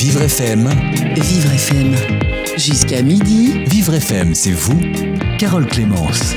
Vivre 0.00 0.22
FM. 0.22 0.66
Vivre 1.14 1.52
FM. 1.52 1.94
Jusqu'à 2.56 3.02
midi. 3.02 3.64
Vivre 3.66 3.92
FM, 3.92 4.34
c'est 4.34 4.50
vous, 4.50 4.80
Carole 5.38 5.66
Clémence. 5.66 6.34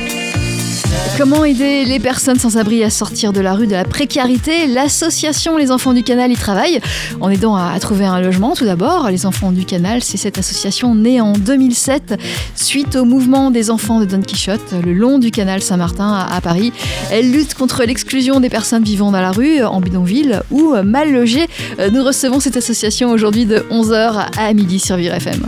Comment 1.18 1.46
aider 1.46 1.86
les 1.86 2.00
personnes 2.00 2.40
sans 2.40 2.58
abri 2.58 2.84
à 2.84 2.90
sortir 2.90 3.34
de 3.34 3.40
la 3.40 3.54
rue 3.54 3.68
de 3.68 3.74
la 3.74 3.86
précarité? 3.86 4.66
L'association 4.68 5.58
Les 5.58 5.70
Enfants 5.70 5.94
du 5.94 6.04
Canal 6.04 6.32
y 6.32 6.36
travaille 6.36 6.80
en 7.22 7.30
aidant 7.30 7.56
à, 7.56 7.80
trouver 7.80 8.06
un 8.06 8.20
logement. 8.20 8.56
Tout 8.56 8.66
d'abord, 8.66 9.10
Les 9.10 9.26
Enfants 9.26 9.52
du 9.52 9.64
Canal, 9.64 10.02
c'est 10.04 10.18
cette 10.18 10.40
association 10.40 10.96
née 10.96 11.22
en 11.22 11.34
2007 11.34 12.20
suite 12.56 12.96
au 12.96 13.06
mouvement 13.06 13.52
des 13.52 13.70
enfants 13.70 14.00
de 14.00 14.06
Don 14.06 14.22
Quichotte 14.22 14.74
le 14.84 14.94
long 14.94 15.20
du 15.20 15.30
canal 15.30 15.62
Saint-Martin 15.62 16.28
à, 16.30 16.42
Paris. 16.42 16.74
Elle 17.12 17.32
lutte 17.32 17.54
contre 17.54 17.84
l'exclusion 17.84 18.40
des 18.40 18.50
personnes 18.50 18.84
vivant 18.84 19.12
dans 19.12 19.22
la 19.22 19.32
rue, 19.32 19.64
en 19.64 19.82
bidonville 19.82 20.42
ou 20.50 20.74
mal 20.84 21.14
logées. 21.14 21.48
Nous 21.92 22.04
recevons 22.04 22.40
cette 22.40 22.58
association 22.58 23.12
aujourd'hui 23.12 23.46
de 23.46 23.60
11h 23.72 24.30
à 24.38 24.54
midi 24.54 24.80
sur 24.80 24.96
Vivre 24.96 25.14
FM. 25.14 25.42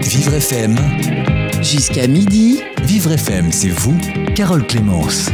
Vivre 0.00 0.34
FM. 0.34 0.76
Jusqu'à 1.62 2.06
midi. 2.06 2.60
Vivre 2.84 3.12
FM, 3.12 3.52
c'est 3.52 3.68
vous, 3.68 3.96
Carole 4.34 4.66
Clémence. 4.66 5.30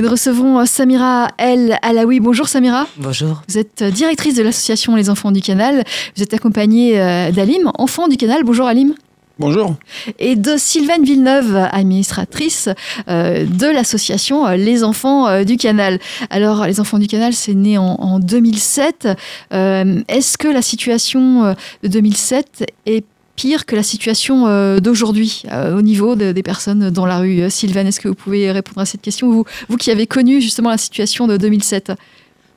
nous 0.00 0.08
recevons 0.08 0.64
Samira 0.66 1.28
El 1.38 1.78
Alaoui. 1.82 2.20
Bonjour 2.20 2.48
Samira. 2.48 2.86
Bonjour. 2.96 3.42
Vous 3.48 3.58
êtes 3.58 3.82
directrice 3.84 4.34
de 4.34 4.42
l'association 4.42 4.96
Les 4.96 5.10
Enfants 5.10 5.32
du 5.32 5.40
Canal. 5.40 5.84
Vous 6.16 6.22
êtes 6.22 6.34
accompagnée 6.34 7.00
euh, 7.00 7.30
d'Alim, 7.30 7.70
enfant 7.78 8.08
du 8.08 8.16
Canal. 8.16 8.42
Bonjour 8.44 8.66
Alim. 8.66 8.94
Bonjour. 9.38 9.74
Et 10.18 10.36
de 10.36 10.56
Sylvaine 10.56 11.04
Villeneuve, 11.04 11.56
administratrice 11.72 12.68
euh, 13.08 13.44
de 13.46 13.66
l'association 13.66 14.46
euh, 14.46 14.56
Les 14.56 14.84
Enfants 14.84 15.42
du 15.44 15.56
Canal. 15.56 15.98
Alors, 16.30 16.66
Les 16.66 16.80
Enfants 16.80 16.98
du 16.98 17.06
Canal, 17.06 17.32
c'est 17.32 17.54
né 17.54 17.76
en, 17.78 17.84
en 17.84 18.18
2007. 18.18 19.08
Est-ce 19.50 20.38
que 20.38 20.48
la 20.48 20.62
situation 20.62 21.54
de 21.82 21.88
2007 21.88 22.70
est 22.86 23.04
pire 23.42 23.66
que 23.66 23.74
la 23.74 23.82
situation 23.82 24.46
euh, 24.46 24.78
d'aujourd'hui 24.78 25.42
euh, 25.50 25.76
au 25.76 25.82
niveau 25.82 26.14
des 26.14 26.42
personnes 26.44 26.90
dans 26.90 27.06
la 27.06 27.18
rue. 27.18 27.50
Sylvain, 27.50 27.84
est-ce 27.84 27.98
que 27.98 28.06
vous 28.06 28.14
pouvez 28.14 28.52
répondre 28.52 28.78
à 28.78 28.86
cette 28.86 29.02
question, 29.02 29.32
vous, 29.32 29.44
vous 29.68 29.76
qui 29.76 29.90
avez 29.90 30.06
connu 30.06 30.40
justement 30.40 30.70
la 30.70 30.78
situation 30.78 31.26
de 31.26 31.36
2007 31.36 31.90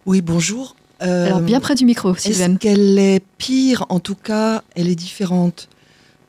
Oui, 0.06 0.22
bonjour. 0.22 0.76
Euh, 1.02 1.26
Alors 1.26 1.42
bien 1.42 1.60
près 1.60 1.74
du 1.74 1.86
micro, 1.86 2.14
Sylvain. 2.14 2.52
Est-ce 2.52 2.58
qu'elle 2.60 3.00
est 3.00 3.24
pire? 3.40 3.88
En 3.90 4.00
tout 4.00 4.14
cas, 4.14 4.62
elle 4.76 4.88
est 4.88 4.96
différente. 4.96 5.70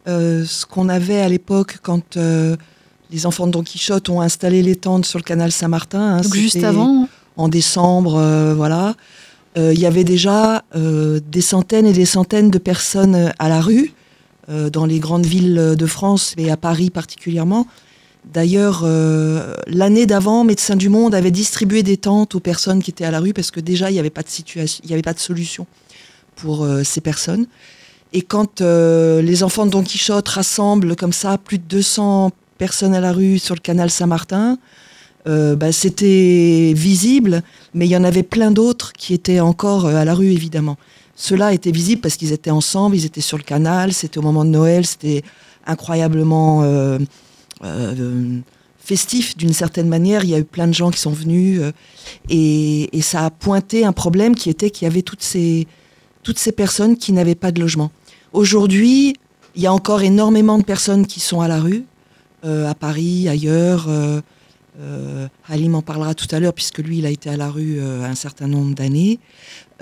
ce 0.07 0.65
qu'on 0.65 0.89
avait 0.89 1.21
à 1.21 1.29
l'époque 1.29 1.77
quand 1.83 2.17
les 2.17 3.27
enfants 3.27 3.47
de 3.47 3.53
Don 3.53 3.62
Quichotte 3.62 4.09
ont 4.09 4.23
installé 4.23 4.62
les 4.62 4.77
tentes 4.77 5.05
sur 5.05 5.19
le 5.19 5.25
canal 5.25 5.53
Saint-Martin. 5.53 6.01
Hein, 6.01 6.21
Donc 6.23 6.34
juste 6.34 6.65
avant 6.65 7.09
En 7.37 7.49
décembre, 7.49 8.55
voilà. 8.57 8.95
Il 9.55 9.79
y 9.79 9.84
avait 9.84 10.05
déjà 10.05 10.65
des 10.75 11.43
centaines 11.43 11.84
et 11.84 11.93
des 11.93 12.07
centaines 12.07 12.51
de 12.51 12.59
personnes 12.59 13.34
à 13.39 13.51
la 13.51 13.61
rue. 13.61 13.93
Euh, 14.48 14.70
dans 14.70 14.86
les 14.86 15.00
grandes 15.00 15.27
villes 15.27 15.75
de 15.77 15.86
France 15.86 16.33
et 16.36 16.52
à 16.52 16.56
Paris 16.56 16.91
particulièrement. 16.91 17.66
D'ailleurs, 18.33 18.83
euh, 18.84 19.56
l'année 19.66 20.06
d'avant, 20.06 20.44
Médecins 20.44 20.77
du 20.77 20.88
Monde 20.88 21.16
avait 21.16 21.33
distribué 21.33 21.83
des 21.83 21.97
tentes 21.97 22.36
aux 22.36 22.41
personnes 22.41 22.80
qui 22.80 22.92
étaient 22.92 23.05
à 23.05 23.11
la 23.11 23.19
rue 23.19 23.33
parce 23.33 23.50
que 23.50 23.58
déjà, 23.58 23.91
il 23.91 23.94
n'y 23.94 23.98
avait 23.98 24.08
pas 24.08 24.22
de 24.22 24.28
situation, 24.28 24.80
il 24.84 24.86
n'y 24.86 24.92
avait 24.92 25.03
pas 25.03 25.14
de 25.14 25.19
solution 25.19 25.66
pour 26.36 26.62
euh, 26.62 26.84
ces 26.84 27.00
personnes. 27.00 27.47
Et 28.12 28.22
quand 28.22 28.61
les 28.61 29.42
enfants 29.42 29.66
de 29.66 29.72
Don 29.72 29.83
Quichotte 29.83 30.28
rassemblent 30.28 30.94
comme 30.94 31.12
ça 31.12 31.38
plus 31.38 31.58
de 31.58 31.64
200 31.64 32.31
personnes 32.56 32.94
à 32.94 33.00
la 33.00 33.12
rue 33.12 33.41
sur 33.41 33.56
le 33.56 33.60
canal 33.60 33.91
Saint-Martin, 33.91 34.58
bah, 35.27 35.72
c'était 35.72 36.72
visible, 36.75 37.42
mais 37.75 37.86
il 37.86 37.91
y 37.91 37.97
en 37.97 38.05
avait 38.05 38.22
plein 38.22 38.53
d'autres 38.53 38.92
qui 38.92 39.12
étaient 39.12 39.41
encore 39.41 39.86
à 39.86 40.05
la 40.05 40.14
rue, 40.14 40.31
évidemment. 40.31 40.78
Cela 41.17 41.55
était 41.55 41.70
visible 41.70 42.03
parce 42.03 42.17
qu'ils 42.17 42.33
étaient 42.33 42.50
ensemble, 42.50 42.95
ils 42.95 43.06
étaient 43.06 43.22
sur 43.22 43.39
le 43.39 43.42
canal, 43.42 43.95
c'était 43.95 44.19
au 44.19 44.22
moment 44.22 44.45
de 44.45 44.50
Noël, 44.50 44.84
c'était 44.84 45.22
incroyablement 45.67 46.62
euh, 46.62 46.98
euh, 47.64 48.38
festif 48.78 49.34
d'une 49.34 49.54
certaine 49.54 49.88
manière. 49.88 50.25
Il 50.25 50.31
y 50.31 50.34
a 50.34 50.38
eu 50.38 50.44
plein 50.44 50.69
de 50.69 50.75
gens 50.75 50.91
qui 50.91 51.00
sont 51.00 51.12
venus 51.12 51.60
euh, 51.62 51.72
et, 52.28 53.00
ça 53.00 53.25
a 53.25 53.31
pointé 53.31 53.87
un 53.87 53.93
problème 53.93 54.34
qui 54.34 54.50
était 54.50 54.69
qu'il 54.69 54.84
y 54.87 54.91
avait 54.91 55.00
toutes 55.00 55.22
ces, 55.22 55.66
toutes 56.22 56.38
ces 56.38 56.53
personnes 56.53 56.99
qui 56.99 57.12
n'avaient 57.12 57.34
pas 57.34 57.50
de 57.50 57.60
logement. 57.60 57.91
Aujourd'hui, 58.34 59.16
il 59.54 59.62
y 59.62 59.66
a 59.66 59.72
encore 59.72 60.03
énormément 60.03 60.59
de 60.59 60.65
personnes 60.65 61.06
qui 61.06 61.21
sont 61.21 61.41
à 61.41 61.48
la 61.48 61.60
rue, 61.60 61.84
à 62.43 62.75
Paris, 62.75 63.28
ailleurs. 63.28 63.88
Euh, 64.78 65.28
Halim 65.48 65.75
en 65.75 65.82
parlera 65.82 66.14
tout 66.14 66.26
à 66.31 66.41
l'heure 66.41 66.53
puisque 66.53 66.78
lui, 66.78 66.98
il 66.98 67.06
a 67.06 67.10
été 67.10 67.31
à 67.31 67.37
la 67.37 67.48
rue 67.48 67.81
un 67.81 68.14
certain 68.14 68.47
nombre 68.47 68.75
d'années. 68.75 69.19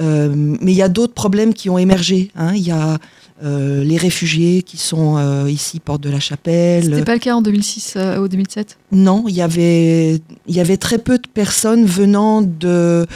Euh, 0.01 0.33
mais 0.35 0.73
il 0.73 0.77
y 0.77 0.83
a 0.83 0.89
d'autres 0.89 1.15
problèmes 1.15 1.55
qui 1.55 1.71
ont 1.71 1.79
émergé. 1.79 2.31
Hein. 2.35 2.53
Il 2.55 2.67
y 2.67 2.71
a 2.71 2.99
euh, 3.45 3.85
les 3.85 3.97
réfugiés 3.97 4.63
qui 4.63 4.77
sont 4.77 5.17
euh, 5.19 5.51
ici, 5.51 5.81
porte 5.81 6.03
de 6.03 6.11
la 6.11 6.21
Chapelle. 6.21 6.85
C'était 6.85 7.05
pas 7.05 7.15
le 7.15 7.21
cas 7.21 7.35
en 7.35 7.43
2006 7.43 7.97
ou 8.21 8.29
2007 8.29 8.79
Non, 8.93 9.25
il 9.29 9.35
y 9.35 9.43
avait 9.43 10.21
il 10.47 10.55
y 10.55 10.61
avait 10.61 10.77
très 10.77 10.99
peu 10.99 11.19
de 11.19 11.29
personnes 11.29 11.85
venant 11.85 12.43
de 12.43 13.07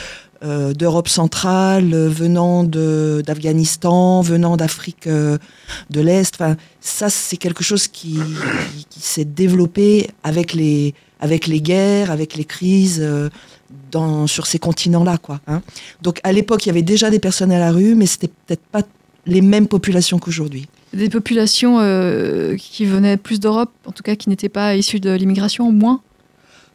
d'Europe 0.76 1.08
centrale, 1.08 1.92
venant 1.92 2.62
d'Afghanistan, 2.62 4.20
venant 4.20 4.56
d'Afrique 4.56 5.08
de 5.08 6.00
l'Est. 6.00 6.36
Enfin, 6.36 6.56
ça, 6.80 7.10
c'est 7.10 7.36
quelque 7.36 7.64
chose 7.64 7.88
qui, 7.88 8.20
qui, 8.88 9.00
s'est 9.00 9.24
développé 9.24 10.10
avec 10.22 10.54
les, 10.54 10.94
avec 11.20 11.46
les 11.46 11.60
guerres, 11.60 12.10
avec 12.10 12.36
les 12.36 12.44
crises 12.44 13.06
dans, 13.90 14.26
sur 14.26 14.46
ces 14.46 14.58
continents-là. 14.58 15.18
quoi. 15.18 15.40
Hein. 15.46 15.62
Donc 16.02 16.20
à 16.22 16.32
l'époque, 16.32 16.64
il 16.66 16.68
y 16.68 16.70
avait 16.70 16.82
déjà 16.82 17.10
des 17.10 17.18
personnes 17.18 17.52
à 17.52 17.58
la 17.58 17.72
rue, 17.72 17.94
mais 17.94 18.06
c'était 18.06 18.28
peut-être 18.28 18.64
pas 18.72 18.82
les 19.26 19.40
mêmes 19.40 19.66
populations 19.66 20.18
qu'aujourd'hui. 20.18 20.68
Des 20.94 21.10
populations 21.10 21.80
euh, 21.80 22.56
qui 22.56 22.86
venaient 22.86 23.18
plus 23.18 23.40
d'Europe, 23.40 23.70
en 23.84 23.92
tout 23.92 24.02
cas 24.02 24.16
qui 24.16 24.30
n'étaient 24.30 24.48
pas 24.48 24.74
issues 24.74 25.00
de 25.00 25.10
l'immigration, 25.10 25.68
au 25.68 25.72
moins? 25.72 26.00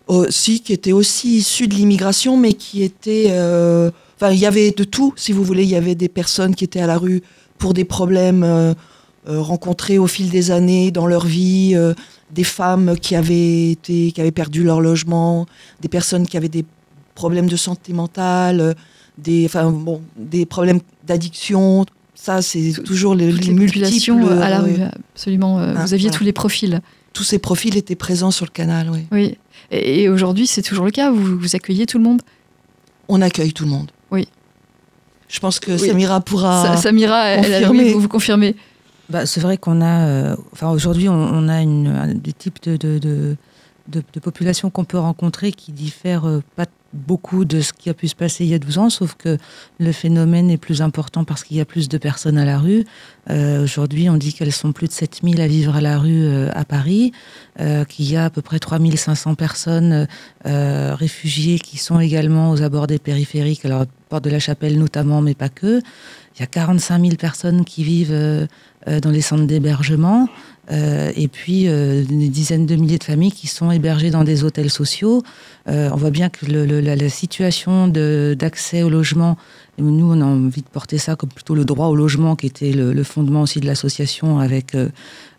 Oh, 0.08 0.26
Si, 0.30 0.62
qui 0.62 0.74
étaient 0.74 0.92
aussi 0.92 1.38
issues 1.38 1.68
de 1.68 1.74
l'immigration, 1.74 2.38
mais 2.38 2.54
qui 2.54 2.84
étaient... 2.84 3.28
Euh, 3.30 3.90
enfin, 4.16 4.32
il 4.32 4.40
y 4.40 4.46
avait 4.46 4.72
de 4.72 4.84
tout, 4.84 5.14
si 5.16 5.32
vous 5.32 5.44
voulez. 5.44 5.64
Il 5.64 5.70
y 5.70 5.76
avait 5.76 5.96
des 5.96 6.10
personnes 6.10 6.54
qui 6.54 6.64
étaient 6.64 6.82
à 6.82 6.88
la 6.88 6.98
rue 6.98 7.24
pour 7.58 7.74
des 7.74 7.86
problèmes 7.86 8.44
euh, 9.28 9.40
rencontrés 9.40 9.98
au 9.98 10.08
fil 10.08 10.30
des 10.30 10.52
années 10.52 10.92
dans 10.92 11.08
leur 11.08 11.26
vie, 11.26 11.76
des 12.34 12.44
femmes 12.44 12.96
qui 13.00 13.16
avaient, 13.16 13.72
été, 13.72 14.12
qui 14.12 14.22
avaient 14.22 14.32
perdu 14.32 14.64
leur 14.64 14.82
logement, 14.82 15.46
des 15.82 15.88
personnes 15.88 16.28
qui 16.28 16.38
avaient 16.38 16.50
des 16.50 16.66
problèmes 17.16 17.48
de 17.48 17.56
santé 17.56 17.94
mentale, 17.94 18.60
euh, 18.60 18.74
des, 19.18 19.46
enfin, 19.46 19.70
bon, 19.72 20.02
des 20.18 20.46
problèmes 20.46 20.80
d'addiction. 21.06 21.86
Ça, 22.16 22.42
c'est 22.42 22.74
toujours 22.84 23.16
les, 23.16 23.32
les, 23.32 23.52
multiples. 23.52 23.86
à 24.42 24.50
la 24.50 24.60
rue, 24.60 24.76
absolument. 25.14 25.60
Euh, 25.60 25.74
hein, 25.76 25.86
vous 25.86 25.94
aviez 25.94 26.10
tous 26.10 26.24
les 26.24 26.34
profils. 26.34 26.82
Tous 27.12 27.24
ces 27.24 27.38
profils 27.38 27.78
étaient 27.78 27.96
présents 27.96 28.32
sur 28.32 28.46
le 28.46 28.52
canal, 28.52 28.90
oui. 28.90 29.06
Oui. 29.12 29.38
Et, 29.72 30.10
aujourd'hui, 30.10 30.48
c'est 30.48 30.62
toujours 30.62 30.86
le 30.86 30.92
cas 30.92 31.12
vous, 31.12 31.38
vous 31.38 31.56
accueillez 31.56 31.86
tout 31.86 31.98
le 31.98 32.04
monde? 32.04 32.22
On 33.08 33.22
accueille 33.22 33.54
tout 33.54 33.66
le 33.66 33.70
monde. 33.70 33.92
Oui. 34.10 34.28
Je 35.28 35.40
pense 35.40 35.60
que 35.60 35.78
Samira 35.78 36.22
pourra. 36.22 36.78
Samira, 36.78 37.28
elle, 37.28 37.66
vous, 37.66 38.00
vous 38.00 38.08
confirmez 38.08 38.56
bah, 39.10 39.26
C'est 39.26 39.42
vrai 39.42 39.58
qu'on 39.58 39.82
a. 39.82 40.08
Euh, 40.08 40.36
enfin, 40.52 40.70
aujourd'hui, 40.70 41.10
on, 41.10 41.48
a 41.48 41.62
une, 41.62 41.88
un, 41.88 42.14
des 42.14 42.34
types 42.34 42.62
de, 42.64 42.78
de, 42.78 43.00
de, 43.00 43.36
de 43.88 44.20
population 44.20 44.70
qu'on 44.70 44.86
peut 44.86 45.00
rencontrer 45.00 45.52
qui 45.52 45.72
diffèrent 45.72 46.42
pas 46.56 46.66
beaucoup 46.94 47.44
de 47.44 47.62
ce 47.62 47.74
qui 47.74 47.90
a 47.90 47.94
pu 47.94 48.08
se 48.08 48.16
passer 48.16 48.46
il 48.46 48.52
y 48.52 48.54
a 48.54 48.60
12 48.60 48.78
ans, 48.78 48.90
sauf 48.90 49.16
que 49.16 49.38
le 49.80 49.92
phénomène 49.92 50.50
est 50.50 50.58
plus 50.58 50.82
important 50.82 51.24
parce 51.24 51.44
qu'il 51.44 51.58
y 51.58 51.62
a 51.62 51.66
plus 51.66 51.90
de 51.90 51.98
personnes 51.98 52.38
à 52.38 52.46
la 52.46 52.60
rue. 52.60 52.86
Euh, 53.30 53.64
aujourd'hui, 53.64 54.10
on 54.10 54.18
dit 54.18 54.34
qu'elles 54.34 54.52
sont 54.52 54.72
plus 54.72 54.88
de 54.88 54.94
7000 54.94 55.42
à 55.42 55.48
vivre 55.48 55.76
à 55.76 55.82
la 55.82 55.98
rue 55.98 56.24
euh, 56.26 56.50
à 56.54 56.66
Paris, 56.66 57.12
euh, 57.60 57.84
qu'il 57.84 58.10
y 58.10 58.16
a 58.16 58.26
à 58.26 58.30
peu 58.30 58.42
près 58.42 58.60
3500 58.60 59.36
personnes 59.36 60.08
réfugiées 60.46 61.60
qui 61.60 61.78
sont 61.78 62.00
également 62.00 62.52
aux 62.52 62.62
abords 62.62 62.88
des 62.88 63.00
périphériques, 63.00 63.66
alors 63.66 63.86
Porte 64.10 64.26
de 64.26 64.30
la 64.30 64.40
Chapelle 64.40 64.78
notamment, 64.78 65.22
mais 65.22 65.34
pas 65.34 65.50
que. 65.50 65.82
Il 66.36 66.40
y 66.40 66.44
a 66.44 66.48
45 66.48 67.02
000 67.02 67.16
personnes 67.16 67.66
qui 67.66 67.84
vivent 67.84 68.48
dans 68.88 69.12
les 69.12 69.22
centres 69.22 69.46
d'hébergement. 69.46 70.28
Euh, 70.72 71.12
et 71.18 71.28
puis 71.28 71.68
euh, 71.68 72.04
des 72.04 72.30
dizaines 72.30 72.66
de 72.66 72.76
milliers 72.78 72.98
de 72.98 73.04
familles 73.04 73.34
qui 73.34 73.48
sont 73.48 73.70
hébergées 73.70 74.12
dans 74.12 74.24
des 74.24 74.46
hôtels 74.46 74.70
sociaux. 74.70 75.22
Euh, 75.68 75.90
on 75.92 75.98
voit 75.98 76.10
bien 76.10 76.30
que 76.30 76.46
la, 76.46 77.10
situation 77.10 77.90
d'accès 77.90 78.82
au 78.82 78.90
logement, 78.90 79.38
nous 79.78 80.14
on 80.14 80.22
a 80.22 80.26
envie 80.26 80.62
de 80.62 80.68
porter 80.68 80.98
ça 80.98 81.18
comme 81.18 81.30
plutôt 81.30 81.54
le 81.54 81.66
droit 81.66 81.88
au 81.88 81.96
logement 81.96 82.38
qui 82.38 82.46
était 82.48 82.72
le, 82.72 83.04
fondement 83.04 83.42
aussi 83.42 83.60
de 83.60 83.66
l'association 83.66 84.40
avec, 84.40 84.76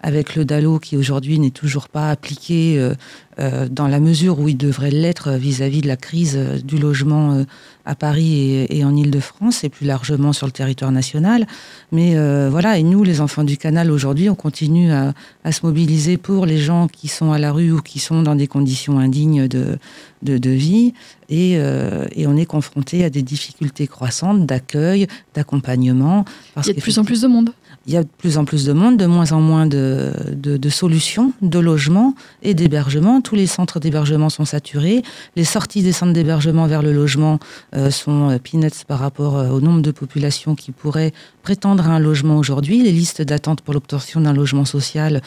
avec 0.04 0.36
le 0.36 0.44
DALO 0.44 0.78
qui 0.78 0.98
aujourd'hui 0.98 1.38
n'est 1.38 1.50
toujours 1.50 1.88
pas 1.88 2.10
appliqué 2.10 2.78
euh, 2.78 2.92
euh, 3.40 3.68
dans 3.70 3.88
la 3.88 4.00
mesure 4.00 4.38
où 4.38 4.48
il 4.50 4.56
devrait 4.56 4.90
l'être 4.90 5.32
vis-à-vis 5.32 5.80
de 5.80 5.88
la 5.88 5.96
crise 5.96 6.34
euh, 6.36 6.58
du 6.58 6.76
logement 6.76 7.42
à 7.86 7.94
Paris 7.94 8.66
et, 8.68 8.84
en 8.84 8.94
Ile-de-France 8.94 9.64
et 9.64 9.70
plus 9.70 9.86
largement 9.86 10.34
sur 10.34 10.46
le 10.46 10.52
territoire 10.52 10.92
national. 10.92 11.46
Mais 11.90 12.16
voilà, 12.48 12.78
et 12.78 12.82
nous, 12.82 13.04
les 13.04 13.20
enfants 13.20 13.44
du 13.44 13.58
canal, 13.58 13.90
aujourd'hui, 13.90 14.30
on 14.30 14.34
continue 14.34 14.90
à, 14.90 15.12
se 15.52 15.66
mobiliser 15.66 16.16
pour 16.16 16.46
les 16.46 16.56
gens 16.56 16.88
qui 16.88 17.08
sont 17.08 17.32
à 17.32 17.38
la 17.38 17.52
rue 17.52 17.72
ou 17.72 17.82
qui 17.82 17.98
sont 17.98 18.22
dans 18.22 18.34
des 18.34 18.46
conditions 18.46 18.98
indignes 18.98 19.48
de, 19.48 19.78
de, 20.22 20.50
vie. 20.50 20.94
Et, 21.28 21.52
et, 21.52 22.26
on 22.26 22.36
est 22.38 22.46
confronté 22.46 23.04
à 23.04 23.10
des 23.10 23.22
difficultés 23.22 23.86
croissantes 23.86 24.46
d'accueil, 24.46 25.06
d'accompagnement. 25.34 26.24
Il 26.56 26.66
y 26.66 26.70
a 26.70 26.72
de 26.72 26.80
plus 26.80 26.98
en 26.98 27.04
plus 27.04 27.20
de 27.20 27.28
monde 27.28 27.50
il 27.86 27.92
y 27.92 27.96
a 27.96 28.02
de 28.02 28.08
plus 28.16 28.38
en 28.38 28.44
plus 28.44 28.64
de 28.64 28.72
monde, 28.72 28.96
de 28.96 29.04
moins 29.04 29.32
en 29.32 29.40
moins 29.40 29.66
de, 29.66 30.12
de, 30.34 30.68
solutions, 30.70 31.32
de 31.42 31.58
logements 31.58 32.14
et 32.42 32.54
d'hébergement. 32.54 33.20
Tous 33.20 33.34
les 33.34 33.46
centres 33.46 33.78
d'hébergement 33.78 34.30
sont 34.30 34.46
saturés. 34.46 35.02
Les 35.36 35.44
sorties 35.44 35.82
des 35.82 35.92
centres 35.92 36.14
d'hébergement 36.14 36.66
vers 36.66 36.82
le 36.82 36.92
logement 36.92 37.38
euh, 37.76 37.90
sont 37.90 38.30
euh, 38.30 38.38
peanuts 38.38 38.84
par 38.88 39.00
rapport 39.00 39.36
euh, 39.36 39.50
au 39.50 39.60
nombre 39.60 39.82
de 39.82 39.90
populations 39.90 40.54
qui 40.54 40.72
pourraient 40.72 41.12
prétendre 41.42 41.86
à 41.86 41.92
un 41.92 41.98
logement 41.98 42.38
aujourd'hui. 42.38 42.82
Les 42.82 42.92
listes 42.92 43.20
d'attente 43.20 43.60
pour 43.60 43.74
l'obtention 43.74 44.22
d'un 44.22 44.32
logement 44.32 44.64
social 44.64 45.20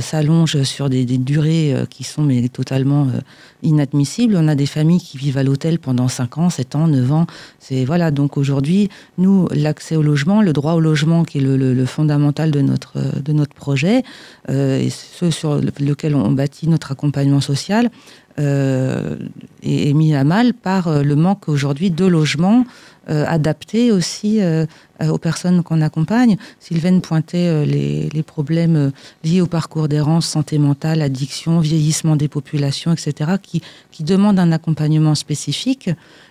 s'allongent 0.00 0.64
sur 0.64 0.90
des, 0.90 1.06
des 1.06 1.16
durées 1.16 1.74
qui 1.88 2.04
sont 2.04 2.22
mais, 2.22 2.46
totalement 2.50 3.08
inadmissibles. 3.62 4.36
On 4.36 4.48
a 4.48 4.54
des 4.54 4.66
familles 4.66 5.00
qui 5.00 5.16
vivent 5.16 5.38
à 5.38 5.42
l'hôtel 5.42 5.78
pendant 5.78 6.08
5 6.08 6.36
ans, 6.36 6.50
7 6.50 6.76
ans, 6.76 6.88
9 6.88 7.12
ans. 7.12 7.26
C'est 7.58 7.86
voilà. 7.86 8.10
Donc 8.10 8.36
aujourd'hui, 8.36 8.90
nous, 9.16 9.48
l'accès 9.50 9.96
au 9.96 10.02
logement, 10.02 10.42
le 10.42 10.52
droit 10.52 10.72
au 10.74 10.80
logement, 10.80 11.24
qui 11.24 11.38
est 11.38 11.40
le, 11.40 11.56
le 11.56 11.85
fondamental 11.86 12.50
de 12.50 12.60
notre, 12.60 12.98
de 13.22 13.32
notre 13.32 13.54
projet, 13.54 14.02
euh, 14.50 14.78
et 14.78 14.90
ce 14.90 15.30
sur 15.30 15.60
lequel 15.80 16.14
on 16.14 16.32
bâtit 16.32 16.68
notre 16.68 16.92
accompagnement 16.92 17.40
social, 17.40 17.90
euh, 18.38 19.16
est, 19.62 19.94
mis 19.94 20.14
à 20.14 20.24
mal 20.24 20.52
par 20.52 20.88
euh, 20.88 21.02
le 21.02 21.16
manque 21.16 21.48
aujourd'hui 21.48 21.90
de 21.90 22.04
logements 22.04 22.64
adaptés 23.08 23.92
aussi 23.92 24.40
aux 25.00 25.18
personnes 25.18 25.62
qu'on 25.62 25.80
accompagne. 25.80 26.36
Sylvaine 26.58 27.00
pointait 27.00 27.64
les, 27.64 28.08
les, 28.08 28.22
problèmes 28.24 28.90
liés 29.22 29.40
au 29.40 29.46
parcours 29.46 29.86
d'errance, 29.86 30.26
santé 30.26 30.58
mentale, 30.58 31.00
addiction, 31.02 31.60
vieillissement 31.60 32.16
des 32.16 32.26
populations, 32.26 32.92
etc., 32.92 33.34
qui, 33.40 33.62
qui 33.92 34.02
demandent 34.02 34.40
un 34.40 34.50
accompagnement 34.50 35.14
spécifique 35.14 35.88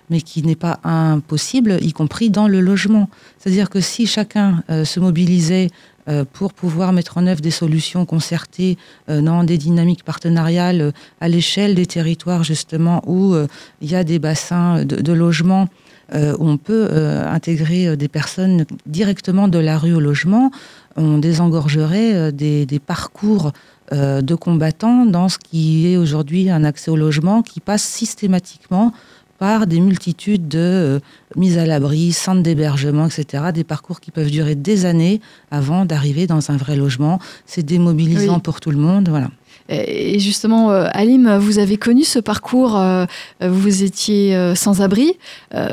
mais 0.10 0.22
qui 0.22 0.44
n'est 0.44 0.56
pas 0.56 0.80
impossible, 0.84 1.78
y 1.82 1.94
compris 1.94 2.30
dans 2.30 2.48
le 2.48 2.62
logement. 2.62 3.10
C'est-à-dire 3.40 3.70
que 3.70 3.82
si 3.82 4.06
chacun 4.08 4.64
euh, 4.70 4.86
se 4.86 5.00
mobilisait 5.00 5.70
euh, 6.08 6.24
pour 6.32 6.54
pouvoir 6.54 6.94
mettre 6.94 7.18
en 7.18 7.26
œuvre 7.26 7.42
des 7.42 7.52
solutions 7.52 8.06
concertées 8.06 8.78
euh, 9.10 9.22
dans 9.22 9.44
des 9.44 9.58
dynamiques 9.58 10.04
partenariales 10.04 10.94
à 11.20 11.28
l'échelle 11.28 11.76
des 11.76 11.88
territoires 11.88 12.44
justement 12.44 13.02
où 13.08 13.36
il 13.82 13.90
y 13.90 13.96
a 13.96 14.04
des 14.04 14.20
bassins 14.20 14.86
de, 14.86 15.14
logement 15.14 15.68
où 16.14 16.48
on 16.48 16.58
peut 16.58 16.88
intégrer 17.28 17.98
des 17.98 18.08
personnes 18.08 18.66
directement 18.86 19.48
de 19.48 19.58
la 19.58 19.80
rue 19.80 19.96
au 19.96 20.00
logement, 20.00 20.52
on 20.96 21.18
désengorgerait 21.18 22.32
des, 22.32 22.68
des, 22.68 22.80
parcours 22.80 23.52
de 23.92 24.36
combattants 24.36 25.06
dans 25.06 25.30
ce 25.30 25.40
qui 25.40 25.92
est 25.92 25.98
aujourd'hui 25.98 26.52
un 26.52 26.64
accès 26.64 26.92
au 26.92 26.96
logement 26.96 27.42
qui 27.42 27.60
passe 27.60 27.84
systématiquement 27.84 28.94
par 29.38 29.68
des 29.68 29.80
multitudes 29.80 30.48
de 30.48 30.60
euh, 30.60 31.00
mises 31.36 31.58
à 31.58 31.66
l'abri, 31.66 32.14
centres 32.14 32.42
d'hébergement, 32.42 33.08
etc. 33.08 33.46
Des 33.54 33.64
parcours 33.64 34.00
qui 34.00 34.12
peuvent 34.12 34.32
durer 34.32 34.56
des 34.56 34.86
années 34.86 35.22
avant 35.52 35.86
d'arriver 35.86 36.28
dans 36.28 36.52
un 36.52 36.58
vrai 36.58 36.76
logement. 36.76 37.20
C'est 37.46 37.64
démobilisant 37.64 38.40
pour 38.40 38.62
tout 38.62 38.72
le 38.72 38.78
monde. 38.78 39.10
Voilà. 39.10 39.30
Et 39.68 40.20
justement, 40.20 40.72
euh, 40.72 40.88
Alim, 40.92 41.38
vous 41.38 41.58
avez 41.58 41.78
connu 41.78 42.04
ce 42.04 42.20
parcours. 42.20 42.78
Euh, 42.78 43.06
vous 43.42 43.84
étiez 43.84 44.56
sans 44.56 44.82
abri. 44.82 45.14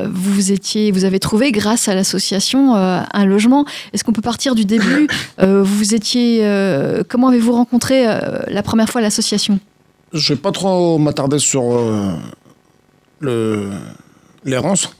Vous 0.09 0.51
étiez, 0.51 0.91
vous 0.91 1.05
avez 1.05 1.19
trouvé, 1.19 1.51
grâce 1.51 1.87
à 1.87 1.95
l'association, 1.95 2.73
un 2.73 3.25
logement. 3.25 3.65
Est-ce 3.93 4.03
qu'on 4.03 4.13
peut 4.13 4.21
partir 4.21 4.55
du 4.55 4.65
début 4.65 5.07
Vous 5.39 5.93
étiez, 5.93 6.41
comment 7.07 7.27
avez-vous 7.27 7.53
rencontré 7.53 8.05
la 8.05 8.63
première 8.63 8.89
fois 8.89 9.01
l'association? 9.01 9.59
Je 10.11 10.33
vais 10.33 10.39
pas 10.39 10.51
trop 10.51 10.97
m'attarder 10.97 11.39
sur 11.39 11.63
l'errance. 14.43 14.95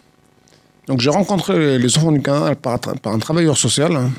Donc 0.88 1.00
j'ai 1.00 1.10
rencontré 1.10 1.78
les 1.78 1.98
enfants 1.98 2.12
du 2.12 2.22
canal 2.22 2.56
par, 2.56 2.80
un 3.06 3.20
travailleur 3.20 3.58
social. 3.58 3.96
Hein. 3.96 4.12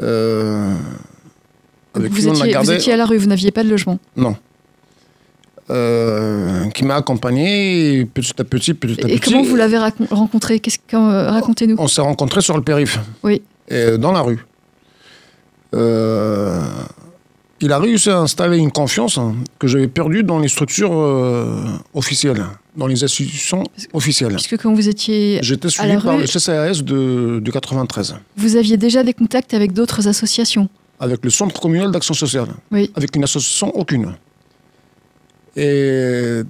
Euh, 0.00 0.74
avec 1.94 2.12
vous, 2.12 2.28
étiez, 2.28 2.56
vous 2.56 2.72
étiez 2.72 2.92
à 2.92 2.96
la 2.96 3.04
rue, 3.04 3.18
vous 3.18 3.26
n'aviez 3.26 3.50
pas 3.50 3.62
de 3.62 3.68
logement 3.68 3.98
Non. 4.16 4.36
Euh, 5.70 6.68
qui 6.70 6.84
m'a 6.84 6.96
accompagné 6.96 8.04
petit 8.04 8.32
à 8.40 8.44
petit, 8.44 8.74
petit 8.74 9.00
à 9.00 9.04
petit. 9.04 9.12
Et 9.12 9.20
comment 9.20 9.42
vous 9.42 9.54
l'avez 9.54 9.78
rencontré? 10.10 10.58
Qu'est-ce 10.58 10.78
euh, 10.94 11.30
Racontez-nous. 11.30 11.76
On 11.78 11.86
s'est 11.86 12.00
rencontrés 12.00 12.40
sur 12.40 12.56
le 12.56 12.62
périph. 12.62 12.98
Oui. 13.22 13.42
Et 13.68 13.96
dans 13.96 14.10
la 14.10 14.22
rue. 14.22 14.44
Euh, 15.74 16.60
il 17.60 17.70
a 17.70 17.78
réussi 17.78 18.10
à 18.10 18.18
installer 18.18 18.58
une 18.58 18.72
confiance 18.72 19.16
hein, 19.16 19.36
que 19.60 19.68
j'avais 19.68 19.86
perdue 19.86 20.24
dans 20.24 20.40
les 20.40 20.48
structures 20.48 20.90
officielles, 21.94 22.44
dans 22.76 22.86
les 22.86 23.02
institutions 23.04 23.64
officielles. 23.92 24.34
Puisque 24.34 24.58
quand 24.58 24.72
vous 24.72 24.88
étiez. 24.88 25.38
J'étais 25.42 25.68
suivi 25.68 25.96
par 25.98 26.16
le 26.16 26.26
CCAS 26.26 26.82
de, 26.82 27.50
93. 27.50 28.16
Vous 28.36 28.56
aviez 28.56 28.76
déjà 28.76 29.02
des 29.02 29.14
contacts 29.14 29.54
avec 29.54 29.72
d'autres 29.72 30.08
associations 30.08 30.68
Avec 30.98 31.24
le 31.24 31.30
Centre 31.30 31.60
communal 31.60 31.90
d'action 31.90 32.14
sociale. 32.14 32.48
Oui. 32.70 32.90
Avec 32.94 33.14
une 33.16 33.24
association 33.24 33.76
aucune. 33.76 34.14
Et 35.56 36.42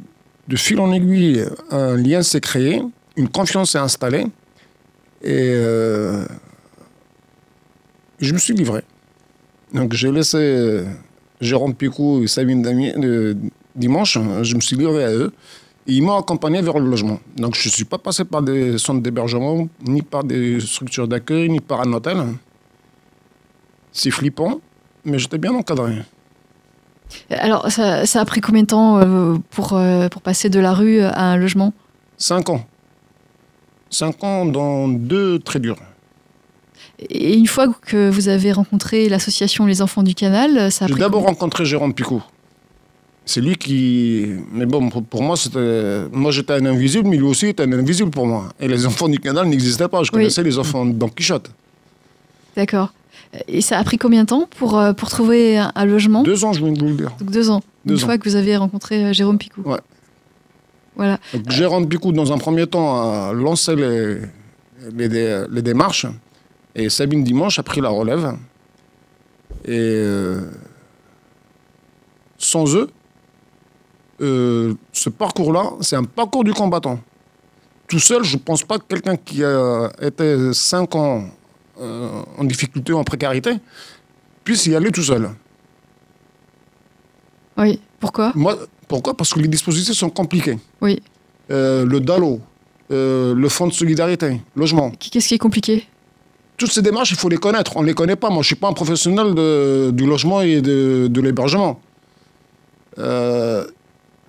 de 0.49 0.57
fil 0.57 0.79
en 0.81 0.93
aiguille, 0.93 1.45
un 1.71 1.97
lien 1.97 2.23
s'est 2.23 2.41
créé, 2.41 2.83
une 3.17 3.29
confiance 3.29 3.73
s'est 3.73 3.79
installée. 3.79 4.27
Et 5.23 5.53
euh, 5.55 6.25
je 8.21 8.33
me 8.33 8.39
suis 8.39 8.55
livré. 8.55 8.83
Donc 9.73 9.93
j'ai 9.93 10.11
laissé 10.11 10.39
euh, 10.39 10.85
Jérôme 11.41 11.75
Picou 11.75 12.23
et 12.23 12.27
Sabine 12.27 12.63
Damier 12.63 12.93
le 12.97 13.37
dimanche, 13.77 14.19
je 14.43 14.55
me 14.55 14.61
suis 14.61 14.77
livré 14.77 15.05
à 15.05 15.13
eux. 15.13 15.33
Ils 15.87 16.03
m'ont 16.03 16.19
accompagné 16.19 16.61
vers 16.63 16.79
le 16.79 16.89
logement. 16.89 17.19
Donc 17.37 17.55
je 17.55 17.69
ne 17.69 17.73
suis 17.73 17.85
pas 17.85 17.99
passé 17.99 18.25
par 18.25 18.43
des 18.43 18.79
centres 18.79 19.01
d'hébergement, 19.01 19.69
ni 19.83 20.03
par 20.03 20.25
des 20.25 20.61
structures 20.61 21.09
d'accueil, 21.09 21.49
ni 21.49 21.61
par 21.61 21.81
un 21.81 21.93
hôtel. 21.93 22.19
C'est 23.93 24.11
flippant, 24.11 24.61
mais 25.05 25.19
j'étais 25.19 25.39
bien 25.39 25.55
encadré. 25.55 26.03
Alors, 27.31 27.71
ça, 27.73 28.03
a 28.03 28.25
pris 28.25 28.41
combien 28.41 28.63
de 28.63 28.69
temps 28.69 28.99
euh, 28.99 29.37
pour, 29.51 29.73
euh, 29.73 30.09
pour 30.09 30.23
passer 30.23 30.49
de 30.49 30.61
la 30.61 30.73
rue 30.73 31.01
à 31.01 31.33
un 31.33 31.37
logement? 31.37 31.73
Cinq 32.17 32.51
ans. 32.51 32.65
Cinq 33.89 34.23
ans 34.23 34.47
dans 34.47 34.87
deux 34.87 35.41
très 35.41 35.59
durs. 35.59 35.79
Et 37.01 37.37
une 37.37 37.47
fois 37.47 37.67
que 37.69 38.11
vous 38.11 38.29
avez 38.29 38.53
rencontré 38.53 39.09
l'association 39.09 39.67
Les 39.67 39.83
Enfants 39.83 40.03
du 40.03 40.15
Canal, 40.15 40.71
ça 40.71 40.85
a 40.85 40.89
J'ai 40.89 40.95
d'abord 40.95 41.23
rencontré 41.23 41.65
Jérôme 41.65 41.95
Picot. 41.95 42.23
C'est 43.25 43.41
lui 43.41 43.55
qui. 43.57 44.27
Mais 44.53 44.67
bon, 44.67 44.89
pour, 44.89 45.23
moi, 45.23 45.37
c'était. 45.37 46.09
Moi, 46.11 46.31
j'étais 46.31 46.55
un 46.55 46.67
invisible, 46.67 47.09
mais 47.09 47.17
lui 47.17 47.27
aussi 47.27 47.47
était 47.47 47.63
un 47.63 47.73
invisible 47.73 48.11
pour 48.11 48.27
moi. 48.27 48.49
Et 48.59 48.67
les 48.67 48.87
enfants 48.87 49.09
du 49.09 49.19
canal 49.19 49.47
n'existaient 49.47 49.89
pas. 49.89 50.03
Je 50.03 50.11
connaissais 50.11 50.43
les 50.43 50.59
enfants 50.59 50.85
Don 50.85 51.09
Quichotte. 51.09 51.51
D'accord. 52.57 52.93
Et 53.47 53.61
ça 53.61 53.79
a 53.79 53.85
pris 53.85 53.97
combien 53.97 54.23
de 54.23 54.29
temps 54.29 54.49
pour, 54.59 54.79
euh, 54.79 54.93
pour 54.93 55.09
trouver 55.09 55.59
un, 55.59 55.85
logement? 55.85 56.25
Deux 56.25 56.45
ans, 56.45 56.53
je 56.53 56.65
viens 56.65 56.73
de 56.73 56.81
vous 56.81 56.89
le 56.89 56.95
dire. 56.95 57.13
Donc 57.21 57.31
deux 57.31 57.49
ans. 57.49 57.63
une 57.87 57.97
fois 57.97 58.19
que 58.19 58.29
vous 58.29 58.35
avez 58.35 58.57
rencontré 58.57 59.05
euh, 59.05 59.13
Jérôme 59.13 59.39
Picou. 59.39 59.63
Ouais. 59.63 59.79
Voilà. 60.97 61.21
Jérôme 61.49 61.89
Picou, 61.89 62.11
dans 62.13 62.33
un 62.33 62.39
premier 62.39 62.67
temps, 62.67 63.29
a 63.29 63.33
lancé 63.33 63.77
les, 63.77 64.19
les, 64.97 65.45
les 65.49 65.63
démarches. 65.63 66.07
Et 66.75 66.89
Sabine 66.89 67.23
Dimanche 67.23 67.59
a 67.59 67.63
pris 67.63 67.81
la 67.81 67.89
relève. 67.89 68.35
Et 69.65 69.79
euh, 69.79 70.51
sans 72.39 72.75
eux, 72.77 72.91
euh, 74.21 74.75
ce 74.93 75.09
parcours-là, 75.09 75.73
c'est 75.81 75.97
un 75.97 76.05
parcours 76.05 76.45
du 76.45 76.53
combattant. 76.53 77.01
Tout 77.89 77.99
seul, 77.99 78.23
je 78.23 78.37
ne 78.37 78.43
pense 78.43 78.63
pas 78.63 78.79
que 78.79 78.85
quelqu'un 78.89 79.17
qui 79.17 79.43
a 79.43 79.91
été 80.01 80.53
5 80.53 80.95
ans 80.95 81.25
euh, 81.81 82.23
en 82.39 82.45
difficulté, 82.45 82.93
en 82.93 83.03
précarité, 83.05 83.53
puisse 84.45 84.67
y 84.67 84.77
aller 84.77 84.91
tout 84.91 85.03
seul. 85.03 85.31
Oui, 87.57 87.81
pourquoi? 87.99 88.33
Moi, 88.35 88.57
Pourquoi? 88.87 89.17
Parce 89.17 89.33
que 89.33 89.41
les 89.41 89.49
dispositifs 89.49 89.97
sont 89.97 90.11
compliqués. 90.11 90.59
Oui. 90.81 91.03
le 91.49 91.99
DALO, 91.99 92.41
le 92.91 93.49
Fonds 93.49 93.67
de 93.67 93.73
solidarité, 93.73 94.41
logement. 94.55 94.91
Qu'est-ce 94.99 95.29
qui 95.29 95.35
est 95.35 95.39
compliqué? 95.39 95.87
Toutes 96.61 96.73
ces 96.73 96.83
démarches, 96.83 97.11
il 97.11 97.17
faut 97.17 97.31
les 97.31 97.39
connaître. 97.39 97.79
On 97.79 97.81
ne 97.81 97.87
les 97.87 97.95
connaît 97.95 98.17
pas. 98.17 98.29
Moi, 98.29 98.37
je 98.37 98.41
ne 98.41 98.45
suis 98.49 98.55
pas 98.55 98.69
un 98.69 98.75
professionnel 98.75 99.33
du 99.95 100.05
logement 100.05 100.43
et 100.43 100.61
de, 100.61 101.21
l'hébergement. 101.23 101.81
Euh, 102.99 103.67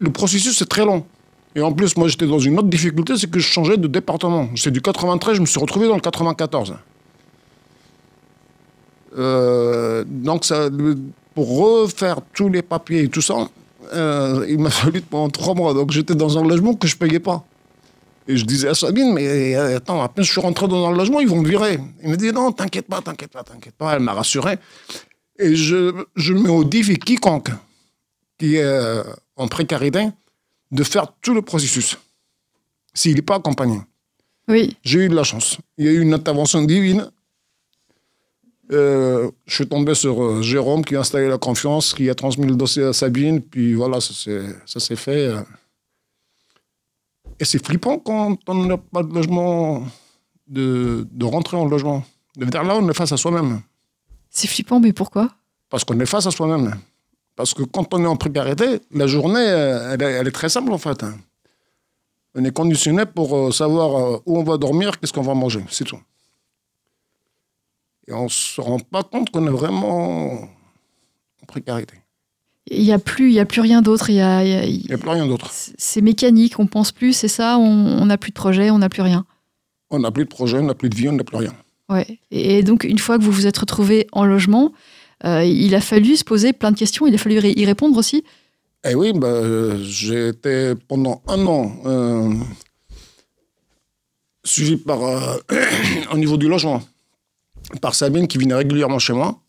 le 0.02 0.12
processus 0.12 0.62
est 0.62 0.66
très 0.66 0.84
long. 0.84 1.06
Et 1.56 1.62
en 1.62 1.72
plus, 1.72 1.96
moi, 1.96 2.08
j'étais 2.08 2.26
dans 2.26 2.40
une 2.40 2.58
autre 2.58 2.68
difficulté, 2.68 3.16
c'est 3.18 3.30
que 3.30 3.40
je 3.40 3.48
changeais 3.48 3.78
de 3.78 3.88
département. 3.88 4.50
C'est 4.56 4.72
du 4.72 4.82
93, 4.82 5.36
je 5.36 5.42
me 5.42 5.46
suis 5.46 5.60
retrouvé 5.60 5.88
dans 5.88 5.96
le 5.96 6.02
94. 6.02 6.76
Euh, 9.18 10.04
donc, 10.08 10.46
ça, 10.46 10.70
pour 11.36 11.58
refaire 11.58 12.18
tous 12.34 12.50
les 12.50 12.62
papiers 12.64 13.04
et 13.04 13.10
tout 13.10 13.22
ça, 13.22 13.48
euh, 13.94 14.46
il 14.50 14.58
m'a 14.58 14.70
fallu 14.82 15.02
pendant 15.02 15.30
trois 15.30 15.54
mois. 15.54 15.74
Donc, 15.74 15.92
j'étais 15.92 16.16
dans 16.16 16.38
un 16.38 16.48
logement 16.48 16.74
que 16.74 16.88
je 16.88 16.98
payais 16.98 17.20
pas. 17.20 17.46
Et 18.28 18.38
je 18.38 18.46
disais 18.46 18.70
à 18.70 18.74
Sabine, 18.74 19.14
mais 19.14 19.56
euh, 19.56 19.78
attends, 19.78 20.02
à 20.02 20.08
peine 20.08 20.24
je 20.24 20.32
suis 20.32 20.42
rentré 20.42 20.68
dans 20.68 20.90
le 20.90 20.98
logement, 20.98 21.20
ils 21.20 21.28
vont 21.28 21.42
me 21.42 21.48
virer. 21.48 21.80
Il 22.02 22.10
me 22.10 22.18
dit, 22.18 22.32
non, 22.32 22.52
t'inquiète 22.52 22.88
pas, 22.88 23.02
t'inquiète 23.02 23.32
pas, 23.32 23.44
t'inquiète 23.44 23.76
pas. 23.76 23.94
Elle 23.94 24.02
m'a 24.02 24.14
rassuré. 24.14 24.58
Et 25.38 25.56
je, 25.56 26.06
je 26.16 26.34
mets 26.34 26.50
au 26.50 26.64
quiconque 26.64 27.50
qui 28.42 28.56
est 28.56 28.64
euh, 28.64 29.04
en 29.36 29.48
précarité 29.48 30.10
de 30.72 30.84
faire 30.84 31.14
tout 31.22 31.36
le 31.36 31.44
processus 31.44 31.96
s'il 32.92 33.14
n'est 33.16 33.22
pas 33.22 33.36
accompagné. 33.36 33.80
Oui. 34.48 34.76
J'ai 34.84 35.06
eu 35.06 35.10
de 35.10 35.16
la 35.16 35.24
chance. 35.24 35.60
Il 35.78 35.86
y 35.86 35.90
a 35.90 35.92
eu 35.92 36.02
une 36.02 36.14
intervention 36.16 36.64
divine. 36.64 37.08
Euh, 38.72 39.30
je 39.46 39.54
suis 39.56 39.68
tombé 39.68 39.94
sur 39.94 40.24
euh, 40.24 40.42
Jérôme 40.42 40.84
qui 40.84 40.96
a 40.96 41.02
installé 41.02 41.28
la 41.28 41.38
confiance, 41.38 41.94
qui 41.94 42.10
a 42.10 42.16
transmis 42.16 42.48
le 42.48 42.56
dossier 42.56 42.84
à 42.84 42.94
Sabine, 42.94 43.42
puis 43.42 43.76
voilà, 43.76 44.02
ça 44.02 44.14
s'est- 44.80 44.96
fait. 44.96 45.30
Et 47.40 47.46
c'est 47.46 47.64
flippant 47.64 48.00
quand 48.00 48.38
on 48.48 48.66
n'a 48.66 48.78
pas 48.78 49.04
de 49.04 49.14
logement, 49.14 49.86
de, 50.48 51.08
de 51.12 51.26
rentrer 51.26 51.58
en 51.58 51.66
logement. 51.66 52.04
De 52.38 52.46
là, 52.52 52.76
on 52.76 52.90
est 52.90 52.94
face 52.96 53.12
à 53.12 53.18
soi-même. 53.18 53.62
C'est 54.32 54.48
flippant, 54.48 54.80
mais 54.80 54.94
pourquoi? 54.94 55.30
Parce 55.70 55.84
qu'on 55.84 56.00
est 56.00 56.06
face 56.08 56.26
à 56.26 56.32
soi-même. 56.32 56.76
Parce 57.36 57.54
que 57.54 57.64
quand 57.64 57.94
on 57.94 58.04
est 58.04 58.08
en 58.08 58.16
précarité, 58.18 58.80
la 58.92 59.08
journée, 59.08 59.40
euh, 59.40 59.94
elle 59.94 60.02
est, 60.02 60.12
elle 60.12 60.28
est 60.28 60.32
très 60.32 60.50
simple 60.50 60.72
en 60.74 60.78
fait. 60.78 61.02
hein. 61.04 61.16
On 62.36 62.44
est 62.46 62.52
conditionné 62.54 63.06
pour 63.06 63.36
euh, 63.36 63.52
savoir 63.52 63.96
euh, 63.96 64.18
où 64.26 64.38
on 64.40 64.44
va 64.44 64.58
dormir, 64.58 65.00
qu'est-ce 65.00 65.14
qu'on 65.14 65.22
va 65.22 65.34
manger, 65.34 65.64
c'est 65.70 65.84
tout. 65.86 66.00
Et 68.08 68.14
on 68.14 68.24
ne 68.26 68.30
se 68.30 68.60
rend 68.62 68.80
pas 68.80 69.04
compte 69.04 69.30
qu'on 69.30 69.46
est 69.48 69.52
vraiment 69.52 70.42
en 70.44 71.46
précarité. 71.48 71.96
Il 72.68 72.84
n'y 72.84 72.94
a 72.94 73.00
plus, 73.00 73.32
y 73.32 73.40
a 73.40 73.46
plus 73.46 73.62
rien 73.62 73.82
d'autre. 73.82 74.10
Il 74.10 74.16
y 74.16 74.22
a, 74.22 74.44
y 74.46 74.54
a- 74.54 74.66
n'y 74.66 74.92
a 74.94 74.98
plus 74.98 75.10
rien 75.10 75.26
d'autre. 75.28 75.50
c'est 75.52 76.02
mécanique, 76.02 76.60
on 76.60 76.68
pense 76.68 76.92
plus, 76.92 77.14
c'est 77.14 77.28
ça. 77.28 77.58
On 77.58 78.06
n'a 78.06 78.18
plus 78.18 78.30
de 78.32 78.36
projet, 78.36 78.70
on 78.72 78.78
n'a 78.80 78.90
plus 78.90 79.02
rien. 79.02 79.26
On 79.90 80.00
n'a 80.00 80.12
plus 80.12 80.24
de 80.26 80.30
projet, 80.30 80.58
on 80.60 80.64
n'a 80.64 80.76
plus 80.76 80.90
de 80.90 80.96
vie, 80.96 81.10
on 81.10 81.14
n'a 81.14 81.24
plus 81.24 81.38
rien. 81.38 81.54
Ouais. 81.90 82.20
Et 82.30 82.64
donc, 82.64 82.84
une 82.86 83.00
fois 83.00 83.18
que 83.18 83.24
vous 83.24 83.32
vous 83.32 83.48
êtes 83.48 83.58
retrouvé 83.58 84.08
en 84.14 84.26
logement, 84.26 84.72
il 85.24 85.76
a 85.76 85.82
fallu 85.82 86.16
se 86.18 86.24
poser 86.24 86.54
plein 86.54 86.72
de 86.72 86.78
questions. 86.78 87.08
Il 87.08 87.16
a 87.16 87.18
fallu 87.18 87.40
y 87.40 87.66
répondre 87.66 87.98
aussi. 87.98 88.24
Eh 88.84 88.96
oui, 88.96 89.14
bah, 89.14 89.28
euh, 89.28 89.78
j'ai 89.84 90.30
été 90.30 90.74
pendant 90.88 91.22
un 91.28 91.46
an 91.46 91.72
euh, 91.86 92.34
suivi 94.44 94.78
par, 94.78 95.04
euh, 95.04 95.38
au 96.12 96.18
niveau 96.18 96.38
du 96.38 96.48
logement 96.48 96.82
par 97.80 97.94
Sabine 97.94 98.28
qui 98.28 98.40
venait 98.40 98.56
régulièrement 98.56 98.98
chez 98.98 99.14
moi. 99.14 99.40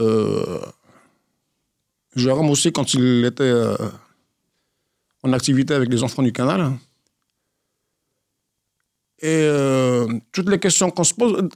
Euh, 0.00 0.60
Jérôme 2.16 2.50
aussi 2.50 2.72
quand 2.72 2.92
il 2.94 3.24
était 3.24 3.44
euh, 3.44 3.76
en 5.22 5.32
activité 5.32 5.74
avec 5.74 5.88
les 5.88 6.02
enfants 6.02 6.22
du 6.22 6.32
canal. 6.32 6.72
Et 9.20 9.28
euh, 9.28 10.08
toutes 10.32 10.48
les 10.48 10.58
questions 10.58 10.90
qu'on 10.90 11.04
se 11.04 11.14
pose, 11.14 11.48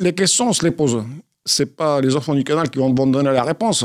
les 0.00 0.14
questions 0.14 0.48
on 0.48 0.52
se 0.52 0.64
les 0.64 0.72
pose. 0.72 1.04
C'est 1.48 1.74
pas 1.80 2.00
les 2.00 2.14
enfants 2.16 2.34
du 2.34 2.44
canal 2.44 2.68
qui 2.70 2.78
vont 2.78 2.92
vont 2.94 3.06
donner 3.06 3.32
la 3.32 3.42
réponse 3.52 3.84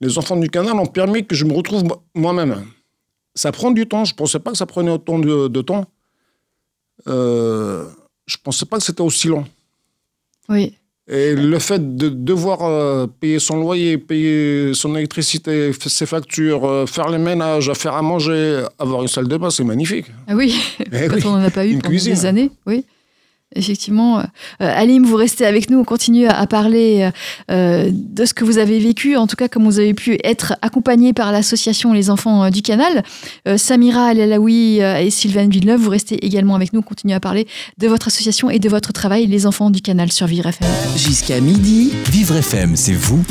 les 0.00 0.18
enfants 0.18 0.36
du 0.36 0.50
canal 0.50 0.74
ont 0.74 0.86
permis 1.00 1.24
que 1.24 1.34
je 1.34 1.44
me 1.46 1.54
retrouve 1.54 1.84
mo- 1.84 2.02
moi-même. 2.14 2.64
Ça 3.34 3.52
prend 3.52 3.70
du 3.70 3.86
temps. 3.86 4.04
Je 4.04 4.12
ne 4.12 4.16
pensais 4.16 4.38
pas 4.38 4.50
que 4.50 4.58
ça 4.58 4.66
prenait 4.66 4.90
autant 4.90 5.18
de, 5.18 5.48
de 5.48 5.62
temps. 5.62 5.86
Euh, 7.08 7.84
je 8.26 8.36
ne 8.36 8.42
pensais 8.42 8.66
pas 8.66 8.78
que 8.78 8.82
c'était 8.82 9.00
aussi 9.02 9.28
long. 9.28 9.44
Oui. 10.48 10.74
Et 11.06 11.34
le 11.34 11.58
fait 11.58 11.96
de 11.96 12.08
devoir 12.08 12.62
euh, 12.62 13.06
payer 13.06 13.38
son 13.38 13.56
loyer, 13.60 13.96
payer 13.98 14.72
son 14.74 14.94
électricité, 14.96 15.72
ses 15.72 16.06
factures, 16.06 16.64
euh, 16.66 16.86
faire 16.86 17.08
les 17.10 17.18
ménages, 17.18 17.70
faire 17.74 17.94
à 17.94 18.02
manger, 18.02 18.64
avoir 18.78 19.02
une 19.02 19.08
salle 19.08 19.28
de 19.28 19.36
bain, 19.36 19.50
c'est 19.50 19.64
magnifique. 19.64 20.06
Ah 20.26 20.34
oui, 20.34 20.54
Eh 20.92 21.06
quand 21.08 21.16
oui. 21.16 21.22
on 21.26 21.30
n'en 21.36 21.44
a 21.44 21.50
pas 21.50 21.66
eu 21.66 21.70
Une 21.72 21.78
pendant 21.82 21.90
cuisine. 21.90 22.14
des 22.14 22.24
années. 22.26 22.50
Oui. 22.66 22.84
Effectivement. 23.54 24.18
Euh, 24.18 24.22
Alim, 24.58 25.04
vous 25.04 25.16
restez 25.16 25.46
avec 25.46 25.70
nous. 25.70 25.78
On 25.78 25.84
continue 25.84 26.26
à, 26.26 26.46
parler 26.46 27.10
euh, 27.50 27.90
de 27.92 28.24
ce 28.24 28.34
que 28.34 28.44
vous 28.44 28.58
avez 28.58 28.78
vécu, 28.78 29.16
en 29.16 29.26
tout 29.26 29.36
cas, 29.36 29.48
comme 29.48 29.64
vous 29.64 29.78
avez 29.78 29.94
pu 29.94 30.18
être 30.24 30.54
accompagné 30.62 31.12
par 31.12 31.32
l'association 31.32 31.92
Les 31.92 32.10
Enfants 32.10 32.44
euh, 32.44 32.50
du 32.50 32.62
Canal. 32.62 33.02
Euh, 33.48 33.56
Samira 33.56 34.12
El-Alaoui 34.12 34.82
euh, 34.82 34.98
et 34.98 35.10
Sylvain 35.10 35.48
Villeneuve, 35.48 35.80
vous 35.80 35.90
restez 35.90 36.24
également 36.24 36.54
avec 36.54 36.72
nous. 36.72 36.80
On 36.80 36.82
continue 36.82 37.14
à 37.14 37.20
parler 37.20 37.46
de 37.78 37.88
votre 37.88 38.08
association 38.08 38.50
et 38.50 38.58
de 38.58 38.68
votre 38.68 38.92
travail, 38.92 39.26
Les 39.26 39.46
Enfants 39.46 39.70
du 39.70 39.80
Canal 39.80 40.12
sur 40.12 40.26
Vivre 40.26 40.48
FM. 40.48 40.68
Jusqu'à 40.96 41.40
midi, 41.40 41.92
Vivre 42.10 42.36
FM, 42.36 42.76
c'est 42.76 42.92
vous, 42.92 43.24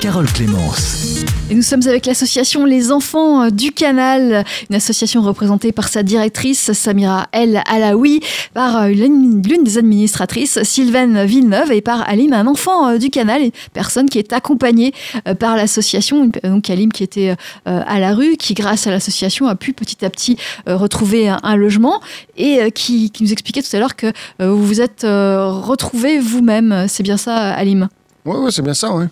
Carole 0.00 0.26
Clémence. 0.26 1.24
Et 1.50 1.54
nous 1.54 1.62
sommes 1.62 1.80
avec 1.86 2.06
l'association 2.06 2.64
Les 2.64 2.92
Enfants 2.92 3.42
euh, 3.44 3.50
du 3.50 3.72
Canal, 3.72 4.44
une 4.70 4.76
association 4.76 5.22
représentée 5.22 5.72
par 5.72 5.88
sa 5.88 6.02
directrice 6.02 6.72
Samira 6.72 7.26
El 7.32 7.62
Alaoui, 7.66 8.20
par 8.54 8.82
euh, 8.82 8.88
l'une 8.88 9.40
des 9.40 9.78
administratrices 9.78 10.62
Sylvaine 10.62 11.24
Villeneuve 11.24 11.72
et 11.72 11.80
par 11.80 12.08
Alim, 12.08 12.32
un 12.32 12.46
enfant 12.46 12.88
euh, 12.88 12.98
du 12.98 13.10
Canal, 13.10 13.42
une 13.42 13.50
personne 13.72 14.08
qui 14.08 14.18
est 14.18 14.32
accompagnée 14.32 14.92
par 15.40 15.56
l'association. 15.56 16.30
Donc 16.44 16.70
Alim 16.70 16.92
qui 16.92 17.02
était 17.02 17.34
à 17.64 17.98
la 17.98 18.14
rue, 18.14 18.36
qui 18.36 18.54
grâce 18.54 18.86
à 18.86 18.90
l'association 18.90 19.46
a 19.46 19.54
pu 19.54 19.72
petit 19.72 20.04
à 20.04 20.10
petit 20.10 20.36
retrouver 20.66 21.28
un, 21.28 21.38
un 21.42 21.56
logement 21.56 22.00
et 22.36 22.70
qui, 22.72 23.10
qui 23.10 23.22
nous 23.22 23.32
expliquait 23.32 23.62
tout 23.62 23.74
à 23.74 23.78
l'heure 23.78 23.96
que 23.96 24.12
vous 24.38 24.64
vous 24.64 24.80
êtes 24.80 25.02
retrouvé 25.02 26.18
vous-même. 26.18 26.86
C'est 26.88 27.02
bien 27.02 27.16
ça, 27.16 27.52
Alim? 27.52 27.88
Oui, 28.24 28.36
oui, 28.38 28.52
c'est 28.52 28.62
bien 28.62 28.74
ça, 28.74 28.92
oui. 28.94 29.06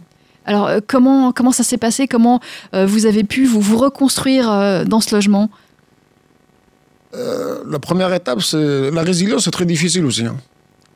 Alors, 0.47 0.67
euh, 0.69 0.81
comment, 0.87 1.33
comment 1.33 1.53
ça 1.53 1.63
s'est 1.65 1.77
passé? 1.77 2.07
Comment 2.09 2.41
euh, 2.73 2.87
vous 2.87 3.05
avez 3.07 3.25
pu 3.25 3.45
vous, 3.45 3.61
vous 3.61 3.77
reconstruire 3.77 4.51
euh, 4.51 4.85
dans 4.85 5.01
ce 5.01 5.15
logement? 5.15 5.51
La 7.69 7.79
première 7.79 8.13
étape, 8.13 8.43
c'est 8.43 8.91
la 8.91 9.03
résilience, 9.03 9.45
c'est 9.45 9.51
très 9.51 9.65
difficile 9.65 10.05
aussi. 10.05 10.27
hein. 10.27 10.37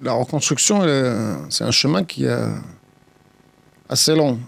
La 0.02 0.12
reconstruction, 0.12 0.82
c'est 1.48 1.64
un 1.64 1.70
chemin 1.70 2.04
qui 2.04 2.24
est 2.26 2.44
assez 3.88 4.14
long. 4.14 4.38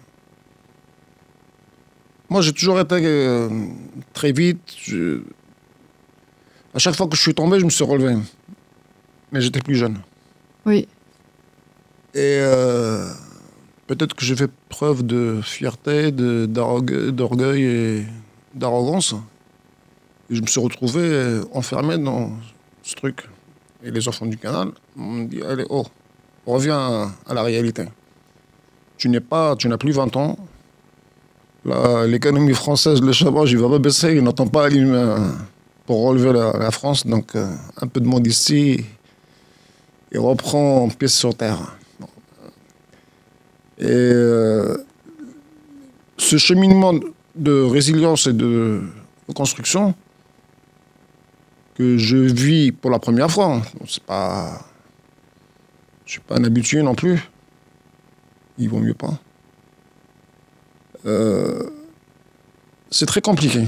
Moi, 2.28 2.42
j'ai 2.42 2.52
toujours 2.52 2.78
été 2.80 2.97
euh, 3.04 3.49
très 4.12 4.32
vite. 4.32 4.61
je- 4.87 5.21
À 6.75 6.78
chaque 6.78 6.94
fois 6.97 7.06
que 7.06 7.16
je 7.16 7.23
suis 7.23 7.35
tombé, 7.35 7.59
je 7.61 7.64
me 7.64 7.71
suis 7.71 7.85
relevé. 7.85 8.16
Mais 9.30 9.40
j'étais 9.40 9.61
plus 9.61 9.75
jeune. 9.76 9.99
Oui. 10.66 10.87
Et 12.14 12.38
euh, 12.40 13.06
peut-être 13.87 14.15
que 14.15 14.25
j'ai 14.25 14.37
fait 14.37 14.51
preuve 14.69 15.05
de 15.05 15.41
fierté, 15.43 16.12
d'orgueil 16.12 17.65
et 17.65 18.07
d'arrogance. 18.55 19.15
Je 20.31 20.41
me 20.41 20.47
suis 20.47 20.61
retrouvé 20.61 21.41
enfermé 21.53 21.99
dans 21.99 22.33
ce 22.83 22.95
truc. 22.95 23.29
Et 23.85 23.91
les 23.91 24.07
enfants 24.09 24.27
du 24.27 24.37
canal 24.37 24.69
m'ont 24.95 25.25
dit 25.25 25.43
Allez, 25.43 25.65
oh, 25.69 25.85
reviens 26.47 27.11
à, 27.27 27.35
la 27.35 27.43
réalité. 27.43 27.85
Tu 28.97 29.09
n'es 29.09 29.21
pas, 29.21 29.57
tu 29.57 29.69
n'as 29.69 29.79
plus 29.79 29.93
20 29.93 30.17
ans. 30.17 30.37
L'économie 32.07 32.55
française, 32.55 33.01
le 33.01 33.12
chômage, 33.12 33.53
il 33.53 33.59
va 33.59 33.69
pas 33.69 33.79
baisser. 33.79 34.15
Il 34.15 34.23
n'entend 34.23 34.47
pas 34.47 34.69
euh, 34.69 35.29
pour 35.87 36.03
relever 36.03 36.33
la, 36.33 36.71
France. 36.71 37.07
Donc, 37.07 37.35
euh, 37.35 37.49
un 37.81 37.87
peu 37.87 38.01
de 38.01 38.07
monde 38.07 38.27
ici 38.27 38.85
et 40.12 40.19
reprend 40.19 40.89
pied 40.89 41.09
sur 41.09 41.35
terre. 41.35 41.77
Et 43.83 43.87
euh, 43.89 44.77
ce 46.17 46.37
cheminement 46.37 46.95
de 47.35 47.62
résilience 47.62 48.29
et 48.29 48.33
de 48.33 48.81
reconstruction 49.27 49.93
que 51.75 51.99
je 51.99 52.17
vis 52.17 52.71
pour 52.71 52.93
la 52.93 53.01
première 53.01 53.29
fois, 53.29 53.57
hein, 53.57 53.62
c'est 53.89 54.05
pas, 54.05 54.61
je 56.07 56.12
suis 56.12 56.21
pas 56.21 56.37
un 56.37 56.45
habitué 56.45 56.81
non 56.81 56.95
plus. 56.95 57.29
Il 58.57 58.69
vaut 58.69 58.79
mieux 58.79 58.95
pas. 58.95 59.19
Euh, 61.05 61.69
c'est 62.89 63.07
très 63.07 63.21
compliqué. 63.21 63.65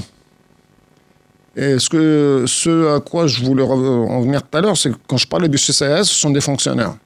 Et 1.57 1.81
ce, 1.81 1.89
que, 1.89 2.45
ce 2.47 2.95
à 2.95 3.01
quoi 3.01 3.27
je 3.27 3.45
voulais 3.45 3.65
en 3.65 4.21
venir 4.21 4.43
tout 4.45 4.57
à 4.57 4.61
l'heure, 4.61 4.77
c'est 4.77 4.91
que 4.91 4.97
quand 5.09 5.17
je 5.17 5.27
parlais 5.27 5.49
du 5.49 5.59
CCAS, 5.59 6.05
ce 6.05 6.15
sont 6.15 6.31
des 6.31 6.41
fonctionnaires. 6.41 6.97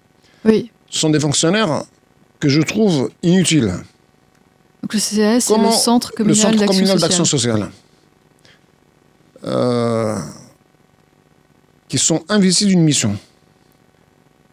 Oui. 0.45 0.71
Ce 0.91 0.99
sont 0.99 1.11
des 1.11 1.21
fonctionnaires 1.21 1.85
que 2.41 2.49
je 2.49 2.61
trouve 2.61 3.11
inutiles. 3.23 3.73
Donc 4.83 4.95
le 4.95 5.01
CCAS, 5.01 5.41
c'est 5.41 5.59
le 5.59 5.71
Centre 5.71 6.13
Le 6.13 6.25
communal 6.25 6.37
Centre 6.37 6.59
d'action 6.59 6.67
communal 6.67 6.99
sociale. 6.99 7.01
d'action 7.01 7.25
sociale. 7.25 7.71
Euh, 9.45 10.17
qui 11.89 11.99
sont 11.99 12.23
investis 12.29 12.67
d'une 12.67 12.83
mission. 12.83 13.17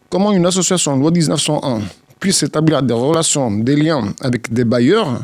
Comment 0.09 0.31
une 0.31 0.45
association, 0.45 0.95
loi 0.95 1.11
1901, 1.11 1.81
puisse 2.19 2.43
établir 2.43 2.81
des 2.81 2.93
relations, 2.93 3.51
des 3.51 3.75
liens 3.75 4.13
avec 4.21 4.53
des 4.53 4.63
bailleurs, 4.63 5.21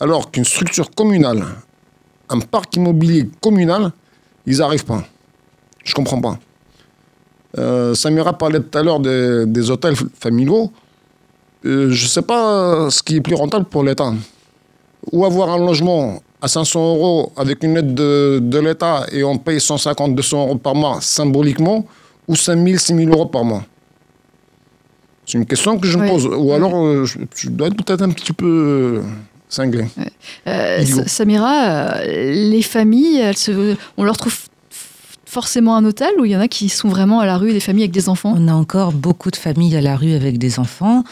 alors 0.00 0.30
qu'une 0.30 0.44
structure 0.44 0.90
communale, 0.90 1.44
un 2.28 2.40
parc 2.40 2.76
immobilier 2.76 3.28
communal, 3.40 3.92
ils 4.46 4.58
n'arrivent 4.58 4.84
pas. 4.84 5.04
Je 5.84 5.94
comprends 5.94 6.20
pas. 6.20 6.38
Euh, 7.56 7.94
Samira 7.94 8.36
parlait 8.36 8.60
tout 8.60 8.76
à 8.76 8.82
l'heure 8.82 9.00
des, 9.00 9.46
des 9.46 9.70
hôtels 9.70 9.96
familiaux. 10.20 10.70
Euh, 11.64 11.90
je 11.90 12.04
ne 12.04 12.08
sais 12.08 12.22
pas 12.22 12.88
ce 12.90 13.02
qui 13.02 13.16
est 13.16 13.20
plus 13.20 13.34
rentable 13.34 13.64
pour 13.66 13.82
l'État. 13.82 14.12
Ou 15.12 15.24
avoir 15.24 15.50
un 15.50 15.58
logement 15.58 16.22
à 16.40 16.48
500 16.48 16.80
euros 16.94 17.32
avec 17.36 17.62
une 17.64 17.76
aide 17.76 17.94
de, 17.94 18.38
de 18.42 18.58
l'État 18.58 19.06
et 19.12 19.24
on 19.24 19.38
paye 19.38 19.60
150, 19.60 20.14
200 20.14 20.46
euros 20.46 20.56
par 20.56 20.74
mois 20.74 20.98
symboliquement, 21.00 21.84
ou 22.28 22.36
5000, 22.36 22.78
6000 22.78 23.08
euros 23.10 23.26
par 23.26 23.44
mois. 23.44 23.64
C'est 25.26 25.36
une 25.38 25.46
question 25.46 25.78
que 25.78 25.86
je 25.86 25.98
me 25.98 26.04
Oui. 26.04 26.10
pose. 26.10 26.26
Ou 26.26 26.52
alors, 26.52 26.74
euh, 26.76 27.04
je, 27.04 27.18
je 27.36 27.48
dois 27.50 27.66
être 27.68 27.76
peut-être 27.76 28.02
un 28.02 28.10
petit 28.10 28.32
peu 28.32 28.46
euh, 28.46 29.02
cinglé. 29.48 29.84
Euh, 30.46 30.82
Samira, 31.06 32.02
les 32.04 32.62
familles, 32.62 33.18
elles 33.18 33.36
se, 33.36 33.76
on 33.96 34.04
leur 34.04 34.16
trouve 34.16 34.34
forcément 35.26 35.76
un 35.76 35.84
hôtel 35.84 36.08
ou 36.18 36.24
il 36.24 36.30
y 36.30 36.36
en 36.36 36.40
a 36.40 36.48
qui 36.48 36.70
sont 36.70 36.88
vraiment 36.88 37.20
à 37.20 37.26
la 37.26 37.36
rue, 37.36 37.52
des 37.52 37.60
familles 37.60 37.84
avec 37.84 37.92
des 37.92 38.08
enfants? 38.08 38.32
On 38.34 38.48
a 38.48 38.54
encore 38.54 38.92
beaucoup 38.92 39.30
de 39.30 39.36
familles 39.36 39.76
à 39.76 39.82
la 39.82 39.94
rue 39.96 40.14
avec 40.14 40.38
des 40.38 40.58
enfants. 40.58 41.04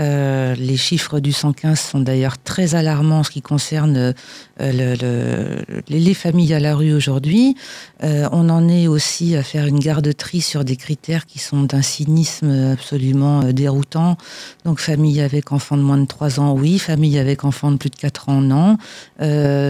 Euh, 0.00 0.54
les 0.56 0.76
chiffres 0.78 1.20
du 1.20 1.30
115 1.32 1.78
sont 1.78 2.00
d'ailleurs 2.00 2.38
très 2.42 2.74
alarmants 2.74 3.18
en 3.18 3.22
ce 3.22 3.30
qui 3.30 3.42
concerne 3.42 3.96
euh, 3.96 4.12
le- 4.60 4.94
le- 5.00 5.82
les, 5.88 6.00
les 6.00 6.14
familles 6.14 6.54
à 6.54 6.60
la 6.60 6.74
rue 6.74 6.94
aujourd'hui. 6.94 7.54
Euh, 8.02 8.26
on 8.32 8.48
en 8.48 8.66
est 8.68 8.86
aussi 8.88 9.36
à 9.36 9.42
faire 9.42 9.66
une 9.66 9.78
garde-tri 9.78 10.40
sur 10.40 10.64
des 10.64 10.76
critères 10.76 11.26
qui 11.26 11.38
sont 11.38 11.64
d'un 11.64 11.82
cynisme 11.82 12.50
absolument 12.72 13.44
déroutant. 13.52 14.16
Donc 14.64 14.80
famille 14.80 15.20
avec 15.20 15.52
enfants 15.52 15.76
de 15.76 15.82
moins 15.82 15.98
de 15.98 16.06
3 16.06 16.40
ans, 16.40 16.54
oui. 16.54 16.78
Famille 16.78 17.18
avec 17.18 17.44
enfants 17.44 17.70
de 17.70 17.76
plus 17.76 17.90
de 17.90 17.96
4 17.96 18.30
ans, 18.30 18.40
non. 18.40 18.78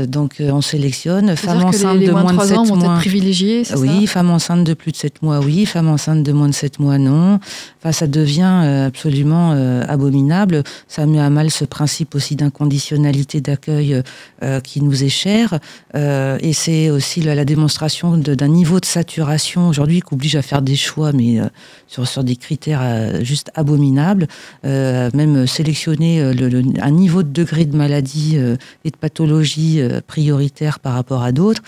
Donc 0.07 0.37
on 0.41 0.61
sélectionne. 0.61 1.35
Femme 1.37 1.61
C'est-à-dire 1.61 1.63
que 1.71 1.77
enceinte 1.77 1.95
les, 1.95 2.01
les 2.01 2.07
de 2.07 2.13
moins 2.13 2.23
de 2.25 2.29
3 2.37 2.47
7 2.47 2.57
ans 2.59 2.65
vont 2.65 2.77
mois. 2.77 2.93
être 2.95 3.01
privilégiés, 3.01 3.65
c'est 3.65 3.77
Oui, 3.77 4.07
ça? 4.07 4.13
femme 4.13 4.31
enceinte 4.31 4.65
de 4.65 4.75
plus 4.75 4.93
de 4.93 4.97
7 4.97 5.23
mois, 5.23 5.41
oui. 5.41 5.67
Femme 5.67 5.89
enceinte 5.89 6.23
de 6.23 6.33
moins 6.33 6.49
de 6.49 6.55
7 6.55 6.79
mois, 6.79 6.99
non. 6.99 7.41
Enfin, 7.81 7.93
ça 7.93 8.07
devient 8.07 8.85
absolument 8.87 9.53
euh, 9.55 9.85
abominable. 10.21 10.63
Ça 10.89 11.07
met 11.07 11.19
à 11.21 11.31
mal 11.31 11.51
ce 11.51 11.65
principe 11.65 12.15
aussi 12.15 12.37
d'inconditionnalité 12.37 13.41
d'accueil 13.41 14.03
euh, 14.43 14.61
qui 14.61 14.83
nous 14.83 15.03
est 15.05 15.09
cher. 15.09 15.59
Euh, 15.95 16.39
et 16.41 16.53
c'est 16.53 16.91
aussi 16.91 17.21
la, 17.23 17.35
la 17.35 17.45
démonstration 17.45 18.17
d'un 18.17 18.49
niveau 18.49 18.81
de 18.81 18.85
saturation 18.87 19.69
aujourd'hui 19.69 20.01
qui 20.03 20.15
oblige 20.15 20.37
à 20.37 20.43
faire 20.43 20.63
des 20.63 20.77
choix, 20.77 21.13
mais 21.13 21.41
euh, 21.41 21.47
sur, 21.87 22.07
sur 22.07 22.25
des 22.25 22.37
critères 22.37 23.23
juste 23.25 23.51
abominables. 23.55 24.27
Même 24.65 25.47
sélectionner 25.47 26.33
le- 26.35 26.49
le- 26.49 26.63
un 26.81 26.91
niveau 26.91 27.23
de 27.23 27.29
degré 27.31 27.65
de 27.65 27.77
maladie 27.77 28.37
et 28.85 28.91
de 28.91 28.97
pathologie 28.97 29.81
prioritaire 30.07 30.79
par 30.81 30.95
rapport 30.95 31.23
à 31.23 31.33
d'autres. 31.33 31.63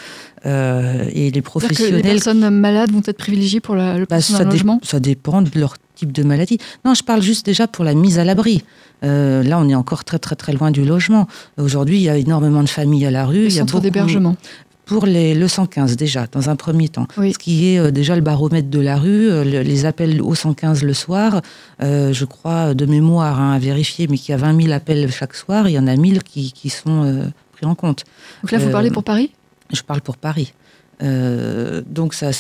Et 0.45 0.51
les 0.51 0.53
C'est-à-dire 0.53 1.31
que 1.33 1.35
les 1.37 1.41
professionnels 1.43 2.03
personnes 2.03 2.51
malades 2.51 2.91
vont 2.93 3.03
être 3.07 3.17
privilégiées 3.19 3.61
pour 3.61 3.75
la- 3.75 3.99
le 3.99 4.07
bah, 4.07 4.21
ça, 4.21 4.45
dé- 4.45 4.51
logement? 4.51 4.81
ça 4.83 5.01
dépend 5.01 5.43
de 5.43 5.51
leur 5.55 5.75
type 6.03 6.13
de 6.13 6.23
maladie. 6.25 6.59
Non, 6.85 6.95
je 6.95 7.03
parle 7.05 7.23
juste 7.23 7.47
déjà 7.47 7.67
pour 7.69 7.85
la 7.85 7.95
mise 7.95 8.19
à 8.19 8.25
l'abri. 8.25 8.65
Euh, 9.05 9.43
là, 9.45 9.59
on 9.61 9.69
est 9.69 9.75
encore 9.75 10.03
très 10.05 10.19
très 10.19 10.35
très 10.37 10.53
loin 10.53 10.71
du 10.73 10.85
logement. 10.85 11.27
Aujourd'hui, 11.59 11.97
il 11.99 12.03
y 12.03 12.09
a 12.09 12.17
énormément 12.17 12.63
de 12.63 12.69
familles 12.69 13.07
à 13.07 13.11
la 13.11 13.25
rue. 13.25 13.43
Le 13.43 13.47
il 13.47 13.53
y 13.55 13.59
a 13.59 13.61
centre 13.63 13.81
d'hébergement. 13.81 14.37
Pour 14.85 15.07
les, 15.07 15.35
le 15.35 15.47
115 15.47 15.97
déjà, 15.97 16.27
dans 16.33 16.51
un 16.51 16.57
premier 16.57 16.89
temps. 16.89 17.07
Oui. 17.17 17.33
Ce 17.33 17.39
qui 17.39 17.69
est 17.69 17.79
euh, 17.79 17.93
déjà 17.93 18.17
le 18.17 18.21
baromètre 18.21 18.69
de 18.69 18.81
la 18.81 18.97
rue, 18.97 19.31
euh, 19.31 19.45
le- 19.45 19.63
les 19.63 19.85
appels 19.87 20.21
au 20.21 20.35
115 20.35 20.83
le 20.83 20.93
soir, 20.93 21.41
euh, 21.83 22.13
je 22.13 22.25
crois 22.25 22.75
de 22.75 22.85
mémoire 22.85 23.41
hein, 23.41 23.53
à 23.53 23.59
vérifier, 23.61 24.09
mais 24.09 24.19
qu'il 24.19 24.33
y 24.33 24.35
a 24.35 24.39
20 24.39 24.61
000 24.61 24.73
appels 24.73 25.11
chaque 25.13 25.35
soir, 25.35 25.69
il 25.69 25.73
y 25.73 25.79
en 25.79 25.87
a 25.87 25.95
1000 25.95 26.25
qui, 26.25 26.53
qui 26.53 26.69
sont 26.69 27.31
pris 27.53 27.65
en 27.65 27.77
compte. 27.77 28.03
Donc 28.43 28.51
là, 28.51 28.59
vous 28.59 28.71
parlez 28.71 28.91
pour 28.91 29.05
Paris? 29.05 29.31
Je 29.73 29.83
parle 29.83 30.01
pour 30.01 30.17
Paris. 30.17 30.53
Euh, 31.03 31.83
donc 31.87 32.15
ça, 32.15 32.31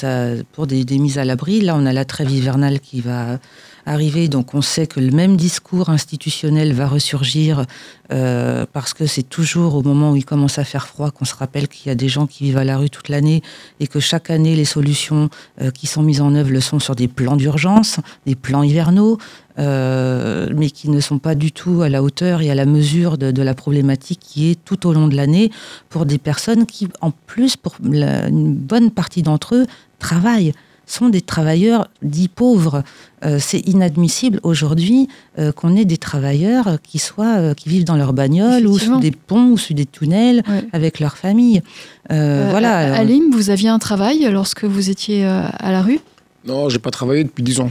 pour 0.52 0.66
des, 0.66 0.84
des 0.84 0.98
mises 0.98 1.18
à 1.18 1.24
l'abri, 1.24 1.60
là 1.60 1.74
on 1.76 1.84
a 1.86 1.92
la 1.92 2.04
trêve 2.04 2.30
hivernale 2.30 2.80
qui 2.80 3.00
va 3.00 3.38
arriver, 3.86 4.28
donc 4.28 4.54
on 4.54 4.62
sait 4.62 4.86
que 4.86 5.00
le 5.00 5.10
même 5.10 5.36
discours 5.36 5.90
institutionnel 5.90 6.72
va 6.72 6.86
ressurgir 6.86 7.66
euh, 8.12 8.66
parce 8.72 8.94
que 8.94 9.06
c'est 9.06 9.22
toujours 9.22 9.74
au 9.74 9.82
moment 9.82 10.12
où 10.12 10.16
il 10.16 10.24
commence 10.24 10.58
à 10.58 10.64
faire 10.64 10.86
froid 10.86 11.10
qu'on 11.10 11.24
se 11.24 11.34
rappelle 11.34 11.68
qu'il 11.68 11.88
y 11.88 11.90
a 11.90 11.94
des 11.94 12.08
gens 12.08 12.26
qui 12.26 12.44
vivent 12.44 12.58
à 12.58 12.64
la 12.64 12.76
rue 12.76 12.90
toute 12.90 13.08
l'année 13.08 13.42
et 13.80 13.86
que 13.86 14.00
chaque 14.00 14.30
année 14.30 14.54
les 14.54 14.64
solutions 14.64 15.30
euh, 15.60 15.70
qui 15.70 15.86
sont 15.86 16.02
mises 16.02 16.20
en 16.20 16.34
œuvre 16.34 16.50
le 16.50 16.60
sont 16.60 16.78
sur 16.78 16.94
des 16.94 17.08
plans 17.08 17.36
d'urgence, 17.36 17.98
des 18.26 18.36
plans 18.36 18.62
hivernaux, 18.62 19.18
euh, 19.58 20.48
mais 20.56 20.70
qui 20.70 20.88
ne 20.90 21.00
sont 21.00 21.18
pas 21.18 21.34
du 21.34 21.52
tout 21.52 21.82
à 21.82 21.88
la 21.88 22.02
hauteur 22.02 22.40
et 22.42 22.50
à 22.50 22.54
la 22.54 22.66
mesure 22.66 23.18
de, 23.18 23.30
de 23.30 23.42
la 23.42 23.54
problématique 23.54 24.20
qui 24.20 24.50
est 24.50 24.58
tout 24.64 24.86
au 24.86 24.92
long 24.92 25.08
de 25.08 25.16
l'année 25.16 25.50
pour 25.88 26.06
des 26.06 26.18
personnes 26.18 26.66
qui, 26.66 26.88
en 27.00 27.10
plus, 27.26 27.56
pour 27.56 27.74
la- 27.82 28.28
une 28.28 28.54
bonne 28.54 28.90
partie 28.90 29.22
d'entre 29.22 29.54
eux, 29.56 29.66
travaillent 29.98 30.52
sont 30.84 31.08
des 31.08 31.20
travailleurs 31.22 31.88
dits 32.02 32.28
pauvres. 32.28 32.82
Euh, 33.24 33.38
c'est 33.40 33.60
inadmissible 33.60 34.40
aujourd'hui 34.42 35.08
euh, 35.38 35.50
qu'on 35.52 35.74
ait 35.76 35.84
des 35.86 35.96
travailleurs 35.96 36.78
qui 36.82 36.98
soient 36.98 37.36
euh, 37.38 37.54
qui 37.54 37.68
vivent 37.70 37.84
dans 37.84 37.96
leur 37.96 38.12
bagnole 38.12 38.66
ou 38.66 38.78
sous 38.78 38.98
des 38.98 39.12
ponts 39.12 39.50
ou 39.52 39.56
sous 39.56 39.72
des 39.74 39.86
tunnels 39.86 40.42
Ouais. 40.48 40.64
avec 40.72 40.98
leur 41.00 41.16
famille. 41.16 41.62
Euh, 42.10 42.46
Euh, 42.46 42.50
voilà. 42.50 42.94
Alim, 42.96 43.30
vous 43.32 43.48
aviez 43.48 43.68
un 43.70 43.78
travail 43.78 44.28
lorsque 44.30 44.64
vous 44.64 44.90
étiez 44.90 45.24
euh, 45.24 45.42
à 45.58 45.70
la 45.72 45.82
rue? 45.82 46.00
Non, 46.44 46.68
j'ai 46.68 46.80
pas 46.80 46.90
travaillé 46.90 47.22
depuis 47.24 47.44
10 47.44 47.60
ans. 47.60 47.70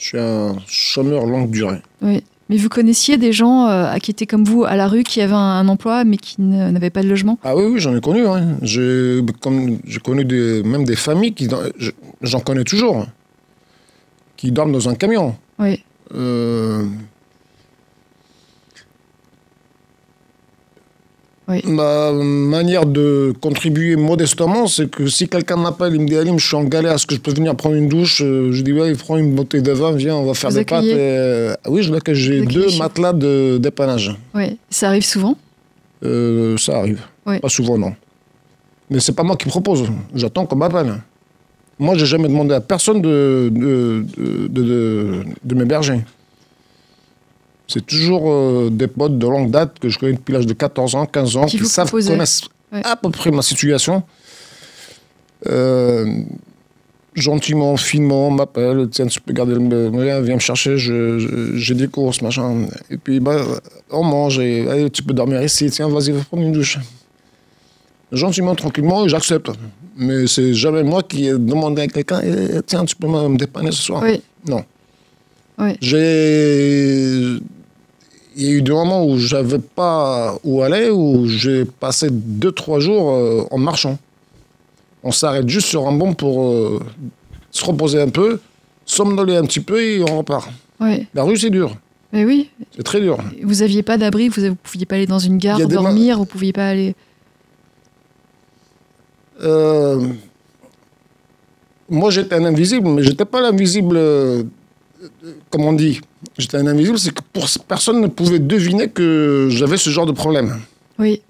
Je 0.00 0.06
suis 0.06 0.18
un 0.18 0.56
chômeur 0.66 1.26
longue 1.26 1.50
durée. 1.50 1.82
Oui. 2.00 2.24
Mais 2.48 2.56
vous 2.56 2.70
connaissiez 2.70 3.18
des 3.18 3.32
gens 3.32 3.68
euh, 3.68 3.94
qui 3.98 4.10
étaient 4.10 4.26
comme 4.26 4.44
vous 4.44 4.64
à 4.64 4.74
la 4.74 4.88
rue, 4.88 5.02
qui 5.04 5.20
avaient 5.20 5.34
un, 5.34 5.36
un 5.38 5.68
emploi 5.68 6.04
mais 6.04 6.16
qui 6.16 6.40
n'avaient 6.40 6.88
pas 6.90 7.02
de 7.02 7.08
logement? 7.08 7.38
Ah 7.44 7.54
oui, 7.54 7.64
oui, 7.66 7.80
j'en 7.80 7.94
ai 7.94 8.00
connu. 8.00 8.26
hein. 8.26 8.56
J'ai 8.62 9.20
connu 10.02 10.24
des, 10.24 10.62
même 10.64 10.84
des 10.84 10.96
familles 10.96 11.34
qui, 11.34 11.48
j'en 12.22 12.40
connais 12.40 12.64
toujours, 12.64 12.96
hein, 12.96 13.06
qui 14.38 14.50
dorment 14.52 14.72
dans 14.72 14.88
un 14.88 14.94
camion. 14.94 15.36
Oui. 15.58 15.84
Euh, 16.14 16.86
Oui. 21.50 21.60
Ma 21.66 22.12
manière 22.12 22.86
de 22.86 23.34
contribuer 23.40 23.96
modestement, 23.96 24.66
c'est 24.68 24.88
que 24.88 25.08
si 25.08 25.28
quelqu'un 25.28 25.56
m'appelle, 25.56 25.94
il 25.94 26.00
me 26.00 26.06
dit 26.06 26.16
Alim, 26.16 26.38
je 26.38 26.46
suis 26.46 26.54
en 26.56 26.62
galère, 26.64 26.92
est-ce 26.94 27.06
que 27.06 27.14
je 27.16 27.20
peux 27.20 27.32
venir 27.32 27.56
prendre 27.56 27.74
une 27.74 27.88
douche? 27.88 28.22
Euh, 28.24 28.52
Je 28.52 28.62
dis 28.62 28.72
ouais, 28.72 28.94
prends 28.94 29.16
une 29.16 29.34
bouteille 29.34 29.62
de 29.62 29.72
vin, 29.72 29.90
viens, 29.92 30.14
on 30.16 30.24
va 30.24 30.34
faire 30.34 30.50
Vous 30.50 30.56
des 30.58 30.64
pâtes. 30.64 30.84
et, 30.84 30.94
euh, 30.94 31.54
oui, 31.66 31.82
je 31.82 31.92
l'accueille. 31.92 32.14
J'ai 32.14 32.42
deux 32.46 32.68
matelas 32.78 33.12
de 33.12 33.58
dépannage. 33.58 34.14
Oui. 34.34 34.58
Ça 34.70 34.88
arrive 34.88 35.04
souvent? 35.04 35.36
Euh, 36.04 36.56
ça 36.56 36.78
arrive. 36.78 37.00
Oui. 37.26 37.40
Pas 37.40 37.48
souvent, 37.48 37.76
non. 37.76 37.94
Mais 38.88 39.00
c'est 39.00 39.12
pas 39.12 39.22
moi 39.24 39.36
qui 39.36 39.48
propose. 39.48 39.84
J'attends 40.14 40.46
qu'on 40.46 40.56
m'appelle. 40.56 40.94
Moi, 41.78 41.94
j'ai 41.96 42.06
jamais 42.06 42.28
demandé 42.28 42.54
à 42.54 42.60
personne 42.60 43.00
de, 43.02 43.50
de, 43.52 44.04
de, 44.18 44.46
de, 44.48 44.62
de- 44.62 45.22
de 45.42 45.54
m'héberger. 45.54 46.00
C'est 47.72 47.86
toujours 47.86 48.24
euh, 48.32 48.68
des 48.70 48.88
potes 48.88 49.16
de 49.16 49.26
longue 49.28 49.50
date 49.52 49.78
que 49.78 49.88
je 49.88 49.96
connais 49.98 50.14
depuis 50.14 50.32
l'âge 50.32 50.46
de 50.46 50.52
14 50.54 50.94
ans, 50.96 51.06
15 51.06 51.36
ans, 51.36 51.44
Qui 51.46 51.58
qui, 51.58 51.66
savent, 51.66 51.90
connaissent 51.90 52.42
Ouais. 52.72 52.82
à 52.84 52.96
peu 52.96 53.10
près 53.10 53.30
ma 53.30 53.42
situation. 53.42 54.02
Euh, 55.48 56.04
gentiment, 57.14 57.76
finement, 57.76 58.28
on 58.28 58.30
m'appelle, 58.32 58.88
tiens, 58.90 59.06
tu 59.06 59.20
peux 59.20 59.32
garder 59.32 59.54
le 59.54 59.90
viens, 59.90 60.20
viens 60.20 60.34
me 60.34 60.40
chercher, 60.40 60.76
j'ai 60.78 61.74
des 61.74 61.88
courses, 61.88 62.22
machin. 62.22 62.66
Et 62.90 62.96
puis, 62.96 63.20
bah, 63.20 63.44
on 63.90 64.02
mange, 64.04 64.38
et 64.40 64.68
allez, 64.68 64.90
tu 64.90 65.02
peux 65.02 65.14
dormir 65.14 65.42
ici, 65.42 65.70
tiens, 65.70 65.88
vas-y, 65.88 66.10
va 66.12 66.22
prendre 66.22 66.42
une 66.44 66.52
douche. 66.52 66.78
Gentiment, 68.12 68.54
tranquillement, 68.56 69.06
j'accepte. 69.08 69.50
Mais 69.96 70.26
c'est 70.26 70.54
jamais 70.54 70.82
moi 70.82 71.02
qui 71.02 71.26
ai 71.26 71.32
demandé 71.38 71.82
à 71.82 71.86
quelqu'un, 71.88 72.20
Eh, 72.24 72.60
tiens, 72.66 72.84
tu 72.84 72.96
peux 72.96 73.06
me 73.08 73.28
me 73.28 73.36
dépanner 73.36 73.70
ce 73.72 73.82
soir? 73.82 74.02
Oui. 74.02 74.20
Non. 74.48 74.64
Oui. 75.58 75.76
J'ai. 75.80 77.36
Il 78.40 78.46
y 78.46 78.48
a 78.48 78.52
eu 78.52 78.62
des 78.62 78.72
moments 78.72 79.04
où 79.04 79.18
j'avais 79.18 79.58
pas 79.58 80.34
où 80.44 80.62
aller, 80.62 80.88
où 80.88 81.26
j'ai 81.26 81.66
passé 81.66 82.08
deux, 82.10 82.52
trois 82.52 82.80
jours 82.80 83.10
euh, 83.10 83.44
en 83.50 83.58
marchant. 83.58 83.98
On 85.02 85.12
s'arrête 85.12 85.46
juste 85.46 85.66
sur 85.66 85.86
un 85.86 85.92
banc 85.92 86.14
pour 86.14 86.44
euh, 86.44 86.80
se 87.50 87.62
reposer 87.66 88.00
un 88.00 88.08
peu, 88.08 88.40
somnoler 88.86 89.36
un 89.36 89.42
petit 89.42 89.60
peu 89.60 89.82
et 89.82 90.02
on 90.02 90.16
repart. 90.16 90.48
La 91.12 91.22
rue, 91.22 91.36
c'est 91.36 91.50
dur. 91.50 91.76
Mais 92.14 92.24
oui. 92.24 92.48
C'est 92.74 92.82
très 92.82 93.02
dur. 93.02 93.18
Vous 93.42 93.60
aviez 93.60 93.82
pas 93.82 93.98
d'abri, 93.98 94.30
vous 94.30 94.40
ne 94.40 94.52
pouviez 94.52 94.86
pas 94.86 94.94
aller 94.94 95.06
dans 95.06 95.18
une 95.18 95.36
gare 95.36 95.58
dormir, 95.68 96.16
vous 96.16 96.24
pouviez 96.24 96.54
pas 96.54 96.66
aller. 96.66 96.94
Euh, 99.42 100.00
moi, 101.90 102.10
j'étais 102.10 102.36
un 102.36 102.46
invisible, 102.46 102.88
mais 102.88 103.02
j'étais 103.02 103.26
pas 103.26 103.42
l'invisible, 103.42 103.98
comme 105.50 105.64
on 105.64 105.72
dit. 105.72 106.00
J'étais 106.38 106.56
un 106.58 106.66
invisible, 106.66 106.98
c'est 106.98 107.12
que 107.14 107.22
pour, 107.32 107.46
personne 107.66 108.00
ne 108.00 108.06
pouvait 108.08 108.38
deviner 108.38 108.88
que 108.88 109.48
j'avais 109.50 109.76
ce 109.76 109.90
genre 109.90 110.06
de 110.06 110.12
problème. 110.12 110.60
Oui. 110.98 111.22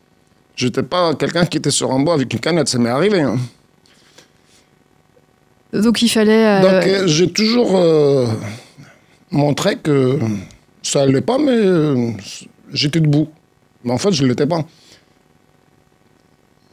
J'étais 0.57 0.83
pas 0.83 1.15
quelqu'un 1.15 1.47
qui 1.47 1.59
était 1.59 1.71
sur 1.71 1.91
un 1.93 2.01
bois 2.01 2.15
avec 2.15 2.33
une 2.33 2.41
canette, 2.41 2.69
ça 2.69 2.79
m'est 2.79 2.91
arrivé. 2.91 3.21
hein. 3.21 3.39
Donc 5.73 6.03
il 6.03 6.09
fallait. 6.09 6.47
euh, 6.47 6.61
Donc, 6.63 6.87
euh, 6.89 7.07
j'ai 7.07 7.31
toujours 7.31 7.77
euh, 7.77 8.27
montré 9.31 9.77
que 9.77 10.19
ça 10.83 11.03
allait 11.03 11.21
pas, 11.21 11.39
mais 11.39 11.53
euh, 11.53 12.11
j'étais 12.73 13.01
debout. 13.01 13.29
Mais 13.85 13.93
en 13.93 13.99
fait, 13.99 14.13
je 14.13 14.25
l'étais 14.25 14.47
pas. 14.47 14.65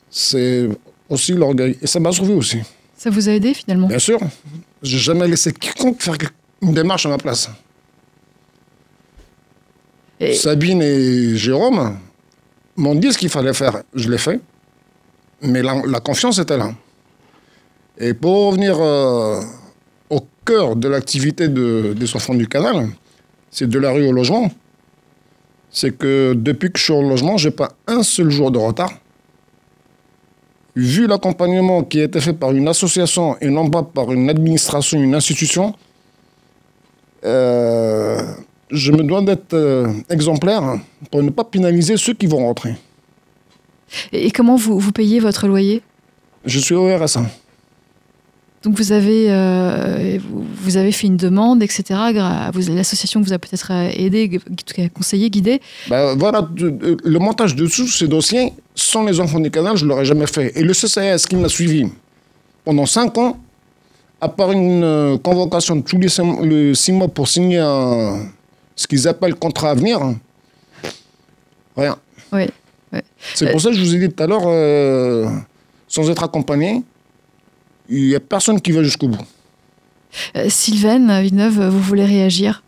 C'est 0.09 0.67
aussi 1.09 1.33
l'orgueil. 1.33 1.77
Et 1.81 1.87
ça 1.87 1.99
m'a 1.99 2.11
sauvé 2.11 2.33
aussi. 2.33 2.57
Ça 2.97 3.09
vous 3.11 3.29
a 3.29 3.33
aidé 3.33 3.53
finalement? 3.53 3.87
Bien 3.87 3.99
sûr. 3.99 4.19
J'ai 4.81 4.97
jamais 4.97 5.27
laissé 5.27 5.53
quiconque 5.53 6.01
faire 6.01 6.17
une 6.61 6.73
démarche 6.73 7.05
à 7.05 7.09
ma 7.09 7.17
place. 7.17 7.49
Et- 10.19 10.33
Sabine 10.33 10.81
et 10.81 11.35
Jérôme 11.35 11.97
m'ont 12.75 12.95
dit 12.95 13.11
ce 13.13 13.17
qu'il 13.17 13.29
fallait 13.29 13.53
faire. 13.53 13.83
Je 13.93 14.09
l'ai 14.09 14.17
fait. 14.17 14.39
Mais 15.41 15.61
la, 15.61 15.81
la 15.85 15.99
confiance 15.99 16.39
était 16.39 16.57
là. 16.57 16.71
Et 17.99 18.13
pour 18.13 18.47
revenir 18.47 18.77
euh, 18.79 19.39
au 20.09 20.21
cœur 20.45 20.75
de 20.75 20.87
l'activité 20.87 21.47
de- 21.47 21.93
des 21.95 22.15
enfants 22.15 22.33
du 22.33 22.47
canal, 22.47 22.87
c'est 23.51 23.69
de 23.69 23.77
la 23.79 23.91
rue 23.91 24.07
au 24.07 24.11
logement. 24.11 24.49
C'est 25.69 25.95
que 25.95 26.33
depuis 26.35 26.71
que 26.71 26.79
je 26.79 26.85
suis 26.85 26.93
au 26.93 27.01
logement, 27.07 27.37
j'ai 27.37 27.51
pas 27.51 27.69
un 27.85 28.01
seul 28.01 28.29
jour 28.31 28.49
de 28.51 28.57
retard. 28.57 28.91
Vu 30.75 31.07
l'accompagnement 31.07 31.83
qui 31.83 31.99
a 32.01 32.03
été 32.05 32.19
fait 32.21 32.33
par 32.33 32.51
une 32.51 32.67
association 32.67 33.35
et 33.41 33.49
non 33.49 33.69
pas 33.69 33.83
par 33.83 34.11
une 34.11 34.29
administration, 34.29 34.99
une 35.01 35.15
institution, 35.15 35.73
euh, 37.23 38.21
je 38.69 38.91
me 38.91 39.03
dois 39.03 39.21
d'être 39.21 39.53
euh, 39.53 39.91
exemplaire 40.09 40.79
pour 41.11 41.23
ne 41.23 41.29
pas 41.29 41.43
pénaliser 41.43 41.97
ceux 41.97 42.13
qui 42.13 42.27
vont 42.27 42.37
rentrer. 42.37 42.75
Et, 44.11 44.27
et 44.27 44.31
comment 44.31 44.55
vous, 44.55 44.79
vous 44.79 44.91
payez 44.91 45.19
votre 45.19 45.47
loyer? 45.47 45.81
Je 46.45 46.59
suis 46.59 46.75
au 46.75 46.95
RSA. 46.95 47.23
Donc 48.63 48.75
vous 48.75 48.91
avez, 48.91 49.27
euh, 49.29 50.17
vous, 50.61 50.77
avez 50.77 50.91
fait 50.91 51.07
une 51.07 51.15
demande, 51.15 51.61
etc. 51.61 51.83
L'association 52.69 53.21
vous 53.21 53.31
a 53.31 53.39
peut-être 53.39 53.71
aidé, 53.71 54.39
conseillé, 54.93 55.29
guidé. 55.29 55.61
Ben, 55.89 56.15
voilà, 56.17 56.49
le 56.57 57.19
montage 57.19 57.55
de 57.55 57.67
tous 57.67 57.87
ces 57.87 58.07
dossiers, 58.07 58.51
sans 58.73 59.05
les 59.05 59.19
enfants 59.19 59.39
du 59.39 59.51
canal, 59.51 59.77
je 59.77 59.85
ne 59.85 59.89
l'aurais 59.89 60.05
jamais 60.05 60.27
fait. 60.27 60.51
Et 60.59 60.63
le 60.63 60.73
CCS 60.73 61.27
qui 61.29 61.35
m'a 61.35 61.49
suivi 61.49 61.87
pendant 62.65 62.85
cinq 62.85 63.17
ans, 63.17 63.37
à 64.19 64.29
part 64.29 64.51
une 64.51 64.83
euh, 64.83 65.17
convocation 65.17 65.75
de 65.75 65.81
tous 65.81 65.97
les 65.97 66.09
six, 66.75 66.91
mois 66.91 67.07
pour 67.07 67.27
signer 67.27 67.59
un- 67.59 68.27
ce 68.75 68.87
qu'ils 68.87 69.07
appellent 69.07 69.35
contrat 69.35 69.71
à 69.71 69.73
venir, 69.75 69.99
rien. 71.75 71.97
Oui. 72.31 72.43
C'est 73.35 73.51
pour 73.51 73.61
ça 73.61 73.69
que 73.69 73.75
je 73.75 73.81
vous 73.81 73.95
ai 73.95 73.99
dit 74.07 74.13
tout 74.13 74.23
à 74.23 74.27
l'heure, 74.27 74.43
euh, 74.45 75.27
sans 75.87 76.09
être 76.09 76.23
accompagné, 76.23 76.83
il 77.89 78.07
n'y 78.07 78.15
a 78.15 78.19
personne 78.19 78.59
qui 78.61 78.71
va 78.71 78.81
jusqu'au 78.83 79.07
bout. 79.07 79.25
Euh, 80.35 80.49
Sylvaine 80.49 81.21
Villeneuve, 81.21 81.67
vous 81.69 81.81
voulez 81.81 82.05
réagir? 82.05 82.63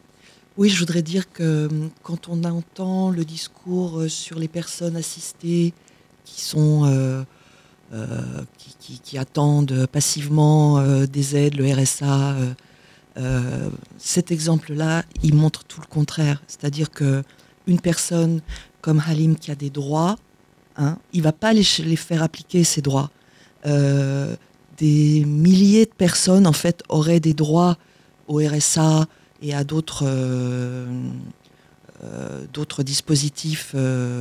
Oui, 0.58 0.70
je 0.70 0.78
voudrais 0.80 1.02
dire 1.02 1.32
que 1.32 1.68
hum, 1.68 1.90
quand 2.04 2.28
on 2.28 2.44
entend 2.44 3.10
le 3.12 3.24
discours 3.26 4.02
euh, 4.02 4.10
sur 4.10 4.38
les 4.40 4.48
personnes 4.50 4.98
assistées 4.98 5.74
qui 6.26 6.42
sont 6.42 6.84
euh, 6.86 6.90
euh, 6.90 7.24
qui, 9.04 9.17
attendent 9.17 9.88
passivement 9.88 10.80
euh, 10.80 11.06
des 11.06 11.36
aides, 11.36 11.56
le 11.56 11.71
RSA, 11.73 12.32
euh, 12.32 12.54
euh, 13.17 13.69
cet 13.97 14.32
exemple-là, 14.32 15.04
il 15.23 15.34
montre 15.34 15.63
tout 15.63 15.82
le 15.82 15.88
contraire. 15.88 16.41
C'est-à-dire 16.47 16.91
que 16.91 17.23
une 17.67 17.80
personne 17.80 18.41
comme 18.82 19.02
Halim 19.06 19.36
qui 19.36 19.52
a 19.52 19.56
des 19.56 19.69
droits, 19.69 20.17
hein, 20.78 20.97
il 21.13 21.21
va 21.21 21.32
pas 21.32 21.54
les, 21.54 21.63
faire 21.63 22.23
appliquer 22.23 22.63
ces 22.63 22.82
droits. 22.82 23.12
Des 23.65 25.25
milliers 25.25 25.86
de 25.86 25.91
personnes 25.91 26.47
en 26.47 26.54
fait 26.54 26.82
auraient 26.88 27.19
des 27.19 27.34
droits 27.34 27.78
au 28.28 28.38
RSA 28.38 29.06
et 29.41 29.54
à 29.54 29.65
d'autres 29.65 30.06
dispositifs 32.84 33.75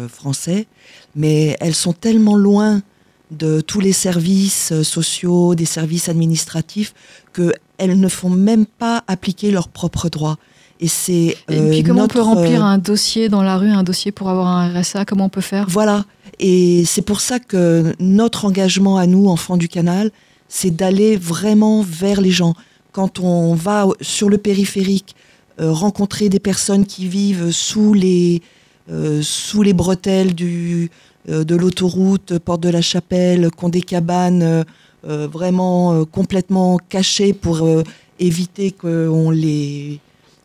français, 0.08 0.66
mais 1.14 1.56
elles 1.60 1.76
sont 1.76 1.92
tellement 1.92 2.36
loin 2.36 2.82
de 3.30 3.60
tous 3.60 3.80
les 3.80 3.92
services 3.92 4.72
euh, 4.72 4.82
sociaux, 4.82 5.54
des 5.54 5.64
services 5.64 6.08
administratifs, 6.08 6.94
qu'elles 7.34 7.98
ne 7.98 8.08
font 8.08 8.30
même 8.30 8.66
pas 8.66 9.04
appliquer 9.06 9.50
leurs 9.50 9.68
propres 9.68 10.08
droits. 10.08 10.38
Et 10.80 10.88
c'est 10.88 11.36
Et 11.48 11.58
euh, 11.58 11.70
puis 11.70 11.82
comment 11.82 12.04
on 12.04 12.08
peut 12.08 12.20
remplir 12.20 12.62
euh, 12.62 12.68
un 12.68 12.78
dossier 12.78 13.28
dans 13.28 13.42
la 13.42 13.56
rue, 13.56 13.70
un 13.70 13.82
dossier 13.82 14.12
pour 14.12 14.28
avoir 14.28 14.46
un 14.46 14.80
RSA 14.80 15.04
Comment 15.04 15.26
on 15.26 15.28
peut 15.28 15.40
faire? 15.40 15.66
Voilà. 15.68 16.04
Et 16.38 16.84
c'est 16.84 17.02
pour 17.02 17.20
ça 17.20 17.40
que 17.40 17.94
notre 17.98 18.44
engagement 18.44 18.96
à 18.96 19.06
nous, 19.06 19.28
enfants 19.28 19.56
du 19.56 19.68
canal, 19.68 20.10
c'est 20.48 20.70
d'aller 20.70 21.16
vraiment 21.16 21.82
vers 21.82 22.20
les 22.20 22.30
gens. 22.30 22.54
Quand 22.92 23.20
on 23.20 23.54
va 23.54 23.86
sur 24.00 24.28
le 24.28 24.38
périphérique, 24.38 25.14
euh, 25.60 25.72
rencontrer 25.72 26.28
des 26.28 26.38
personnes 26.38 26.86
qui 26.86 27.08
vivent 27.08 27.50
sous 27.50 27.92
les, 27.92 28.42
euh, 28.90 29.20
sous 29.22 29.62
les 29.62 29.72
bretelles 29.72 30.32
du, 30.34 30.84
euh, 30.84 31.17
de 31.28 31.54
l'autoroute, 31.54 32.38
Porte 32.38 32.62
de 32.62 32.70
la 32.70 32.82
Chapelle, 32.82 33.50
qui 33.56 33.64
ont 33.64 33.68
des 33.68 33.82
cabanes 33.82 34.42
euh, 34.42 34.64
euh, 35.06 35.28
vraiment 35.30 35.92
euh, 35.92 36.04
complètement 36.04 36.78
cachées 36.88 37.32
pour 37.32 37.62
euh, 37.62 37.84
éviter 38.18 38.72
qu'on 38.72 39.30
les 39.30 40.00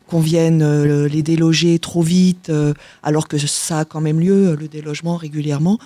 qu'on 0.07 0.19
vienne 0.19 0.61
euh, 0.61 1.07
les 1.07 1.23
déloger 1.23 1.79
trop 1.79 2.03
vite, 2.03 2.49
euh, 2.49 2.73
alors 3.01 3.27
que 3.27 3.37
ça 3.39 3.79
a 3.79 3.85
quand 3.85 4.01
même 4.01 4.19
lieu, 4.19 4.55
le 4.59 4.67
délogement 4.67 5.15
régulièrement. 5.17 5.79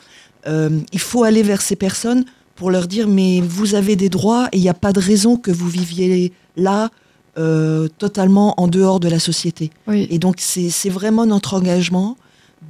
Euh, 0.47 0.79
il 0.91 0.99
faut 0.99 1.23
aller 1.23 1.43
vers 1.43 1.61
ces 1.61 1.75
personnes 1.75 2.25
pour 2.55 2.71
leur 2.71 2.87
dire 2.87 3.07
mais 3.07 3.39
vous 3.41 3.75
avez 3.75 3.95
des 3.95 4.09
droits 4.09 4.49
et 4.51 4.57
il 4.57 4.61
n'y 4.61 4.69
a 4.69 4.73
pas 4.73 4.91
de 4.91 4.99
raison 4.99 5.37
que 5.37 5.51
vous 5.51 5.69
viviez 5.69 6.33
là 6.57 6.89
euh, 7.37 7.87
totalement 7.99 8.59
en 8.59 8.67
dehors 8.67 8.99
de 8.99 9.07
la 9.07 9.19
société. 9.19 9.69
Oui. 9.87 10.07
Et 10.09 10.19
donc 10.19 10.37
c'est 10.39 10.89
vraiment 10.89 11.25
notre 11.25 11.53
engagement 11.53 12.17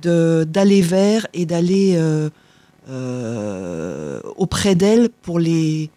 d'aller 0.02 0.82
vers 0.82 1.28
et 1.34 1.46
d'aller 1.46 1.96
euh, 1.98 2.30
euh, 2.90 4.20
auprès 4.36 4.76
d'elles 4.76 5.10
pour 5.22 5.40
les 5.40 5.90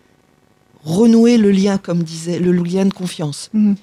renouer 0.85 1.37
le 1.37 1.51
lien, 1.51 1.79
comme 1.79 2.03
disait, 2.03 2.39
le 2.39 2.53
lien 2.53 2.87
de 2.87 2.93
confiance, 2.95 3.51
Mhm. 3.53 3.77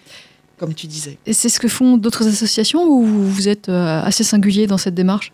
comme 0.58 0.74
tu 0.74 0.88
disais. 0.88 1.18
Et 1.26 1.34
c'est 1.34 1.50
ce 1.50 1.60
que 1.60 1.68
font 1.68 1.98
d'autres 1.98 2.28
associations 2.28 2.84
ou 2.88 3.04
vous 3.06 3.48
êtes 3.48 3.70
euh, 3.70 4.02
assez 4.02 4.24
singulier 4.24 4.66
dans 4.68 4.78
cette 4.80 4.96
démarche 4.96 5.32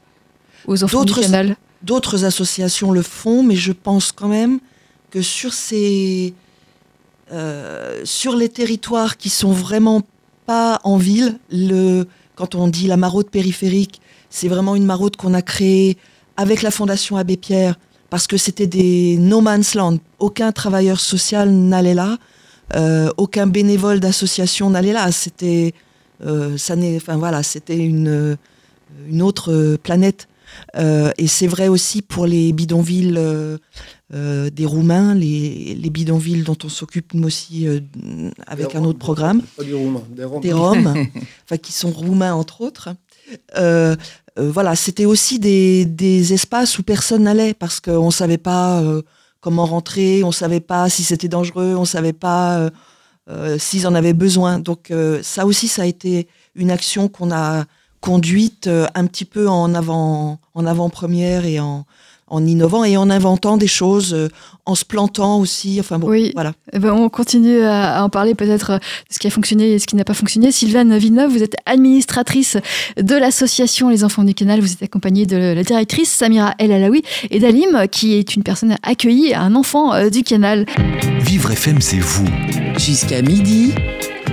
aux 0.68 0.84
enfants 0.84 1.02
du 1.06 1.14
D'autres- 1.14 1.22
canal? 1.22 1.56
D'autres 1.82 2.26
associations 2.26 2.92
le 2.92 3.02
font, 3.02 3.44
mais 3.44 3.56
je 3.56 3.72
pense 3.74 4.12
quand 4.12 4.28
même 4.30 4.60
que 5.12 5.22
sur 5.22 5.54
ces, 5.54 6.34
euh, 7.32 8.02
sur 8.04 8.36
les 8.36 8.50
territoires 8.50 9.18
qui 9.18 9.30
sont 9.30 9.52
vraiment 9.52 10.02
pas 10.46 10.80
en 10.84 10.98
ville, 10.98 11.40
le, 11.52 12.06
quand 12.36 12.56
on 12.56 12.68
dit 12.68 12.88
la 12.88 12.98
maraude 12.98 13.30
périphérique, 13.30 14.02
c'est 14.30 14.48
vraiment 14.48 14.76
une 14.76 14.86
maraude 14.86 15.16
qu'on 15.16 15.34
a 15.34 15.42
créée 15.42 15.98
avec 16.38 16.62
la 16.62 16.72
Fondation 16.72 17.18
Abbé 17.18 17.38
Pierre 17.38 17.76
parce 18.10 18.28
que 18.28 18.38
c'était 18.38 18.68
des 18.68 19.18
no 19.18 19.42
man's 19.42 19.76
land. 19.76 19.98
Aucun 20.20 20.52
travailleur 20.52 21.00
social 21.00 21.50
n'allait 21.50 21.94
là, 21.96 22.18
euh, 22.76 23.10
aucun 23.18 23.48
bénévole 23.48 24.00
d'association 24.00 24.70
n'allait 24.70 24.94
là. 24.94 25.12
C'était, 25.12 25.74
euh, 26.26 26.58
ça 26.58 26.76
n'est, 26.76 26.96
enfin 26.98 27.18
voilà, 27.18 27.44
c'était 27.44 27.78
une, 27.78 28.38
une 29.08 29.22
autre 29.22 29.52
euh, 29.52 29.78
planète. 29.82 30.28
Euh, 30.76 31.12
et 31.18 31.28
c'est 31.28 31.48
vrai 31.48 31.68
aussi 31.68 32.02
pour 32.02 32.26
les 32.26 32.52
bidonvilles 32.54 33.16
euh, 33.18 33.58
euh, 34.14 34.50
des 34.50 34.66
Roumains, 34.66 35.14
les, 35.14 35.76
les 35.76 35.90
bidonvilles 35.90 36.44
dont 36.44 36.58
on 36.64 36.70
s'occupe 36.70 37.14
nous 37.14 37.28
aussi 37.28 37.68
avec 38.48 38.76
un 38.76 38.84
autre 38.84 39.00
programme, 39.00 39.42
Pas 39.58 39.64
des 39.64 39.74
Roumains, 39.74 40.04
des 40.10 40.24
Roms. 40.26 40.42
des 40.42 40.54
Roms, 40.54 40.88
enfin 41.44 41.58
qui 41.58 41.72
sont 41.72 41.92
roumains 41.92 42.34
entre 42.34 42.62
autres. 42.62 42.90
Voilà, 44.36 44.76
c'était 44.76 45.06
aussi 45.06 45.38
des, 45.38 45.86
des 45.86 46.34
espaces 46.34 46.80
où 46.80 46.84
personne 46.84 47.24
n'allait 47.24 47.54
parce 47.54 47.80
qu'on 47.80 48.08
ne 48.08 48.12
savait 48.12 48.40
pas 48.40 48.84
comment 49.42 49.66
rentrer, 49.66 50.24
on 50.24 50.28
ne 50.28 50.34
savait 50.34 50.60
pas 50.60 50.90
si 50.90 51.04
c'était 51.04 51.28
dangereux, 51.28 51.76
on 51.76 51.82
ne 51.82 51.86
savait 51.86 52.14
pas 52.14 52.70
s'ils 53.60 53.88
en 53.88 53.94
avaient 53.94 54.14
besoin. 54.14 54.58
Donc 54.60 54.92
ça 55.22 55.46
aussi, 55.46 55.68
ça 55.68 55.84
a 55.84 55.86
été 55.86 56.28
une 56.56 56.72
action 56.72 57.10
qu'on 57.10 57.32
a 57.32 57.66
conduite 58.04 58.68
euh, 58.68 58.86
un 58.96 59.06
petit 59.06 59.24
peu 59.24 59.48
en 59.48 59.74
avant, 59.74 60.38
en 60.56 60.66
avant-première 60.66 61.46
et 61.46 61.62
en, 61.62 61.86
en 62.28 62.46
innovant 62.46 62.84
et 62.84 62.98
en 62.98 63.10
inventant 63.10 63.56
des 63.56 63.68
choses, 63.68 64.14
euh, 64.14 64.28
en 64.66 64.76
se 64.76 64.84
plantant 64.84 65.40
aussi. 65.40 65.78
Enfin 65.80 66.00
bon, 66.00 66.10
Oui. 66.10 66.32
voilà. 66.36 66.52
Eh 66.74 66.80
ben, 66.80 66.92
on 66.92 67.08
continue 67.08 67.62
à, 67.62 68.00
à 68.00 68.04
en 68.04 68.10
parler 68.10 68.36
peut-être 68.36 68.72
euh, 68.72 68.78
de 68.78 68.84
ce 69.10 69.20
qui 69.20 69.28
a 69.28 69.30
fonctionné 69.30 69.72
et 69.72 69.80
ce 69.80 69.88
qui 69.88 69.96
n'a 69.96 70.04
pas 70.04 70.14
fonctionné. 70.14 70.52
Sylvaine 70.52 70.98
Villeneuve, 70.98 71.32
vous 71.32 71.44
êtes 71.44 71.56
administratrice 71.66 72.58
de 72.98 73.16
l'association 73.16 73.88
Les 73.90 74.04
Enfants 74.04 74.26
du 74.26 74.34
Canal. 74.34 74.60
Vous 74.60 74.74
êtes 74.74 74.84
accompagnée 74.84 75.26
de 75.26 75.38
la 75.38 75.64
directrice 75.64 76.12
Samira 76.12 76.56
El 76.60 76.74
Alaoui 76.74 77.04
et 77.32 77.40
d'Alim, 77.40 77.88
qui 77.90 78.16
est 78.16 78.36
une 78.36 78.44
personne 78.44 78.76
accueillie, 78.84 79.34
un 79.34 79.56
enfant 79.56 79.94
euh, 79.94 80.10
du 80.10 80.24
canal. 80.24 80.66
Vivre 81.22 81.52
FM, 81.52 81.80
c'est 81.80 82.00
vous. 82.00 82.28
Jusqu'à 82.78 83.22
midi. 83.22 83.74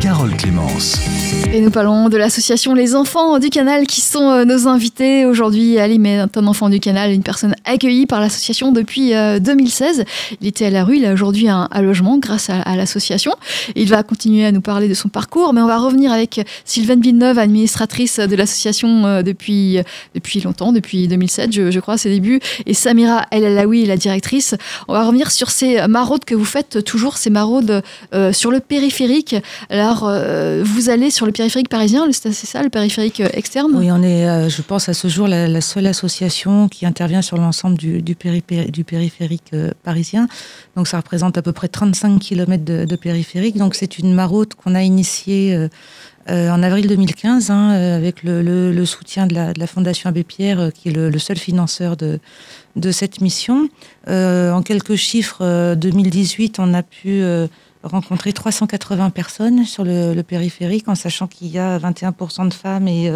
Carole 0.01 0.35
Clémence. 0.35 0.99
Et 1.53 1.61
nous 1.61 1.71
parlons 1.71 2.09
de 2.09 2.17
l'association 2.17 2.75
Les 2.75 2.95
Enfants 2.95 3.39
du 3.39 3.51
Canal 3.51 3.87
qui 3.87 4.01
sont 4.01 4.31
euh, 4.31 4.45
nos 4.45 4.67
invités 4.67 5.27
aujourd'hui. 5.27 5.79
Alim 5.79 6.07
est 6.07 6.37
un 6.37 6.47
enfant 6.47 6.71
du 6.71 6.81
Canal, 6.81 7.11
une 7.11 7.23
personne 7.23 7.55
accueillie 7.65 8.07
par 8.07 8.21
l'association 8.21 8.73
depuis 8.73 9.11
2016. 9.11 10.01
Euh, 10.01 10.05
il 10.41 10.47
était 10.47 10.67
à 10.67 10.71
la 10.71 10.85
rue, 10.85 10.97
il 10.97 11.05
a 11.05 11.13
aujourd'hui 11.13 11.49
un, 11.49 11.69
logement 11.83 12.19
grâce 12.19 12.51
à, 12.51 12.77
l'association. 12.77 13.33
Il 13.75 13.89
va 13.89 14.03
continuer 14.03 14.47
à 14.47 14.53
nous 14.53 14.61
parler 14.61 14.89
de 14.89 14.95
son 14.95 15.09
parcours, 15.09 15.53
mais 15.53 15.61
on 15.61 15.67
va 15.67 15.79
revenir 15.79 16.13
avec 16.13 16.41
Sylvaine 16.65 17.01
Villeneuve, 17.01 17.39
administratrice 17.39 18.21
de 18.21 18.37
l'association 18.37 19.07
euh, 19.07 19.23
depuis, 19.23 19.79
depuis 20.15 20.41
longtemps, 20.41 20.73
depuis 20.73 21.09
2007, 21.09 21.53
je, 21.53 21.71
je 21.71 21.81
crois, 21.81 21.99
ses 21.99 22.11
débuts, 22.11 22.41
et 22.65 22.75
Samira 22.75 23.27
El 23.33 23.45
Alaoui, 23.45 23.85
la 23.87 23.97
directrice. 23.97 24.55
On 24.89 24.95
va 24.95 25.05
revenir 25.05 25.31
sur 25.31 25.51
ces 25.51 25.87
maraudes 25.89 26.25
que 26.25 26.35
vous 26.35 26.45
faites 26.45 26.85
toujours, 26.85 27.17
ces 27.17 27.31
maraudes 27.31 27.83
sur 28.33 28.51
le 28.51 28.61
périphérique. 28.61 29.37
Alors, 29.91 30.07
euh, 30.07 30.63
vous 30.65 30.89
allez 30.89 31.11
sur 31.11 31.27
le 31.27 31.33
périphérique 31.33 31.69
parisien, 31.69 32.07
c'est 32.13 32.33
ça, 32.33 32.63
le 32.63 32.69
périphérique 32.69 33.19
euh, 33.19 33.29
externe? 33.33 33.73
Oui, 33.75 33.91
on 33.91 34.05
est, 34.05 34.29
euh, 34.29 34.49
je 34.49 34.63
pense, 34.63 34.89
à 34.89 34.95
ce 34.95 35.09
jour 35.09 35.27
la, 35.27 35.61
seule 35.61 35.89
association 35.89 36.69
qui 36.69 36.87
intervient 36.87 37.23
sur 37.23 37.37
l'ensemble 37.39 37.77
du, 37.77 38.15
périphérique 38.15 39.53
parisien. 39.83 40.29
Donc, 40.77 40.87
ça 40.87 40.99
représente 40.99 41.39
à 41.39 41.43
peu 41.43 41.51
près 41.51 41.67
35 41.67 42.21
km 42.21 42.65
de, 42.65 42.97
périphérique. 42.97 43.57
Donc, 43.57 43.75
c'est 43.75 43.99
une 43.99 44.15
maraude 44.15 44.55
qu'on 44.55 44.77
a 44.77 44.83
initiée. 44.85 45.59
en 46.29 46.63
avril 46.63 46.87
2015, 46.87 47.51
hein, 47.51 47.71
avec 47.71 48.23
le, 48.23 48.85
soutien 48.85 49.27
de 49.27 49.35
la, 49.35 49.67
Fondation 49.67 50.09
Abbé 50.09 50.23
Pierre, 50.23 50.71
qui 50.73 50.91
est 50.91 50.93
le, 50.93 51.19
seul 51.19 51.37
financeur 51.37 51.97
de 51.97 52.91
cette 52.93 53.21
mission. 53.21 53.69
en 54.07 54.63
quelques 54.63 54.95
chiffres, 54.95 55.75
2018, 55.75 56.61
on 56.61 56.75
a 56.75 56.85
pu 56.85 57.25
rencontrer 57.83 58.33
380 58.33 59.11
personnes 59.11 59.65
sur 59.65 59.85
le, 59.85 60.21
périphérique, 60.23 60.89
en 60.89 60.95
sachant 60.95 61.27
qu'il 61.27 61.49
y 61.49 61.59
a 61.59 61.79
21% 61.79 62.49
de 62.49 62.55
femmes 62.55 62.89
et 62.89 63.11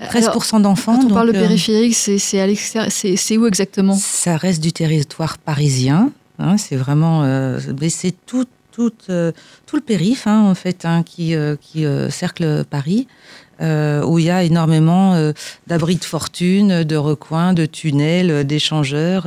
13% 0.00 0.56
euh, 0.56 0.60
d'enfants. 0.60 0.98
Quand 0.98 1.06
on 1.06 1.14
parle 1.14 1.32
de 1.32 1.38
euh, 1.38 1.42
périphérique, 1.42 1.94
c'est 1.94 3.36
où 3.36 3.46
exactement? 3.46 3.94
Ça 3.94 4.36
reste 4.36 4.62
du 4.62 4.72
territoire 4.72 5.38
parisien. 5.38 6.10
Hein, 6.38 6.56
c'est 6.58 6.76
vraiment, 6.76 7.24
euh, 7.24 7.58
c'est 7.88 8.14
tout, 8.26 8.46
tout, 8.72 8.90
tout, 8.90 9.76
le 9.76 9.80
périph' 9.80 10.26
hein, 10.26 10.42
en 10.42 10.54
fait 10.54 10.84
hein, 10.84 11.02
qui, 11.02 11.34
qui 11.60 11.84
cercle 12.10 12.64
Paris. 12.64 13.06
où 13.60 14.18
il 14.18 14.24
y 14.24 14.30
a 14.30 14.42
énormément 14.42 15.32
d'abris 15.66 15.96
de 15.96 16.04
fortune, 16.04 16.84
de 16.84 16.96
recoins, 16.96 17.52
de 17.52 17.64
tunnels, 17.66 18.46
d'échangeurs, 18.46 19.26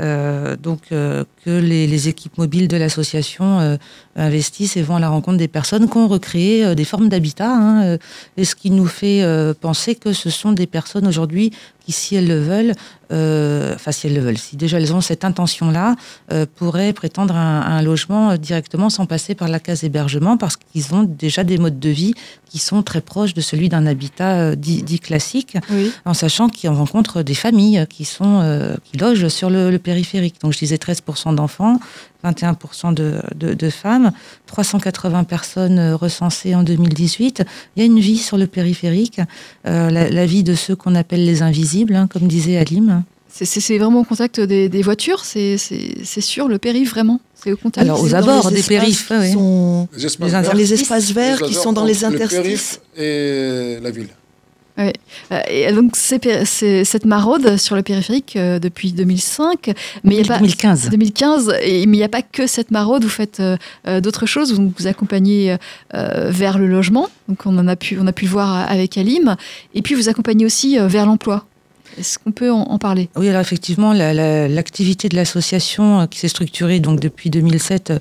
euh, 0.00 0.54
donc 0.56 0.92
euh, 0.92 1.24
que 1.44 1.50
les, 1.50 2.08
équipes 2.08 2.38
mobiles 2.38 2.68
de 2.68 2.76
l'association 2.76 3.58
euh, 3.58 3.76
investissent 4.18 4.76
et 4.76 4.82
vont 4.82 4.96
à 4.96 5.00
la 5.00 5.08
rencontre 5.08 5.38
des 5.38 5.48
personnes 5.48 5.88
qui 5.88 5.96
ont 5.96 6.08
recréé 6.08 6.74
des 6.74 6.84
formes 6.84 7.08
d'habitat. 7.08 7.50
Hein, 7.50 7.98
et 8.36 8.44
ce 8.44 8.54
qui 8.54 8.70
nous 8.70 8.86
fait 8.86 9.24
penser 9.60 9.94
que 9.94 10.12
ce 10.12 10.30
sont 10.30 10.52
des 10.52 10.66
personnes 10.66 11.06
aujourd'hui 11.06 11.52
qui, 11.84 11.92
si 11.92 12.16
elles 12.16 12.28
le 12.28 12.38
veulent, 12.38 12.74
enfin 13.10 13.92
si 13.92 14.06
elles 14.06 14.14
le 14.14 14.20
veulent, 14.20 14.36
si 14.36 14.56
déjà 14.56 14.78
elles 14.78 14.92
ont 14.92 15.00
cette 15.00 15.24
intention-là, 15.24 15.96
pourraient 16.56 16.92
prétendre 16.92 17.34
un, 17.34 17.62
un, 17.62 17.82
logement 17.82 18.36
directement 18.36 18.90
sans 18.90 19.06
passer 19.06 19.34
par 19.34 19.48
la 19.48 19.60
case 19.60 19.84
hébergement 19.84 20.36
parce 20.36 20.56
qu'ils 20.56 20.94
ont 20.94 21.02
déjà 21.04 21.44
des 21.44 21.56
modes 21.56 21.78
de 21.78 21.88
vie 21.88 22.14
qui 22.48 22.58
sont 22.58 22.82
très 22.82 23.00
proches 23.00 23.34
de 23.34 23.40
celui 23.40 23.68
d'un 23.68 23.86
habitat 23.86 24.56
dit, 24.56 25.00
classique, 25.00 25.56
en 26.04 26.14
sachant 26.14 26.48
qu'ils 26.48 26.70
rencontrent 26.70 27.22
des 27.22 27.34
familles 27.34 27.86
qui 27.88 28.04
sont 28.04 28.76
qui 28.84 28.98
logent 28.98 29.28
sur 29.28 29.50
le, 29.50 29.70
le 29.70 29.78
périphérique. 29.78 30.40
Donc 30.42 30.52
je 30.52 30.58
disais 30.58 30.76
13% 30.76 31.34
d'enfants, 31.34 31.78
21% 32.24 32.94
de, 32.94 33.20
de, 33.34 33.70
femmes, 33.70 34.12
380 34.46 35.24
personnes 35.24 35.78
euh, 35.78 35.96
recensées 35.96 36.54
en 36.54 36.62
2018. 36.62 37.44
Il 37.76 37.80
y 37.80 37.82
a 37.82 37.86
une 37.86 38.00
vie 38.00 38.18
sur 38.18 38.36
le 38.36 38.46
périphérique, 38.46 39.20
euh, 39.66 39.90
la, 39.90 40.26
vie 40.26 40.42
de 40.42 40.54
ceux 40.54 40.74
qu'on 40.74 40.94
appelle 40.94 41.24
les 41.24 41.42
invisibles, 41.42 41.94
hein, 41.94 42.08
comme 42.08 42.26
disait 42.26 42.56
Alim. 42.56 43.02
C'est 43.30 43.78
vraiment 43.78 44.00
au 44.00 44.04
contact 44.04 44.40
des, 44.40 44.82
voitures, 44.82 45.24
c'est 45.24 45.58
sûr, 45.58 46.48
le 46.48 46.58
périph' 46.58 46.90
vraiment? 46.90 47.20
Au 47.46 47.56
contact 47.56 47.86
Alors 47.86 48.02
aux 48.02 48.14
abords 48.14 48.50
des 48.50 48.64
périphes, 48.64 49.12
sont 49.32 49.88
les, 49.96 50.54
les, 50.54 50.74
espaces 50.74 51.12
verts 51.12 51.40
qui 51.42 51.54
sont 51.54 51.72
dans 51.72 51.84
les 51.84 52.04
interstices. 52.04 52.80
et 52.96 53.78
la 53.80 53.90
ville. 53.90 54.08
Oui. 54.78 54.92
Euh, 55.32 55.40
et 55.50 55.72
donc 55.72 55.96
c'est 55.96 56.84
cette 56.84 57.04
maraude 57.04 57.56
sur 57.56 57.74
le 57.74 57.82
périphérique 57.82 58.36
euh, 58.36 58.60
depuis 58.60 58.92
2005, 58.92 59.72
mais 60.04 60.14
il 60.14 60.18
y 60.18 60.24
a 60.24 60.24
pas 60.24 60.38
2015. 60.38 60.90
2015, 60.90 61.54
et, 61.62 61.86
mais 61.86 61.96
il 61.96 62.00
n'y 62.00 62.04
a 62.04 62.08
pas 62.08 62.22
que 62.22 62.46
cette 62.46 62.70
maraude. 62.70 63.02
Vous 63.02 63.10
faites 63.10 63.40
euh, 63.40 64.00
d'autres 64.00 64.26
choses. 64.26 64.54
Vous 64.54 64.72
vous 64.76 64.86
accompagnez 64.86 65.56
vers 65.92 66.58
le 66.58 66.66
logement, 66.66 67.08
donc 67.28 67.44
on 67.46 67.58
en 67.58 67.66
a 67.66 67.76
pu 67.76 67.98
on 68.00 68.06
a 68.06 68.12
pu 68.12 68.24
le 68.24 68.30
voir 68.30 68.70
avec 68.70 68.96
Alim, 68.96 69.36
et 69.74 69.82
puis 69.82 69.94
vous 69.94 70.08
accompagnez 70.08 70.44
aussi 70.44 70.78
vers 70.78 71.06
l'emploi. 71.06 71.44
Est-ce 71.98 72.18
qu'on 72.18 72.30
peut 72.30 72.52
en, 72.52 72.78
parler? 72.78 73.08
Oui, 73.16 73.28
alors 73.28 73.40
effectivement, 73.40 73.92
l'activité 73.92 75.08
de 75.08 75.16
l'association 75.16 76.06
qui 76.06 76.20
s'est 76.20 76.28
structurée 76.28 76.78
donc 76.78 77.00
depuis 77.00 77.30
2007 77.30 77.94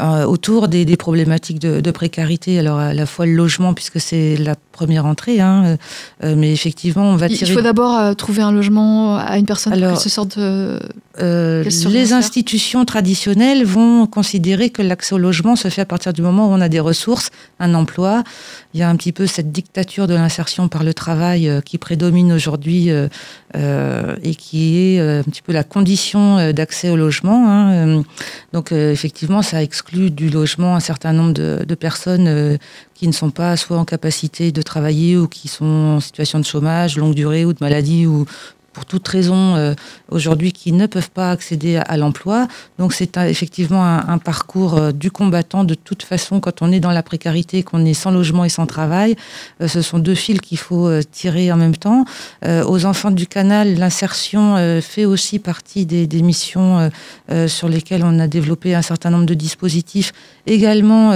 autour 0.00 0.68
des, 0.68 0.84
des 0.84 0.96
problématiques 0.96 1.58
de, 1.58 1.80
de, 1.80 1.90
précarité, 1.90 2.58
alors 2.58 2.78
à 2.78 2.94
la 2.94 3.04
fois 3.04 3.26
le 3.26 3.32
logement 3.32 3.74
puisque 3.74 4.00
c'est 4.00 4.36
la 4.36 4.54
première 4.72 5.06
entrée, 5.06 5.40
hein, 5.40 5.62
euh, 5.64 5.76
euh, 6.24 6.34
mais 6.36 6.52
effectivement, 6.52 7.04
on 7.04 7.16
va 7.16 7.28
tirer. 7.28 7.50
Il 7.50 7.54
faut 7.54 7.60
d'abord 7.60 7.96
euh, 7.96 8.14
trouver 8.14 8.42
un 8.42 8.50
logement 8.50 9.16
à 9.16 9.38
une 9.38 9.46
personne 9.46 9.72
Alors, 9.72 10.00
ce 10.00 10.08
sorte 10.08 10.38
de. 10.38 10.80
les 11.18 12.12
institutions 12.12 12.84
traditionnelles 12.84 13.64
vont 13.64 14.06
considérer 14.06 14.70
que 14.70 14.82
l'accès 14.82 15.14
au 15.14 15.18
logement 15.18 15.54
se 15.54 15.68
fait 15.68 15.82
à 15.82 15.86
partir 15.86 16.12
du 16.12 16.22
moment 16.22 16.48
où 16.48 16.52
on 16.52 16.60
a 16.60 16.68
des 16.68 16.80
ressources, 16.80 17.30
un 17.60 17.74
emploi. 17.74 18.24
Il 18.74 18.80
y 18.80 18.82
a 18.82 18.88
un 18.88 18.96
petit 18.96 19.12
peu 19.12 19.26
cette 19.26 19.52
dictature 19.52 20.06
de 20.06 20.14
l'insertion 20.14 20.68
par 20.68 20.82
le 20.82 20.94
travail 20.94 21.60
qui 21.64 21.76
prédomine 21.76 22.32
aujourd'hui 22.32 22.88
et 22.88 24.34
qui 24.34 24.78
est 24.78 25.00
un 25.00 25.22
petit 25.24 25.42
peu 25.42 25.52
la 25.52 25.64
condition 25.64 26.52
d'accès 26.52 26.88
au 26.88 26.96
logement. 26.96 27.44
Hein. 27.46 28.02
Donc 28.54 28.72
effectivement, 28.72 29.42
ça 29.42 29.62
exclut 29.62 30.10
du 30.10 30.30
logement 30.30 30.74
un 30.74 30.80
certain 30.80 31.12
nombre 31.12 31.34
de, 31.34 31.64
de 31.68 31.74
personnes 31.74 32.58
qui 33.02 33.08
ne 33.08 33.12
sont 33.12 33.30
pas 33.30 33.56
soit 33.56 33.78
en 33.78 33.84
capacité 33.84 34.52
de 34.52 34.62
travailler 34.62 35.16
ou 35.16 35.26
qui 35.26 35.48
sont 35.48 35.96
en 35.96 35.98
situation 35.98 36.38
de 36.38 36.44
chômage, 36.44 36.96
longue 36.96 37.16
durée 37.16 37.44
ou 37.44 37.52
de 37.52 37.58
maladie 37.60 38.06
ou 38.06 38.26
pour 38.72 38.86
toute 38.86 39.08
raison 39.08 39.56
euh, 39.56 39.74
aujourd'hui 40.08 40.52
qui 40.52 40.70
ne 40.70 40.86
peuvent 40.86 41.10
pas 41.10 41.32
accéder 41.32 41.78
à, 41.78 41.96
l'emploi. 41.96 42.46
Donc 42.78 42.92
c'est 42.92 43.16
effectivement 43.16 43.84
un, 43.84 44.18
parcours 44.18 44.78
euh, 44.78 44.92
du 44.92 45.10
combattant 45.10 45.64
de 45.64 45.74
toute 45.74 46.04
façon 46.04 46.38
quand 46.38 46.62
on 46.62 46.70
est 46.70 46.78
dans 46.78 46.92
la 46.92 47.02
précarité, 47.02 47.64
qu'on 47.64 47.84
est 47.84 47.92
sans 47.92 48.12
logement 48.12 48.44
et 48.44 48.48
sans 48.48 48.66
travail. 48.66 49.16
Euh, 49.60 49.66
ce 49.66 49.82
sont 49.82 49.98
deux 49.98 50.14
fils 50.14 50.40
qu'il 50.40 50.58
faut 50.58 50.88
tirer 51.10 51.50
en 51.50 51.56
même 51.56 51.74
temps. 51.74 52.04
aux 52.44 52.84
enfants 52.84 53.10
du 53.10 53.26
canal, 53.26 53.74
l'insertion 53.74 54.80
fait 54.80 55.06
aussi 55.06 55.40
partie 55.40 55.86
des, 55.86 56.06
des 56.06 56.22
missions 56.22 56.90
sur 57.48 57.68
lesquelles 57.68 58.04
on 58.04 58.20
a 58.20 58.28
développé 58.28 58.76
un 58.76 58.82
certain 58.82 59.10
nombre 59.10 59.26
de 59.26 59.34
dispositifs 59.34 60.12
également 60.46 61.12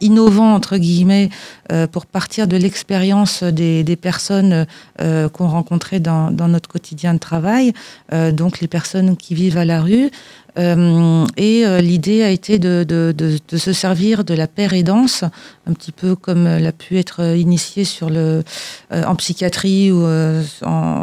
innovant 0.00 0.54
entre 0.54 0.76
guillemets 0.76 1.30
euh, 1.72 1.86
pour 1.88 2.06
partir 2.06 2.46
de 2.46 2.56
l'expérience 2.56 3.42
des, 3.42 3.82
des, 3.82 3.96
personnes 3.96 4.66
euh, 5.00 5.28
qu'on 5.28 5.48
rencontrait 5.48 5.98
dans, 5.98 6.30
dans, 6.30 6.46
notre 6.46 6.68
quotidien 6.68 7.14
de 7.14 7.18
travail, 7.18 7.72
euh, 8.12 8.30
donc 8.30 8.60
les 8.60 8.68
personnes 8.68 9.16
qui 9.16 9.34
vivent 9.34 9.58
à 9.58 9.64
la 9.64 9.80
rue, 9.80 10.10
et 10.58 11.66
l'idée 11.82 12.22
a 12.22 12.30
été 12.30 12.58
de, 12.58 12.82
de, 12.82 13.12
de, 13.14 13.38
de, 13.46 13.56
se 13.58 13.74
servir 13.74 14.24
de 14.24 14.32
la 14.32 14.46
paire 14.46 14.72
aidance, 14.72 15.22
un 15.66 15.74
petit 15.74 15.92
peu 15.92 16.16
comme 16.16 16.44
l'a 16.44 16.72
pu 16.72 16.98
être 16.98 17.36
initié 17.36 17.84
sur 17.84 18.08
le, 18.08 18.42
en 18.90 19.14
psychiatrie 19.16 19.92
ou 19.92 20.06
en, 20.06 20.48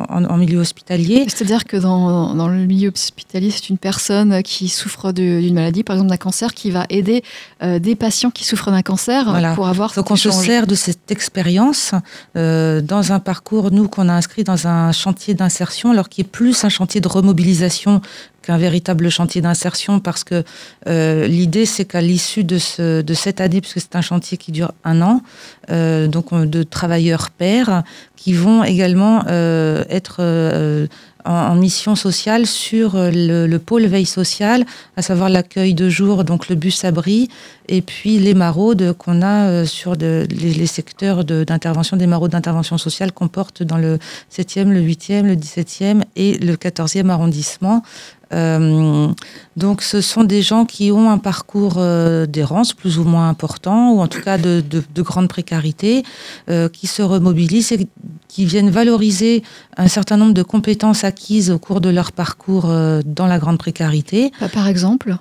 en, 0.09 0.37
milieu 0.37 0.57
hospitalier. 0.57 1.25
C'est-à-dire 1.27 1.65
que 1.65 1.77
dans, 1.77 2.33
dans, 2.33 2.47
le 2.47 2.65
milieu 2.65 2.89
hospitalier, 2.89 3.51
c'est 3.51 3.69
une 3.69 3.77
personne 3.77 4.41
qui 4.41 4.69
souffre 4.69 5.11
d'une 5.11 5.53
maladie, 5.53 5.83
par 5.83 5.97
exemple 5.97 6.09
d'un 6.09 6.17
cancer, 6.17 6.55
qui 6.55 6.71
va 6.71 6.87
aider 6.89 7.21
des 7.61 7.93
patients 7.93 8.31
qui 8.31 8.45
souffrent 8.45 8.71
d'un 8.71 8.81
cancer 8.81 9.53
pour 9.53 9.67
avoir. 9.67 9.93
Donc 9.93 10.09
on 10.09 10.15
se 10.15 10.31
sert 10.31 10.52
de 10.61 10.75
cette 10.75 11.11
expérience 11.11 11.93
dans 12.35 13.11
un 13.11 13.19
parcours, 13.19 13.71
nous, 13.71 13.87
qu'on 13.87 14.07
a 14.09 14.13
inscrit 14.13 14.43
dans 14.43 14.67
un 14.67 14.91
chantier 14.91 15.33
d'insertion, 15.33 15.91
alors 15.91 16.09
qui 16.09 16.21
est 16.21 16.23
plus 16.25 16.63
un 16.63 16.69
chantier 16.69 17.01
de 17.01 17.07
remobilisation 17.07 18.01
qu'un 18.43 18.57
véritable 18.57 19.09
chantier 19.09 19.41
d'insertion 19.41 19.99
parce 19.99 20.23
que 20.23 20.43
euh, 20.87 21.27
l'idée 21.27 21.65
c'est 21.65 21.85
qu'à 21.85 22.01
l'issue 22.01 22.43
de, 22.43 22.59
ce, 22.59 23.01
de 23.01 23.13
cette 23.15 23.41
année, 23.41 23.61
puisque 23.61 23.79
c'est 23.79 23.95
un 23.95 24.01
chantier 24.01 24.37
qui 24.37 24.51
dure 24.51 24.73
un 24.83 25.01
an, 25.01 25.21
euh, 25.71 26.07
donc 26.07 26.33
de 26.33 26.61
travailleurs 26.61 27.31
pairs 27.31 27.83
qui 28.15 28.33
vont 28.33 28.63
également 28.63 29.23
euh, 29.27 29.83
être 29.89 30.17
euh, 30.19 30.87
en, 31.25 31.55
mission 31.55 31.95
sociale 31.95 32.45
sur 32.45 32.95
le, 32.95 33.47
le, 33.47 33.59
pôle 33.59 33.85
veille 33.85 34.05
sociale, 34.05 34.65
à 34.97 35.01
savoir 35.01 35.29
l'accueil 35.29 35.73
de 35.73 35.89
jour, 35.89 36.23
donc 36.23 36.49
le 36.49 36.55
bus 36.55 36.83
abri, 36.83 37.29
et 37.67 37.81
puis 37.81 38.19
les 38.19 38.33
maraudes 38.33 38.93
qu'on 38.93 39.21
a 39.21 39.47
euh, 39.47 39.65
sur 39.65 39.95
les, 39.95 40.65
secteurs 40.65 41.23
d'intervention, 41.23 41.97
des 41.97 42.07
maraudes 42.07 42.31
d'intervention 42.31 42.77
sociale 42.77 43.11
qu'on 43.11 43.27
porte 43.27 43.63
dans 43.63 43.77
le 43.77 43.99
7e, 44.31 44.69
le 44.69 44.81
8e, 44.81 45.23
le 45.23 45.35
17e 45.35 46.03
et 46.15 46.37
le 46.37 46.55
14e 46.55 47.09
arrondissement. 47.09 47.83
Euh, 48.33 49.07
donc 49.55 49.81
ce 49.81 50.01
sont 50.01 50.23
des 50.23 50.41
gens 50.41 50.65
qui 50.65 50.91
ont 50.91 51.09
un 51.09 51.17
parcours 51.17 51.75
euh, 51.77 52.25
d'errance 52.25 52.73
plus 52.73 52.97
ou 52.97 53.03
moins 53.03 53.29
important, 53.29 53.93
ou 53.93 54.01
en 54.01 54.07
tout 54.07 54.21
cas 54.21 54.37
de, 54.37 54.63
de, 54.69 55.01
grande 55.01 55.27
précarité, 55.27 56.03
euh, 56.49 56.69
qui 56.69 56.87
se 56.87 57.01
remobilisent 57.01 57.71
et 57.71 57.87
qui 58.27 58.45
viennent 58.45 58.71
valoriser 58.71 59.43
un 59.77 59.87
certain 59.87 60.17
nombre 60.17 60.33
de 60.33 60.43
compétences 60.43 61.03
acquises 61.03 61.51
au 61.51 61.59
cours 61.59 61.81
de 61.81 61.89
leur 61.89 62.11
parcours 62.11 62.63
dans 63.05 63.27
la 63.27 63.37
grande 63.37 63.59
précarité. 63.59 64.31
Par 64.53 64.67
exemple? 64.67 65.15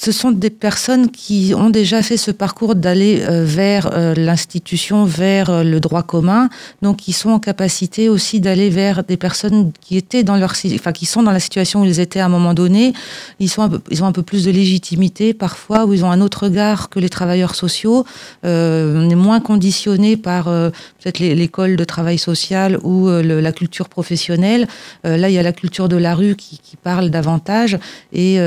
Ce 0.00 0.12
sont 0.12 0.30
des 0.30 0.48
personnes 0.48 1.10
qui 1.10 1.52
ont 1.54 1.68
déjà 1.68 2.02
fait 2.02 2.16
ce 2.16 2.30
parcours 2.30 2.74
d'aller 2.74 3.20
euh, 3.20 3.44
vers 3.44 3.90
euh, 3.92 4.14
l'institution, 4.14 5.04
vers 5.04 5.50
euh, 5.50 5.62
le 5.62 5.78
droit 5.78 6.02
commun, 6.02 6.48
donc 6.80 6.96
qui 6.96 7.12
sont 7.12 7.28
en 7.28 7.38
capacité 7.38 8.08
aussi 8.08 8.40
d'aller 8.40 8.70
vers 8.70 9.04
des 9.04 9.18
personnes 9.18 9.72
qui 9.82 9.98
étaient 9.98 10.22
dans 10.22 10.36
leur, 10.36 10.54
enfin 10.74 10.92
qui 10.92 11.04
sont 11.04 11.22
dans 11.22 11.32
la 11.32 11.38
situation 11.38 11.82
où 11.82 11.84
ils 11.84 12.00
étaient 12.00 12.20
à 12.20 12.24
un 12.24 12.30
moment 12.30 12.54
donné. 12.54 12.94
Ils 13.40 13.50
ils 13.90 14.02
ont 14.02 14.06
un 14.06 14.12
peu 14.12 14.22
plus 14.22 14.44
de 14.44 14.50
légitimité 14.50 15.34
parfois, 15.34 15.84
où 15.84 15.92
ils 15.92 16.02
ont 16.02 16.10
un 16.10 16.22
autre 16.22 16.44
regard 16.44 16.88
que 16.88 16.98
les 16.98 17.10
travailleurs 17.10 17.54
sociaux. 17.54 18.06
on 18.42 19.10
est 19.10 19.14
moins 19.14 19.40
conditionné 19.40 20.16
par 20.16 20.44
peut-être 20.44 21.18
l'école 21.18 21.76
de 21.76 21.84
travail 21.84 22.16
social 22.16 22.78
ou 22.84 23.08
la 23.08 23.52
culture 23.52 23.88
professionnelle. 23.88 24.68
là, 25.04 25.28
il 25.28 25.34
y 25.34 25.38
a 25.38 25.42
la 25.42 25.52
culture 25.52 25.88
de 25.88 25.96
la 25.96 26.14
rue 26.14 26.36
qui 26.36 26.76
parle 26.82 27.10
davantage 27.10 27.78
et 28.12 28.38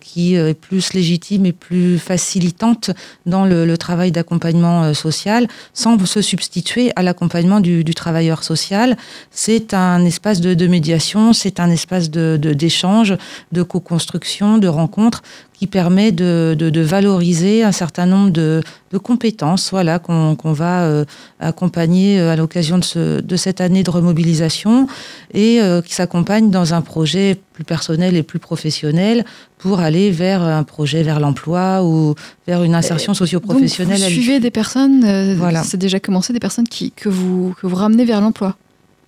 qui 0.00 0.36
est 0.36 0.54
plus 0.54 0.93
légitime 0.94 1.46
et 1.46 1.52
plus 1.52 1.98
facilitante 1.98 2.90
dans 3.26 3.44
le, 3.44 3.74
travail 3.76 4.12
d'accompagnement 4.12 4.84
euh, 4.84 4.94
social, 4.94 5.48
sans 5.72 5.98
se 6.06 6.22
substituer 6.22 6.92
à 6.96 7.02
l'accompagnement 7.02 7.60
du, 7.60 7.84
travailleur 7.94 8.42
social. 8.44 8.96
C'est 9.30 9.74
un 9.74 10.04
espace 10.04 10.40
de, 10.40 10.66
médiation, 10.66 11.32
c'est 11.32 11.60
un 11.60 11.70
espace 11.70 12.10
d'échange, 12.10 13.10
de, 13.10 13.18
de 13.52 13.62
co-construction, 13.62 14.58
de 14.58 14.68
rencontre 14.68 15.22
qui 15.54 15.66
permet 15.68 16.12
de, 16.12 16.54
de, 16.58 16.80
valoriser 16.80 17.62
un 17.62 17.72
certain 17.72 18.06
nombre 18.06 18.30
de, 18.30 18.62
compétences 19.02 19.70
voilà, 19.70 19.98
qu'on 19.98 20.52
va 20.52 20.82
euh, 20.82 21.04
accompagner 21.40 22.20
euh, 22.20 22.32
à 22.32 22.36
l'occasion 22.36 22.78
de, 22.78 23.20
de, 23.20 23.36
cette 23.36 23.60
année 23.60 23.82
de 23.82 23.90
remobilisation 23.90 24.86
et 25.32 25.60
euh, 25.60 25.82
qui 25.82 25.94
s'accompagne 25.94 26.50
dans 26.50 26.74
un 26.74 26.80
projet 26.80 27.36
plus 27.52 27.64
personnel 27.64 28.16
et 28.16 28.22
plus 28.22 28.38
professionnel 28.38 29.24
pour 29.58 29.80
aller 29.80 30.10
vers 30.12 30.42
un 30.42 30.62
projet 30.62 31.02
vers 31.02 31.18
l'emploi 31.18 31.82
ou 31.84 32.14
vers 32.46 32.62
une 32.62 32.74
insertion 32.74 33.14
socio-professionnelle. 33.14 34.00
Vous 34.00 34.08
suivez 34.08 34.38
des 34.38 34.50
personnes, 34.50 35.34
voilà. 35.34 35.64
c'est 35.64 35.76
déjà 35.76 35.98
commencé, 35.98 36.32
des 36.32 36.40
personnes 36.40 36.68
qui, 36.68 36.92
que, 36.92 37.08
vous, 37.08 37.54
que 37.60 37.66
vous 37.66 37.76
ramenez 37.76 38.04
vers 38.04 38.20
l'emploi 38.20 38.56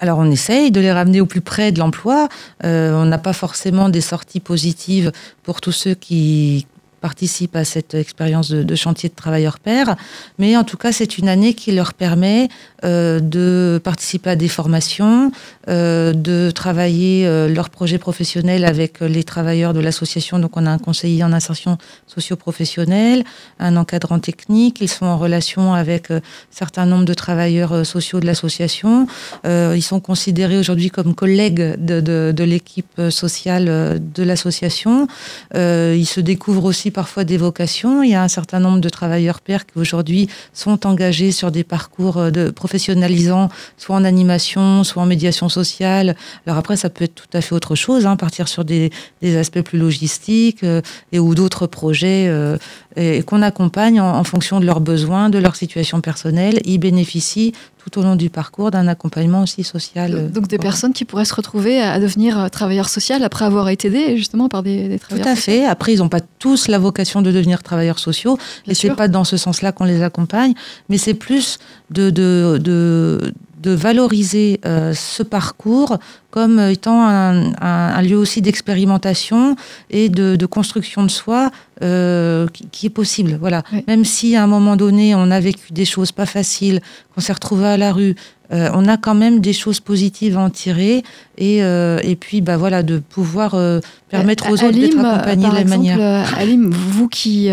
alors 0.00 0.18
on 0.18 0.30
essaye 0.30 0.70
de 0.70 0.80
les 0.80 0.92
ramener 0.92 1.20
au 1.20 1.26
plus 1.26 1.40
près 1.40 1.72
de 1.72 1.78
l'emploi. 1.78 2.28
Euh, 2.64 2.92
on 2.94 3.06
n'a 3.06 3.18
pas 3.18 3.32
forcément 3.32 3.88
des 3.88 4.00
sorties 4.00 4.40
positives 4.40 5.12
pour 5.42 5.60
tous 5.60 5.72
ceux 5.72 5.94
qui 5.94 6.66
participent 7.00 7.56
à 7.56 7.64
cette 7.64 7.94
expérience 7.94 8.50
de, 8.50 8.74
chantier 8.74 9.08
de 9.08 9.14
travailleurs 9.14 9.58
pairs. 9.58 9.96
Mais 10.38 10.56
en 10.56 10.64
tout 10.64 10.76
cas, 10.76 10.92
c'est 10.92 11.18
une 11.18 11.28
année 11.28 11.54
qui 11.54 11.72
leur 11.72 11.94
permet 11.94 12.48
euh, 12.84 13.20
de 13.20 13.80
participer 13.82 14.30
à 14.30 14.36
des 14.36 14.48
formations, 14.48 15.30
euh, 15.68 16.12
de 16.12 16.50
travailler 16.50 17.26
euh, 17.26 17.48
leurs 17.48 17.70
projets 17.70 17.98
professionnels 17.98 18.64
avec 18.64 19.00
les 19.00 19.24
travailleurs 19.24 19.72
de 19.72 19.80
l'association. 19.80 20.38
Donc, 20.38 20.56
on 20.56 20.66
a 20.66 20.70
un 20.70 20.78
conseiller 20.78 21.24
en 21.24 21.32
insertion 21.32 21.78
socio-professionnelle, 22.06 23.24
un 23.58 23.76
encadrant 23.76 24.18
technique. 24.18 24.78
Ils 24.80 24.88
sont 24.88 25.06
en 25.06 25.18
relation 25.18 25.74
avec 25.74 26.10
un 26.10 26.20
certain 26.50 26.86
nombre 26.86 27.04
de 27.04 27.14
travailleurs 27.14 27.86
sociaux 27.86 28.20
de 28.20 28.26
l'association. 28.26 29.06
ils 29.44 29.82
sont 29.82 30.00
considérés 30.00 30.58
aujourd'hui 30.58 30.90
comme 30.90 31.14
collègues 31.14 31.76
de, 31.78 32.00
de, 32.00 32.32
de 32.34 32.44
l'équipe 32.44 33.00
sociale 33.10 34.00
de 34.00 34.22
l'association. 34.22 35.08
ils 35.54 36.06
se 36.06 36.20
découvrent 36.20 36.64
aussi 36.64 36.90
parfois 36.90 37.24
des 37.24 37.36
vocations. 37.36 38.02
Il 38.02 38.10
y 38.10 38.14
a 38.14 38.22
un 38.22 38.28
certain 38.28 38.60
nombre 38.60 38.80
de 38.80 38.88
travailleurs 38.88 39.40
pairs 39.40 39.66
qui 39.66 39.78
aujourd'hui 39.78 40.28
sont 40.52 40.86
engagés 40.86 41.32
sur 41.32 41.50
des 41.50 41.64
parcours 41.64 42.16
euh, 42.18 42.30
de 42.30 42.50
professionnalisants, 42.76 43.48
soit 43.78 43.96
en 43.96 44.04
animation, 44.04 44.84
soit 44.84 45.02
en 45.02 45.06
médiation 45.06 45.48
sociale. 45.48 46.14
Alors 46.46 46.58
après, 46.58 46.76
ça 46.76 46.90
peut 46.90 47.04
être 47.04 47.14
tout 47.14 47.32
à 47.32 47.40
fait 47.40 47.54
autre 47.54 47.74
chose, 47.74 48.04
hein, 48.04 48.16
partir 48.16 48.48
sur 48.48 48.66
des, 48.66 48.90
des, 49.22 49.38
aspects 49.38 49.62
plus 49.62 49.78
logistiques 49.78 50.62
euh, 50.62 50.82
et 51.10 51.18
ou 51.18 51.34
d'autres 51.34 51.66
projets 51.66 52.26
euh, 52.28 52.58
et, 52.96 53.22
qu'on 53.22 53.42
accompagne 53.42 54.00
en, 54.00 54.18
en, 54.18 54.24
fonction 54.24 54.60
de 54.60 54.66
leurs 54.66 54.80
besoins, 54.80 55.30
de 55.30 55.38
leur 55.38 55.56
situation 55.56 56.00
personnelle. 56.00 56.60
Ils 56.64 56.78
bénéficient 56.78 57.52
tout 57.78 58.00
au 58.00 58.02
long 58.02 58.16
du 58.16 58.30
parcours 58.30 58.70
d'un 58.70 58.88
accompagnement 58.88 59.42
aussi 59.42 59.62
social. 59.62 60.30
Donc 60.32 60.48
des 60.48 60.58
personnes 60.58 60.92
qui 60.92 61.04
pourraient 61.04 61.24
se 61.24 61.34
retrouver 61.34 61.80
à 61.80 62.00
devenir 62.00 62.38
euh, 62.38 62.48
travailleurs 62.48 62.88
sociaux 62.88 63.16
après 63.22 63.44
avoir 63.44 63.68
été 63.68 63.88
aidés 63.88 64.16
justement 64.16 64.48
par 64.48 64.62
des, 64.62 64.88
des 64.88 64.98
travailleurs 64.98 65.26
Tout 65.26 65.32
à 65.32 65.36
fait. 65.36 65.64
Après, 65.64 65.92
ils 65.94 65.98
n'ont 65.98 66.08
pas 66.08 66.20
tous 66.38 66.66
la 66.68 66.78
vocation 66.78 67.22
de 67.22 67.30
devenir 67.30 67.62
travailleurs 67.62 68.00
sociaux. 68.00 68.36
Bien 68.64 68.72
et 68.72 68.74
c'est 68.74 68.90
pas 68.90 69.08
dans 69.08 69.24
ce 69.24 69.36
sens-là 69.36 69.70
qu'on 69.70 69.84
les 69.84 70.02
accompagne, 70.02 70.54
mais 70.88 70.98
c'est 70.98 71.14
plus 71.14 71.58
de, 71.90 72.10
de, 72.10 72.58
de 72.60 73.32
de 73.66 73.72
valoriser 73.72 74.60
euh, 74.64 74.94
ce 74.94 75.24
parcours 75.24 75.98
comme 76.30 76.60
étant 76.60 77.02
un, 77.02 78.02
lieu 78.02 78.16
aussi 78.16 78.42
d'expérimentation 78.42 79.56
et 79.90 80.08
de, 80.08 80.46
construction 80.46 81.02
de 81.02 81.10
soi 81.10 81.50
euh, 81.82 82.46
qui, 82.70 82.86
est 82.86 82.90
possible. 82.90 83.38
Voilà. 83.40 83.64
Même 83.88 84.04
si 84.04 84.36
à 84.36 84.44
un 84.44 84.46
moment 84.46 84.76
donné 84.76 85.14
on 85.14 85.30
a 85.30 85.40
vécu 85.40 85.72
des 85.72 85.86
choses 85.86 86.12
pas 86.12 86.26
faciles, 86.26 86.80
qu'on 87.12 87.22
s'est 87.22 87.32
retrouvé 87.32 87.66
à 87.66 87.76
la 87.76 87.90
rue, 87.92 88.14
euh, 88.52 88.70
on 88.74 88.86
a 88.86 88.96
quand 88.96 89.14
même 89.14 89.40
des 89.40 89.52
choses 89.52 89.80
positives 89.80 90.36
à 90.36 90.40
en 90.40 90.50
tirer 90.50 91.02
et, 91.36 91.64
euh, 91.64 91.98
et 92.02 92.14
puis 92.14 92.40
bah 92.40 92.56
voilà 92.56 92.84
de 92.84 92.98
pouvoir 92.98 93.54
euh, 93.54 93.80
permettre 94.08 94.48
aux 94.48 94.54
autres 94.54 94.70
d'être 94.70 94.98
accompagnés 94.98 95.48
de 95.48 95.54
la 95.54 95.64
manière. 95.64 96.38
Alim, 96.38 96.70
vous 96.70 97.08
qui 97.08 97.50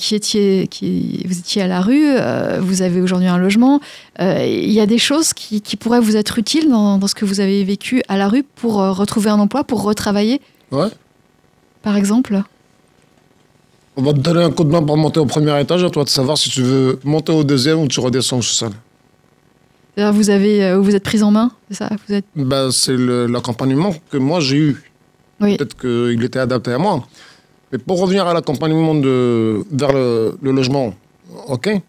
qui 0.00 0.14
étiez 0.14 0.66
qui 0.68 1.24
vous 1.26 1.38
étiez 1.38 1.62
à 1.62 1.66
la 1.66 1.80
rue, 1.80 2.06
vous 2.60 2.82
avez 2.82 3.00
aujourd'hui 3.00 3.28
un 3.28 3.38
logement. 3.38 3.80
Il 4.18 4.72
y 4.72 4.80
a 4.80 4.86
des 4.86 4.98
choses 4.98 5.32
qui, 5.32 5.60
qui, 5.60 5.76
pourraient 5.76 6.00
vous 6.00 6.16
être 6.16 6.38
utiles 6.38 6.68
dans, 6.68 6.98
dans, 6.98 7.06
ce 7.06 7.14
que 7.14 7.24
vous 7.24 7.40
avez 7.40 7.62
vécu 7.64 8.02
à 8.08 8.16
la 8.16 8.28
rue 8.28 8.42
pour 8.42 8.74
retrouver 8.74 9.30
un 9.30 9.38
emploi, 9.38 9.64
pour 9.64 9.82
retravailler? 9.82 10.40
Ouais. 10.70 10.88
Par 11.82 11.96
exemple? 11.96 12.42
On 13.96 14.02
va 14.02 14.12
te 14.12 14.18
donner 14.18 14.42
un 14.42 14.50
coup 14.50 14.64
de 14.64 14.70
main 14.70 14.82
pour 14.82 14.96
monter 14.96 15.20
au 15.20 15.26
premier 15.26 15.60
étage, 15.60 15.84
à 15.84 15.90
toi 15.90 16.04
de 16.04 16.08
savoir 16.08 16.38
si 16.38 16.50
tu 16.50 16.62
veux 16.62 16.98
monter 17.04 17.32
au 17.32 17.44
deuxième 17.44 17.80
ou 17.80 17.88
tu 17.88 18.00
redescends 18.00 18.38
au 18.38 18.42
sol 18.42 18.72
vous 20.12 20.30
avez, 20.30 20.64
euh, 20.64 20.78
vous 20.78 20.94
êtes 20.94 21.02
prise 21.02 21.22
en 21.22 21.30
main, 21.30 21.50
c'est 21.68 21.78
ça 21.78 21.90
vous 22.06 22.14
êtes... 22.14 22.24
ben, 22.36 22.70
C'est 22.70 22.96
l'accompagnement 22.96 23.94
que 24.10 24.16
moi 24.16 24.40
j'ai 24.40 24.56
eu. 24.56 24.82
Peut-être 25.40 25.76
qu'il 25.76 26.22
était 26.24 26.38
adapté 26.38 26.72
à 26.72 26.78
moi. 26.78 27.06
Mais 27.70 27.78
pour 27.78 28.00
revenir 28.00 28.26
à 28.26 28.34
l'accompagnement 28.34 28.94
vers 28.94 29.92
le, 29.92 30.38
logement, 30.42 30.94
ok. 31.46 31.80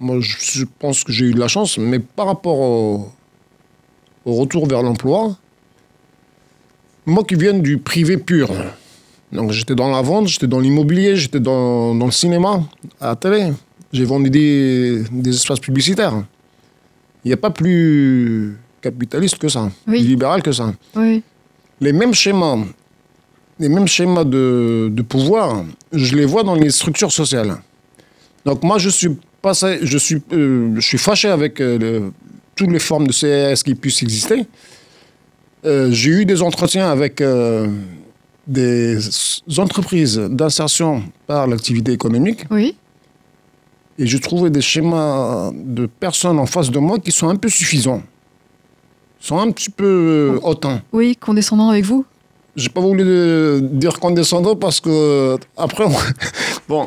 Moi, 0.00 0.18
je 0.20 0.64
pense 0.78 1.02
que 1.02 1.10
j'ai 1.10 1.26
eu 1.26 1.34
de 1.34 1.40
la 1.40 1.48
chance, 1.48 1.78
mais 1.78 1.98
par 1.98 2.26
rapport 2.26 2.58
au, 2.58 3.12
retour 4.24 4.68
vers 4.68 4.82
l'emploi, 4.82 5.36
moi 7.06 7.24
qui 7.24 7.34
viens 7.34 7.54
du 7.54 7.78
privé 7.78 8.16
pur, 8.18 8.50
donc 9.32 9.50
j'étais 9.52 9.74
dans 9.74 9.90
la 9.90 10.02
vente, 10.02 10.28
j'étais 10.28 10.46
dans 10.46 10.60
l'immobilier, 10.60 11.16
j'étais 11.16 11.40
dans, 11.40 11.94
dans, 11.94 12.06
le 12.06 12.12
cinéma, 12.12 12.62
à 13.00 13.08
la 13.08 13.16
télé, 13.16 13.52
j'ai 13.92 14.04
vendu 14.04 14.30
des, 14.30 15.02
des 15.10 15.34
espaces 15.34 15.60
publicitaires 15.60 16.22
il 17.28 17.32
n'y 17.32 17.34
a 17.34 17.36
pas 17.36 17.50
plus 17.50 18.56
capitaliste 18.80 19.36
que 19.36 19.50
ça, 19.50 19.70
plus 19.84 19.98
libéral 19.98 20.42
que 20.42 20.50
ça. 20.50 20.72
Les 21.78 21.92
mêmes 21.92 22.14
schémas, 22.14 22.56
les 23.58 23.68
mêmes 23.68 23.86
schémas 23.86 24.24
de, 24.24 24.88
de, 24.90 25.02
pouvoir, 25.02 25.62
je 25.92 26.16
les 26.16 26.24
vois 26.24 26.42
dans 26.42 26.54
les 26.54 26.70
structures 26.70 27.12
sociales. 27.12 27.58
Donc 28.46 28.62
moi, 28.62 28.78
je 28.78 28.88
suis 28.88 29.10
passé, 29.42 29.80
je 29.82 29.98
suis, 29.98 30.22
euh, 30.32 30.72
je 30.76 30.80
suis 30.80 30.96
fâché 30.96 31.28
avec 31.28 31.60
euh, 31.60 32.08
toutes 32.56 32.70
les 32.70 32.78
formes 32.78 33.06
de 33.06 33.12
CRS 33.12 33.62
qui 33.62 33.74
puissent 33.74 34.02
exister. 34.02 34.46
Euh, 35.66 35.90
j'ai 35.92 36.10
eu 36.10 36.24
des 36.24 36.40
entretiens 36.40 36.88
avec 36.88 37.22
des 38.46 38.98
entreprises 39.58 40.16
d'insertion 40.16 41.02
par 41.26 41.46
l'activité 41.46 41.92
économique. 41.92 42.46
Oui. 42.50 42.74
Et 43.98 44.06
je 44.06 44.16
trouvais 44.16 44.50
des 44.50 44.60
schémas 44.60 45.50
de 45.52 45.86
personnes 45.86 46.38
en 46.38 46.46
face 46.46 46.70
de 46.70 46.78
moi 46.78 46.98
qui 46.98 47.10
sont 47.10 47.28
un 47.28 47.36
peu 47.36 47.48
suffisants. 47.48 48.02
Ils 49.20 49.26
sont 49.26 49.38
un 49.38 49.50
petit 49.50 49.70
peu 49.70 49.84
euh, 50.36 50.40
hautains. 50.42 50.80
Oui, 50.92 51.16
condescendants 51.16 51.70
avec 51.70 51.84
vous? 51.84 52.04
J'ai 52.54 52.68
pas 52.68 52.80
voulu 52.80 53.60
dire 53.60 53.98
condescendant 53.98 54.54
parce 54.54 54.80
que 54.80 55.36
après, 55.56 55.84
bon, 56.68 56.84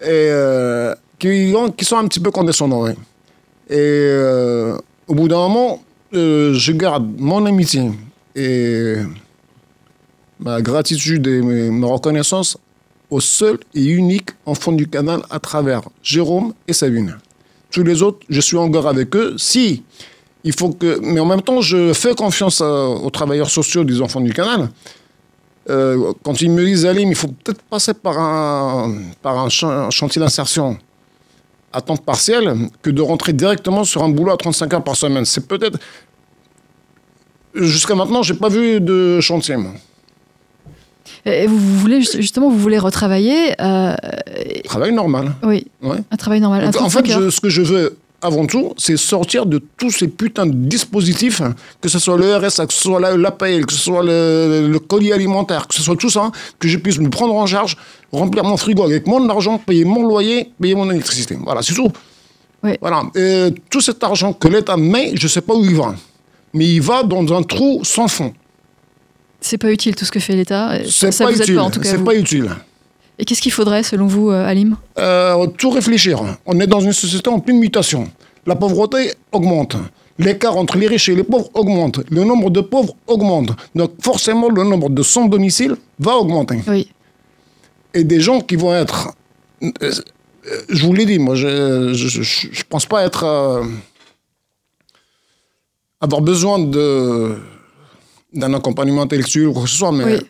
et 0.00 0.06
euh, 0.08 0.94
qui, 1.18 1.54
qui, 1.76 1.84
sont 1.84 1.98
un 1.98 2.06
petit 2.08 2.20
peu 2.20 2.32
condescendants. 2.32 2.88
Et 2.88 2.94
euh, 3.70 4.76
au 5.06 5.14
bout 5.14 5.28
d'un 5.28 5.36
moment, 5.36 5.80
je 6.12 6.72
garde 6.72 7.08
mon 7.18 7.46
amitié 7.46 7.90
et 8.34 8.96
ma 10.40 10.60
gratitude 10.60 11.26
et 11.26 11.70
ma 11.70 11.86
reconnaissance 11.86 12.58
au 13.14 13.20
seul 13.20 13.58
et 13.74 13.84
unique 13.84 14.30
enfant 14.44 14.72
du 14.72 14.88
canal 14.88 15.20
à 15.30 15.38
travers 15.38 15.82
Jérôme 16.02 16.52
et 16.66 16.72
Sabine. 16.72 17.16
Tous 17.70 17.84
les 17.84 18.02
autres, 18.02 18.18
je 18.28 18.40
suis 18.40 18.56
en 18.56 18.68
guerre 18.68 18.88
avec 18.88 19.14
eux. 19.14 19.36
Si 19.38 19.84
Il 20.46 20.52
faut 20.52 20.70
que, 20.70 20.98
mais 21.00 21.20
en 21.20 21.24
même 21.32 21.40
temps, 21.40 21.60
je 21.62 21.92
fais 21.94 22.14
confiance 22.14 22.60
à- 22.60 22.88
aux 23.06 23.08
travailleurs 23.18 23.48
sociaux 23.58 23.82
des 23.84 23.98
enfants 24.02 24.20
du 24.20 24.34
canal. 24.34 24.68
Euh, 25.70 26.12
quand 26.24 26.42
ils 26.42 26.50
me 26.50 26.62
disent, 26.66 26.84
Alim, 26.84 27.08
il 27.08 27.14
faut 27.14 27.28
peut-être 27.28 27.62
passer 27.62 27.94
par 27.94 28.18
un, 28.18 28.92
chantier 29.98 30.20
d'insertion 30.20 30.76
à 31.72 31.80
temps 31.80 31.96
partiel 31.96 32.44
que 32.82 32.90
de 32.90 33.00
rentrer 33.00 33.32
directement 33.32 33.84
sur 33.84 34.02
un 34.02 34.10
boulot 34.10 34.32
à 34.32 34.36
35 34.36 34.74
heures 34.74 34.84
par 34.84 34.96
semaine. 34.96 35.24
C'est 35.24 35.46
peut-être. 35.46 35.78
Jusqu'à 37.54 37.94
maintenant, 37.94 38.22
j'ai 38.22 38.34
pas 38.34 38.50
vu 38.50 38.80
de 38.80 39.20
chantier. 39.20 39.56
Et 41.26 41.46
vous, 41.46 41.58
vous 41.58 41.78
voulez 41.78 42.02
justement, 42.02 42.50
vous 42.50 42.58
voulez 42.58 42.78
retravailler, 42.78 43.54
euh, 43.60 43.94
Travail 44.64 44.92
normal. 44.92 45.32
oui, 45.42 45.66
Ouais. 45.82 45.96
un 46.10 46.16
travail 46.16 46.40
normal. 46.40 46.64
un 46.64 46.68
en 46.68 46.72
35 46.72 47.06
fait, 47.06 47.12
je- 47.12 47.30
ce 47.30 47.40
que 47.40 47.48
je 47.48 47.62
veux 47.62 47.96
avant 48.20 48.46
tout, 48.46 48.72
c'est 48.78 48.96
sortir 48.96 49.44
de 49.46 49.60
tous 49.76 49.90
ces 49.90 50.08
putains 50.08 50.46
de 50.46 50.52
dispositifs, 50.54 51.42
que 51.80 51.88
ce 51.88 51.98
soit 51.98 52.16
le 52.16 52.36
RSA, 52.36 52.66
que 52.66 52.72
ce 52.72 52.80
soit 52.82 53.00
la- 53.00 53.16
l'APL, 53.16 53.66
que 53.66 53.72
ce 53.72 53.78
soit 53.78 54.02
le, 54.02 54.68
le 54.70 54.78
colis 54.78 55.12
alimentaire, 55.12 55.66
que 55.68 55.74
ce 55.74 55.82
soit 55.82 55.96
tout 55.96 56.08
ça, 56.10 56.30
que 56.58 56.66
je 56.68 56.78
puisse 56.78 56.98
me 56.98 57.10
prendre 57.10 57.34
en 57.34 57.46
charge, 57.46 57.76
remplir 58.12 58.44
mon 58.44 58.56
frigo 58.56 58.82
avec 58.82 59.06
mon 59.06 59.28
argent, 59.28 59.58
payer 59.58 59.84
mon 59.84 60.06
loyer, 60.06 60.50
payer 60.60 60.74
mon 60.74 60.90
électricité. 60.90 61.36
Voilà, 61.42 61.60
c'est 61.62 61.74
tout. 61.74 61.90
Oui. 62.62 62.72
Voilà. 62.80 63.02
Et 63.14 63.48
tout 63.70 63.80
cet 63.82 64.02
argent 64.04 64.32
que 64.32 64.48
l'État 64.48 64.76
met, 64.78 65.12
je 65.16 65.24
ne 65.24 65.28
sais 65.28 65.42
pas 65.42 65.54
où 65.54 65.62
il 65.64 65.74
va. 65.76 65.94
Mais 66.54 66.66
il 66.66 66.80
va 66.80 67.02
dans 67.02 67.30
un 67.36 67.42
trou 67.42 67.80
sans 67.84 68.08
fond. 68.08 68.32
C'est 69.46 69.58
pas 69.58 69.70
utile 69.70 69.94
tout 69.94 70.06
ce 70.06 70.10
que 70.10 70.20
fait 70.20 70.34
l'État. 70.36 70.78
C'est 70.88 71.12
Ça 71.12 71.26
pas 71.26 71.30
vous 71.32 71.38
utile. 71.42 71.56
pas 71.56 71.62
en 71.64 71.70
tout 71.70 71.78
cas. 71.78 71.90
C'est 71.90 71.98
vous. 71.98 72.04
pas 72.04 72.14
utile. 72.14 72.48
Et 73.18 73.26
qu'est-ce 73.26 73.42
qu'il 73.42 73.52
faudrait 73.52 73.82
selon 73.82 74.06
vous, 74.06 74.30
euh, 74.30 74.46
Alim? 74.46 74.74
Euh, 74.98 75.46
tout 75.48 75.68
réfléchir. 75.68 76.22
On 76.46 76.58
est 76.60 76.66
dans 76.66 76.80
une 76.80 76.94
société 76.94 77.28
en 77.28 77.40
pleine 77.40 77.58
mutation. 77.58 78.08
La 78.46 78.56
pauvreté 78.56 79.12
augmente. 79.32 79.76
L'écart 80.18 80.56
entre 80.56 80.78
les 80.78 80.86
riches 80.86 81.10
et 81.10 81.14
les 81.14 81.24
pauvres 81.24 81.50
augmente. 81.52 82.00
Le 82.08 82.24
nombre 82.24 82.48
de 82.48 82.62
pauvres 82.62 82.94
augmente. 83.06 83.50
Donc 83.74 83.90
forcément, 84.02 84.48
le 84.48 84.64
nombre 84.64 84.88
de 84.88 85.02
sans 85.02 85.26
domicile 85.26 85.76
va 85.98 86.16
augmenter. 86.16 86.60
Oui. 86.66 86.90
Et 87.92 88.02
des 88.02 88.20
gens 88.20 88.40
qui 88.40 88.56
vont 88.56 88.74
être... 88.74 89.12
euh, 89.62 89.92
je 90.70 90.86
vous 90.86 90.94
l'ai 90.94 91.04
dit, 91.04 91.18
moi, 91.18 91.34
je 91.34 91.48
ne 91.48 92.62
pense 92.70 92.86
pas 92.86 93.04
être... 93.04 93.24
euh, 93.24 93.62
avoir 96.00 96.22
besoin 96.22 96.58
de 96.60 97.36
d'un 98.34 98.52
accompagnement 98.54 99.02
intellectuel 99.02 99.48
ou 99.48 99.52
quoi 99.52 99.62
que 99.64 99.68
ce 99.70 99.76
soit, 99.76 99.92
mais 99.92 100.04
Oui. 100.04 100.20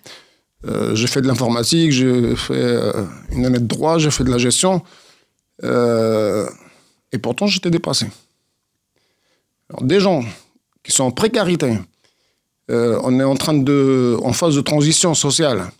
euh, 0.67 0.95
j'ai 0.95 1.07
fait 1.07 1.21
de 1.23 1.27
l'informatique, 1.27 1.91
j'ai 1.93 2.37
fait 2.37 2.53
euh, 2.55 3.05
une 3.33 3.45
année 3.47 3.59
de 3.59 3.67
droit, 3.67 3.99
j'ai 3.99 4.11
fait 4.11 4.25
de 4.25 4.31
la 4.31 4.39
gestion. 4.39 4.83
Euh, 5.63 6.47
et 7.13 7.19
pourtant, 7.19 7.47
j'étais 7.47 7.71
dépassé. 7.71 8.07
Alors, 9.71 9.83
des 9.85 10.01
gens 10.01 10.23
qui 10.83 10.93
sont 10.93 11.05
en 11.05 11.11
précarité, 11.11 11.79
on 12.69 13.21
est 13.21 13.25
en 13.25 13.37
train 13.37 13.55
de, 13.55 14.17
en 14.23 14.33
phase 14.33 14.57
de 14.57 14.61
transition 14.63 15.15
sociale, 15.15 15.71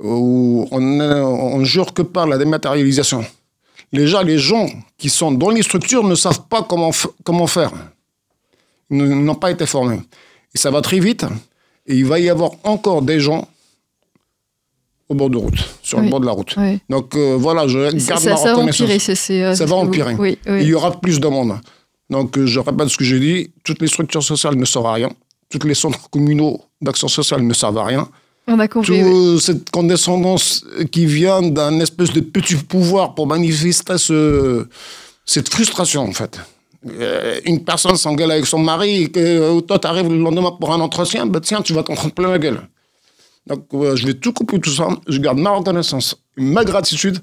où 0.00 0.66
on, 0.70 1.00
est- 1.00 1.20
on 1.20 1.64
jure 1.64 1.92
que 1.94 2.02
par 2.02 2.26
la 2.26 2.36
dématérialisation. 2.38 3.24
Déjà, 3.92 4.22
les 4.22 4.38
gens 4.38 4.68
qui 4.98 5.08
sont 5.10 5.32
dans 5.32 5.50
les 5.50 5.62
structures 5.62 6.04
ne 6.04 6.14
savent 6.14 6.46
pas 6.48 6.62
comment, 6.62 6.90
comment 7.24 7.46
faire. 7.46 7.72
Ils 8.90 8.96
n'ont 8.98 9.34
pas 9.34 9.50
été 9.50 9.66
formés. 9.66 10.00
Et 10.54 10.58
ça 10.58 10.70
va 10.70 10.80
très 10.80 10.98
vite. 11.00 11.24
Et 11.86 11.94
il 11.96 12.04
va 12.04 12.18
y 12.18 12.28
avoir 12.28 12.52
encore 12.64 13.02
des 13.02 13.20
gens 13.20 13.48
au 15.08 15.14
bord 15.14 15.30
de 15.30 15.36
route, 15.38 15.58
sur 15.82 15.98
Oui. 15.98 16.04
le 16.04 16.10
bord 16.10 16.20
de 16.20 16.26
la 16.26 16.32
route. 16.32 16.54
oui. 16.56 16.78
Donc 16.88 17.16
euh, 17.16 17.36
voilà, 17.36 17.66
je 17.66 17.90
Ça, 17.98 18.10
garde 18.14 18.22
ça- 18.22 18.30
ma 18.30 18.36
ça 18.36 18.54
va 18.54 18.58
empirer. 18.62 18.98
euh, 18.98 19.54
Ça 19.54 19.66
va 19.66 19.76
empirer. 19.76 20.14
Oui, 20.14 20.38
Il 20.46 20.62
y 20.62 20.74
aura 20.74 21.00
plus 21.00 21.18
de 21.18 21.26
monde. 21.26 21.58
Donc 22.10 22.38
euh, 22.38 22.46
je 22.46 22.60
répète 22.60 22.88
ce 22.88 22.96
que 22.96 23.04
j'ai 23.04 23.18
dit, 23.18 23.50
toutes 23.64 23.80
les 23.80 23.88
structures 23.88 24.22
sociales 24.22 24.54
ne 24.56 24.64
servent 24.64 24.86
à 24.86 24.92
rien. 24.92 25.10
Toutes 25.48 25.64
les 25.64 25.74
centres 25.74 26.08
communaux 26.10 26.60
d'action 26.80 27.08
sociale 27.08 27.42
ne 27.42 27.52
servent 27.54 27.78
à 27.78 27.84
rien. 27.84 28.08
On 28.46 28.58
a 28.60 28.68
compris. 28.68 29.02
oui. 29.02 29.40
Cette 29.40 29.70
condescendance 29.70 30.64
qui 30.92 31.06
vient 31.06 31.42
d'un 31.42 31.80
espèce 31.80 32.12
de 32.12 32.20
petit 32.20 32.54
pouvoir 32.56 33.14
pour 33.16 33.26
manifester 33.26 33.98
ce, 33.98 34.66
cette 35.26 35.48
frustration, 35.48 36.02
en 36.02 36.12
fait. 36.12 36.38
Euh, 36.88 37.40
Une 37.44 37.62
personne 37.62 37.96
s'engueule 37.96 38.30
avec 38.30 38.46
son 38.46 38.58
mari 38.58 39.02
et 39.04 39.08
que 39.10 39.20
euh, 39.20 39.60
toi, 39.60 39.78
tu 39.78 39.86
arrives 39.86 40.08
le 40.08 40.18
lendemain 40.18 40.52
pour 40.58 40.72
un 40.72 40.80
entretien, 40.80 41.26
ben 41.26 41.40
tiens, 41.40 41.60
tu 41.60 41.74
vas 41.74 41.82
t'en 41.82 41.94
prendre 41.94 42.14
plein 42.14 42.30
la 42.30 42.38
gueule. 42.38 42.60
Donc, 43.46 43.66
euh, 43.74 43.96
je 43.96 44.06
vais 44.06 44.14
tout 44.14 44.32
couper 44.32 44.58
tout 44.60 44.70
ça. 44.70 44.88
Je 45.06 45.18
garde 45.18 45.38
ma 45.38 45.50
reconnaissance, 45.50 46.16
ma 46.36 46.64
gratitude 46.64 47.18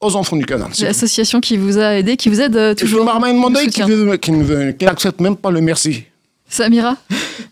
aux 0.00 0.14
enfants 0.16 0.36
du. 0.36 0.44
C'est 0.72 0.84
l'association 0.84 1.40
qui 1.40 1.56
vous 1.56 1.78
a 1.78 1.96
aidé, 1.98 2.16
qui 2.16 2.28
vous 2.28 2.40
aide 2.40 2.52
Toujours. 2.52 2.74
toujours. 2.76 3.04
Marmaille 3.04 3.34
demandé 3.34 3.66
qui 3.66 3.82
qui 4.20 4.32
qui 4.78 4.84
n'accepte 4.84 5.20
même 5.20 5.36
pas 5.36 5.50
le 5.50 5.60
merci. 5.60 6.04
Samira 6.52 6.96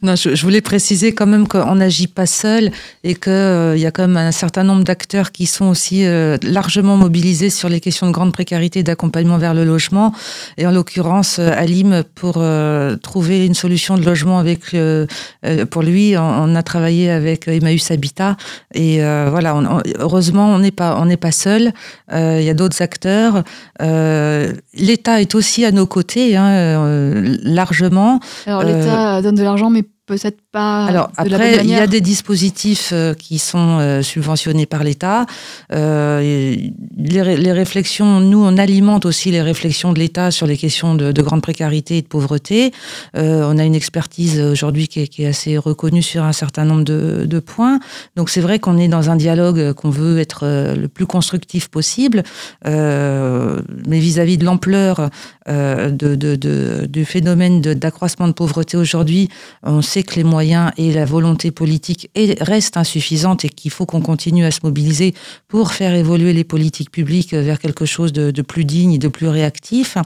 Non, 0.02 0.14
je, 0.14 0.34
je 0.34 0.42
voulais 0.42 0.60
préciser 0.60 1.12
quand 1.14 1.26
même 1.26 1.48
qu'on 1.48 1.74
n'agit 1.76 2.06
pas 2.06 2.26
seul 2.26 2.70
et 3.02 3.14
qu'il 3.14 3.78
y 3.78 3.86
a 3.86 3.90
quand 3.90 4.06
même 4.06 4.16
un 4.18 4.30
certain 4.32 4.62
nombre 4.62 4.84
d'acteurs 4.84 5.32
qui 5.32 5.46
sont 5.46 5.66
aussi 5.66 6.04
euh, 6.04 6.36
largement 6.42 6.96
mobilisés 6.98 7.48
sur 7.50 7.68
les 7.70 7.80
questions 7.80 8.06
de 8.06 8.12
grande 8.12 8.32
précarité 8.32 8.80
et 8.80 8.82
d'accompagnement 8.82 9.38
vers 9.38 9.54
le 9.54 9.64
logement. 9.64 10.12
Et 10.58 10.66
en 10.66 10.70
l'occurrence, 10.70 11.38
euh, 11.38 11.50
Alim, 11.56 12.02
pour 12.14 12.34
euh, 12.38 12.96
trouver 12.96 13.46
une 13.46 13.54
solution 13.54 13.96
de 13.96 14.04
logement 14.04 14.38
avec, 14.38 14.74
euh, 14.74 15.06
euh, 15.46 15.64
pour 15.64 15.82
lui, 15.82 16.16
on, 16.18 16.22
on 16.22 16.54
a 16.54 16.62
travaillé 16.62 17.10
avec 17.10 17.48
Emmaüs 17.48 17.90
Habitat. 17.90 18.36
Et 18.74 19.02
euh, 19.02 19.28
voilà, 19.30 19.54
on- 19.56 19.64
on- 19.64 19.82
heureusement, 19.98 20.48
on 20.54 20.58
n'est 20.58 20.70
pas, 20.72 20.96
on 21.00 21.06
n'est 21.06 21.16
pas 21.16 21.32
seul. 21.32 21.72
Euh, 22.12 22.38
Il 22.40 22.44
y 22.46 22.50
a 22.50 22.54
d'autres 22.54 22.82
acteurs. 22.82 23.44
Euh, 23.82 24.52
L'État 24.74 25.20
est 25.20 25.34
aussi 25.34 25.64
à 25.64 25.72
nos 25.72 25.86
côtés, 25.86 26.36
hein, 26.36 26.48
euh, 26.50 27.36
largement. 27.42 28.20
Alors 28.46 28.62
Euh, 28.62 28.89
l'État 28.90 29.22
donne 29.22 29.34
de 29.34 29.42
l'argent, 29.42 29.70
mais 29.70 29.82
peut-être 30.06 30.40
pas 30.52 30.86
Alors 30.86 31.10
après, 31.16 31.58
il 31.62 31.70
y 31.70 31.74
a 31.76 31.86
des 31.86 32.00
dispositifs 32.00 32.90
euh, 32.92 33.14
qui 33.14 33.38
sont 33.38 33.78
euh, 33.78 34.02
subventionnés 34.02 34.66
par 34.66 34.82
l'État. 34.82 35.26
Euh, 35.72 36.56
les, 36.96 37.22
ré- 37.22 37.36
les 37.36 37.52
réflexions, 37.52 38.20
nous, 38.20 38.42
on 38.42 38.56
alimente 38.58 39.06
aussi 39.06 39.30
les 39.30 39.42
réflexions 39.42 39.92
de 39.92 39.98
l'État 39.98 40.30
sur 40.30 40.46
les 40.46 40.56
questions 40.56 40.94
de, 40.94 41.12
de 41.12 41.22
grande 41.22 41.42
précarité 41.42 41.98
et 41.98 42.02
de 42.02 42.08
pauvreté. 42.08 42.72
Euh, 43.16 43.48
on 43.48 43.58
a 43.58 43.64
une 43.64 43.74
expertise 43.76 44.40
aujourd'hui 44.40 44.88
qui 44.88 45.00
est, 45.00 45.06
qui 45.08 45.22
est 45.22 45.28
assez 45.28 45.56
reconnue 45.56 46.02
sur 46.02 46.24
un 46.24 46.32
certain 46.32 46.64
nombre 46.64 46.84
de, 46.84 47.26
de 47.26 47.38
points. 47.38 47.78
Donc 48.16 48.30
c'est 48.30 48.40
vrai 48.40 48.58
qu'on 48.58 48.76
est 48.78 48.88
dans 48.88 49.10
un 49.10 49.16
dialogue 49.16 49.72
qu'on 49.74 49.90
veut 49.90 50.18
être 50.18 50.44
le 50.76 50.88
plus 50.88 51.06
constructif 51.06 51.68
possible, 51.68 52.22
Euh, 52.66 53.60
mais 53.86 54.00
vis-à-vis 54.00 54.38
de 54.38 54.44
l'ampleur 54.44 55.10
de, 55.48 56.86
du 56.86 57.04
phénomène 57.04 57.60
d'accroissement 57.60 58.28
de 58.28 58.32
pauvreté 58.32 58.76
aujourd'hui, 58.76 59.28
on 59.62 59.82
sait 59.82 60.02
que 60.02 60.14
les 60.16 60.24
moyens 60.24 60.39
et 60.76 60.92
la 60.92 61.04
volonté 61.04 61.50
politique 61.50 62.10
est- 62.14 62.42
restent 62.42 62.76
insuffisantes 62.76 63.44
et 63.44 63.48
qu'il 63.48 63.70
faut 63.70 63.86
qu'on 63.86 64.00
continue 64.00 64.44
à 64.44 64.50
se 64.50 64.60
mobiliser 64.62 65.14
pour 65.48 65.72
faire 65.72 65.94
évoluer 65.94 66.32
les 66.32 66.44
politiques 66.44 66.90
publiques 66.90 67.34
vers 67.34 67.58
quelque 67.58 67.84
chose 67.84 68.12
de, 68.12 68.30
plus 68.42 68.64
digne 68.64 68.92
et 68.94 68.98
de 68.98 69.08
plus 69.08 69.28
réactif. 69.28 69.96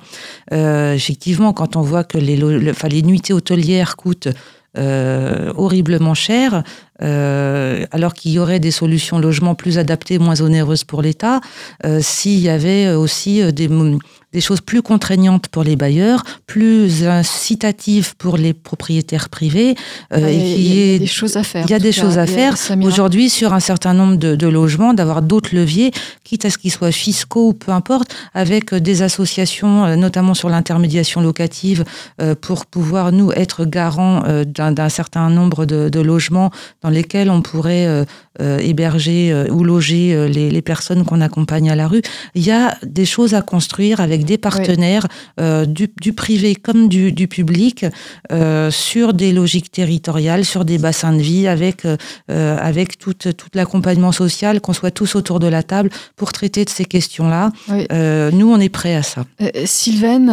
Euh, 0.53 0.95
effectivement, 0.95 1.53
quand 1.53 1.77
on 1.77 1.83
voit 1.83 2.05
que 2.05 2.19
les, 2.19 2.37
le- 2.37 2.59
hôtelières 3.33 3.97
coûtent 3.97 4.29
euh, 4.77 5.53
horriblement 5.57 6.15
cher, 6.15 6.65
euh, 7.01 7.87
alors 7.93 8.13
qu'il 8.13 8.33
y 8.33 8.39
aurait 8.41 8.59
des 8.59 8.73
solutions 8.73 9.19
logement 9.21 9.55
plus 9.55 9.79
adaptées, 9.79 10.19
moins 10.19 10.41
onéreuses 10.41 10.83
pour 10.85 11.01
l'État, 11.01 11.41
s'il 12.01 12.41
y 12.41 12.49
avait 12.49 12.91
aussi 12.91 13.53
des, 13.53 13.69
des 14.35 14.41
choses 14.41 14.61
plus 14.61 14.83
contraignantes 14.83 15.47
pour 15.49 15.63
les 15.65 15.77
bailleurs, 15.77 16.23
plus 16.47 17.07
incitatives 17.07 18.15
pour 18.17 18.37
les 18.37 18.53
propriétaires 18.53 19.29
privés, 19.29 19.77
euh, 20.13 20.29
et 20.29 20.55
il 20.55 20.75
y 20.75 20.83
a- 20.83 20.95
y 20.97 20.99
des 20.99 21.07
choses 21.07 21.37
à 21.37 21.45
faire. 21.45 21.65
il 21.67 21.71
y 21.71 21.75
a 21.75 21.79
des 21.79 21.93
choses 21.93 22.19
à. 22.19 22.27
Aujourd'hui, 22.89 23.31
sur 23.31 23.53
un 23.55 23.61
certain 23.61 23.95
nombre 23.95 24.17
de, 24.17 24.35
de 24.35 24.49
logements, 24.49 24.93
d'avoir 24.93 25.23
d'autres 25.23 25.55
leviers, 25.55 25.93
quitte 26.25 26.45
à 26.45 26.51
ce 26.51 26.59
qu'ils 26.59 26.73
soient 26.73 26.91
fiscaux 26.93 27.49
ou 27.51 27.53
peu 27.53 27.71
importe, 27.73 28.15
avec 28.35 28.75
des 28.75 29.03
associations, 29.03 29.85
euh, 29.85 29.97
notamment 29.97 30.35
sur 30.35 30.49
l'intermédiation 30.49 31.21
locative, 31.21 31.85
euh, 32.21 32.35
pour 32.35 32.67
pouvoir, 32.67 33.13
nous, 33.13 33.31
être 33.33 33.65
garants 33.65 34.23
euh, 34.27 34.45
d'un 34.45 34.89
certain 34.89 35.31
nombre 35.31 35.65
de, 35.65 35.89
de 35.89 36.01
logements 36.01 36.51
dans 36.83 36.91
lesquels 36.91 37.31
on 37.31 37.41
pourrait 37.41 37.87
héberger 38.41 39.33
ou 39.51 39.63
loger 39.63 40.29
les, 40.29 40.51
les 40.51 40.63
personnes 40.63 41.05
qu'on 41.05 41.21
accompagne 41.21 41.71
à 41.71 41.77
la 41.77 41.87
rue. 41.87 42.03
Il 42.35 42.43
y 42.45 42.51
a 42.51 42.77
des 42.83 43.05
choses 43.05 43.33
à 43.35 43.43
construire 43.43 44.01
avec 44.01 44.24
des 44.25 44.39
partenaires 44.39 45.07
euh, 45.41 45.67
du, 45.67 45.89
du 46.01 46.13
privé 46.13 46.55
comme 46.55 46.89
du, 46.89 47.13
du 47.13 47.29
public 47.29 47.87
euh, 48.33 48.71
sur 48.71 49.15
des 49.15 49.33
logiques 49.33 49.71
territoriales, 49.71 50.45
sur 50.45 50.65
des 50.65 50.79
bassins 50.79 51.13
de 51.13 51.23
vie, 51.23 51.47
avec, 51.47 51.85
euh, 51.85 51.97
avec 52.29 52.99
tout, 52.99 53.15
tout 53.15 53.49
l'accompagnement 53.55 54.13
social, 54.13 54.61
qu'on 54.61 54.73
soit 54.73 54.91
tous 54.91 55.15
autour 55.15 55.39
de 55.41 55.47
la 55.47 55.63
table 55.63 55.91
pour 56.17 56.33
traiter 56.33 56.65
de 56.65 56.71
ces 56.71 56.85
questions-là. 56.85 57.53
Oui. 57.69 57.87
Nous, 58.33 58.53
on 58.53 58.59
est 58.59 58.69
prêts 58.69 58.97
à 58.97 59.03
ça. 59.03 59.25
Sylvaine, 59.65 60.31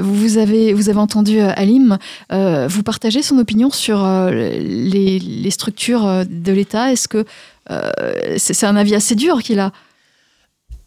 vous 0.00 0.38
avez, 0.38 0.72
vous 0.72 0.88
avez 0.88 0.98
entendu 0.98 1.40
Alim, 1.40 1.98
vous 2.30 2.82
partagez 2.82 3.22
son 3.22 3.38
opinion 3.38 3.70
sur 3.70 4.04
les, 4.30 5.18
les 5.18 5.50
structures 5.50 6.24
de 6.28 6.52
l'État. 6.52 6.92
Est-ce 6.92 7.08
que 7.08 7.24
euh, 7.70 7.90
c'est 8.36 8.66
un 8.66 8.76
avis 8.76 8.94
assez 8.94 9.14
dur 9.14 9.42
qu'il 9.42 9.58
a? 9.58 9.72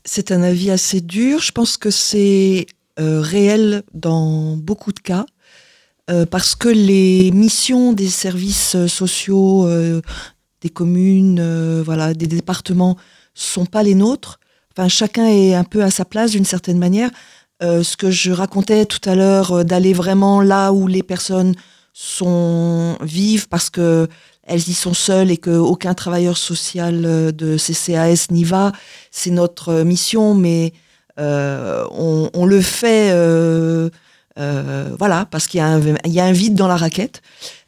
C'est 0.09 0.31
un 0.31 0.41
avis 0.41 0.71
assez 0.71 1.01
dur. 1.01 1.39
Je 1.41 1.51
pense 1.51 1.75
que 1.75 1.91
c'est 1.91 2.65
euh, 2.97 3.19
réel 3.21 3.83
dans 3.93 4.55
beaucoup 4.55 4.93
de 4.93 4.99
cas. 5.01 5.25
euh, 6.09 6.25
parce 6.25 6.55
que 6.55 6.69
les 6.69 7.31
missions 7.31 7.93
des 7.93 8.07
services 8.09 8.75
euh, 8.75 8.87
sociaux, 8.87 9.67
euh, 9.67 10.01
des 10.61 10.69
communes, 10.69 11.39
euh, 11.41 11.83
voilà, 11.85 12.13
des 12.13 12.27
départements 12.27 12.97
sont 13.33 13.65
pas 13.65 13.83
les 13.83 13.95
nôtres. 13.95 14.39
Enfin, 14.71 14.87
chacun 14.87 15.27
est 15.27 15.53
un 15.55 15.65
peu 15.65 15.83
à 15.83 15.91
sa 15.91 16.05
place 16.05 16.31
d'une 16.31 16.45
certaine 16.45 16.77
manière. 16.79 17.11
Euh, 17.63 17.83
ce 17.83 17.97
que 17.97 18.09
je 18.11 18.31
racontais 18.31 18.85
tout 18.85 19.01
à 19.09 19.15
l'heure, 19.15 19.65
d'aller 19.65 19.93
vraiment 19.93 20.41
là 20.41 20.71
où 20.73 20.87
les 20.87 21.03
personnes 21.03 21.55
sont 21.93 22.97
vivent 23.01 23.49
parce 23.49 23.69
que 23.69 24.07
elles 24.47 24.67
y 24.69 24.73
sont 24.73 24.93
seules 24.93 25.29
et 25.31 25.37
qu'aucun 25.37 25.93
travailleur 25.93 26.37
social 26.37 27.03
euh, 27.05 27.31
de 27.31 27.57
CCAS 27.57 28.27
n'y 28.31 28.43
va, 28.43 28.71
c'est 29.11 29.29
notre 29.31 29.69
euh, 29.69 29.83
mission, 29.83 30.33
mais 30.33 30.73
euh, 31.19 31.85
on, 31.91 32.29
on 32.33 32.45
le 32.45 32.61
fait, 32.61 33.11
euh, 33.11 33.89
euh, 34.39 34.89
voilà, 34.97 35.25
parce 35.29 35.47
qu'il 35.47 35.59
y, 35.59 35.61
a 35.61 35.67
un- 35.67 35.81
il 36.05 36.11
y 36.13 36.19
a 36.19 36.25
un 36.25 36.31
vide 36.31 36.55
dans 36.55 36.67
la 36.67 36.77
raquette. 36.77 37.21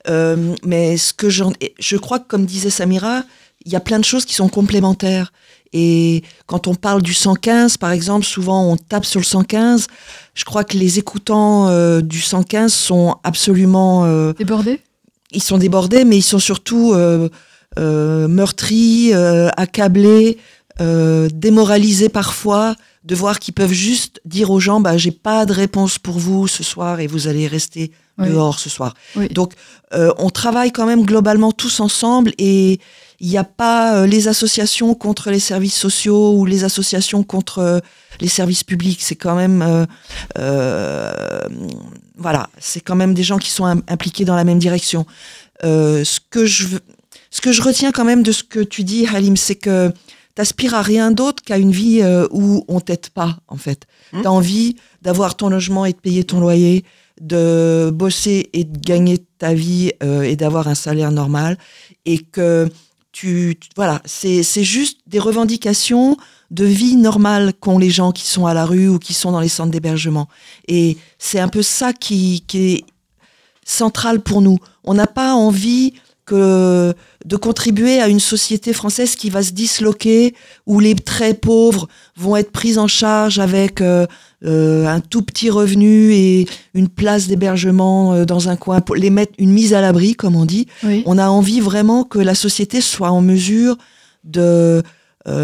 Euh, 0.08 0.56
mais 0.64 0.98
ce 0.98 1.14
que 1.14 1.30
j'en, 1.30 1.52
je 1.80 1.98
crois 1.98 2.20
que, 2.20 2.28
comme 2.28 2.46
disait 2.46 2.70
Samira, 2.70 3.24
il 3.66 3.72
y 3.72 3.76
a 3.76 3.80
plein 3.82 4.00
de 4.00 4.06
choses 4.06 4.26
qui 4.26 4.34
sont 4.36 4.50
complémentaires. 4.50 5.34
Et 5.74 6.24
quand 6.48 6.66
on 6.68 6.74
parle 6.76 7.02
du 7.04 7.14
115, 7.14 7.78
par 7.78 7.92
exemple, 7.92 8.26
souvent 8.26 8.64
on 8.72 8.78
tape 8.78 9.06
sur 9.06 9.20
le 9.20 9.26
115. 9.26 9.88
Je 10.34 10.46
crois 10.46 10.64
que 10.64 10.78
les 10.78 10.98
écoutants 10.98 11.70
du 12.02 12.22
115 12.22 12.74
sont 12.74 13.18
absolument, 13.24 14.06
euh, 14.06 14.34
Débordé 14.34 14.80
ils 15.32 15.44
sont 15.44 15.58
débordés, 15.58 16.06
mais 16.06 16.18
ils 16.18 16.22
sont 16.24 16.40
surtout 16.40 16.94
euh, 16.94 17.30
euh, 17.78 18.28
meurtris, 18.28 19.14
euh, 19.14 19.50
accablés, 19.58 20.38
euh, 20.82 21.28
démoralisés 21.34 22.10
parfois, 22.10 22.76
de 23.04 23.16
voir 23.16 23.40
qu'ils 23.40 23.54
peuvent 23.54 23.72
juste 23.72 24.22
dire 24.26 24.50
aux 24.52 24.60
gens, 24.60 24.80
bah 24.82 24.98
j'ai 24.98 25.12
pas 25.12 25.46
de 25.46 25.54
réponse 25.54 26.00
pour 26.00 26.18
vous 26.20 26.48
ce 26.48 26.64
soir 26.64 27.00
et 27.00 27.08
vous 27.08 27.28
allez 27.28 27.48
rester 27.48 27.92
Oui. 28.18 28.28
dehors 28.30 28.60
ce 28.60 28.70
soir. 28.70 28.94
Oui. 29.16 29.28
Donc 29.30 29.54
euh, 29.94 30.12
on 30.18 30.30
travaille 30.30 30.72
quand 30.72 30.86
même 30.86 31.06
globalement 31.06 31.52
tous 31.54 31.80
ensemble 31.80 32.34
et 32.38 32.80
il 33.22 33.28
n'y 33.30 33.38
a 33.38 33.44
pas 33.46 33.96
euh, 33.96 34.06
les 34.08 34.28
associations 34.28 34.94
contre 34.96 35.32
les 35.32 35.40
services 35.40 35.76
sociaux 35.78 36.34
ou 36.38 36.46
les 36.46 36.64
associations 36.66 37.24
contre 37.24 37.60
euh, 37.60 37.80
les 38.22 38.28
services 38.30 38.64
publics. 38.64 39.00
C'est 39.02 39.16
quand 39.16 39.36
même 39.36 39.62
euh, 39.62 39.86
euh, 40.38 41.12
voilà, 42.20 42.50
c'est 42.60 42.82
quand 42.82 42.96
même 42.96 43.14
des 43.14 43.24
gens 43.24 43.38
qui 43.38 43.50
sont 43.50 43.66
im- 43.66 43.82
impliqués 43.88 44.26
dans 44.26 44.36
la 44.36 44.44
même 44.44 44.60
direction. 44.60 45.06
Euh, 45.64 46.04
ce 46.04 46.20
que 46.30 46.46
je 46.46 46.68
ce 47.32 47.42
que 47.42 47.52
je 47.52 47.62
retiens 47.62 47.92
quand 47.92 48.06
même 48.06 48.24
de 48.24 48.32
ce 48.32 48.44
que 48.44 48.60
tu 48.60 48.84
dis, 48.84 49.08
Halim, 49.08 49.38
c'est 49.38 49.56
que 49.56 49.92
t'aspires 50.36 50.74
à 50.74 50.82
rien 50.82 51.12
d'autre 51.12 51.44
qu'à 51.44 51.58
une 51.58 51.72
vie 51.72 52.02
euh, 52.02 52.28
où 52.32 52.64
on 52.68 52.80
t'aide 52.80 53.10
pas, 53.10 53.38
en 53.48 53.58
fait. 53.58 53.86
Hmm. 54.14 54.22
T'as 54.24 54.30
envie 54.30 54.76
d'avoir 55.02 55.36
ton 55.36 55.50
logement 55.50 55.86
et 55.86 55.94
de 55.94 55.98
payer 55.98 56.24
ton 56.24 56.40
loyer, 56.40 56.86
de 57.22 57.92
bosser 57.94 58.50
et 58.54 58.64
de 58.64 58.78
gagner 58.80 59.20
ta 59.38 59.54
vie 59.54 59.92
euh, 60.02 60.24
et 60.24 60.36
d'avoir 60.36 60.68
un 60.68 60.76
salaire 60.76 61.12
normal, 61.12 61.58
et 62.06 62.20
que 62.20 62.68
tu, 63.20 63.58
tu- 63.60 63.70
voilà, 63.76 64.02
c'est 64.06 64.64
juste 64.64 65.00
des 65.08 65.20
revendications 65.20 66.16
de 66.52 66.66
vie 66.66 66.96
normale 66.96 67.54
qu'ont 67.60 67.78
les 67.78 67.90
gens 67.90 68.12
qui 68.12 68.26
sont 68.26 68.46
à 68.46 68.54
la 68.54 68.66
rue 68.66 68.88
ou 68.88 68.98
qui 68.98 69.14
sont 69.14 69.32
dans 69.32 69.42
les 69.42 69.50
centres 69.50 69.72
d'hébergement. 69.72 70.30
Et 70.68 70.98
c'est 71.18 71.40
un 71.40 71.50
peu 71.50 71.62
ça 71.62 71.92
qui, 71.92 72.44
qui 72.48 72.72
est 72.74 72.86
central 73.66 74.22
pour 74.22 74.42
nous. 74.42 74.58
On 74.84 74.94
n'a 74.94 75.06
pas 75.08 75.34
envie 75.34 75.94
que 76.30 76.94
de 77.26 77.36
contribuer 77.38 78.00
à 78.00 78.08
une 78.08 78.20
société 78.20 78.72
française 78.72 79.16
qui 79.16 79.32
va 79.32 79.42
se 79.42 79.52
disloquer, 79.52 80.36
où 80.68 80.80
les 80.80 80.94
très 80.94 81.34
pauvres 81.34 81.88
vont 82.16 82.36
être 82.36 82.52
pris 82.52 82.78
en 82.78 82.88
charge 82.88 83.40
avec 83.40 83.82
euh, 83.82 84.06
euh, 84.46 84.86
un 84.86 85.00
tout 85.00 85.24
petit 85.24 85.50
revenu 85.50 86.14
et 86.14 86.48
une 86.76 86.88
place 86.88 87.28
d'hébergement 87.28 88.14
euh, 88.14 88.26
dans 88.26 88.48
un 88.48 88.56
coin 88.56 88.80
pour 88.80 88.96
les 88.96 89.10
mettre 89.10 89.34
une 89.40 89.52
mise 89.52 89.74
à 89.74 89.82
l'abri, 89.82 90.14
comme 90.14 90.36
on 90.36 90.46
dit. 90.46 90.68
Oui. 90.84 91.02
On 91.08 91.18
a 91.18 91.30
envie 91.30 91.62
vraiment 91.62 92.04
que 92.04 92.20
la 92.20 92.36
société 92.36 92.80
soit 92.80 93.10
en 93.10 93.22
mesure 93.22 93.76
de 94.24 94.84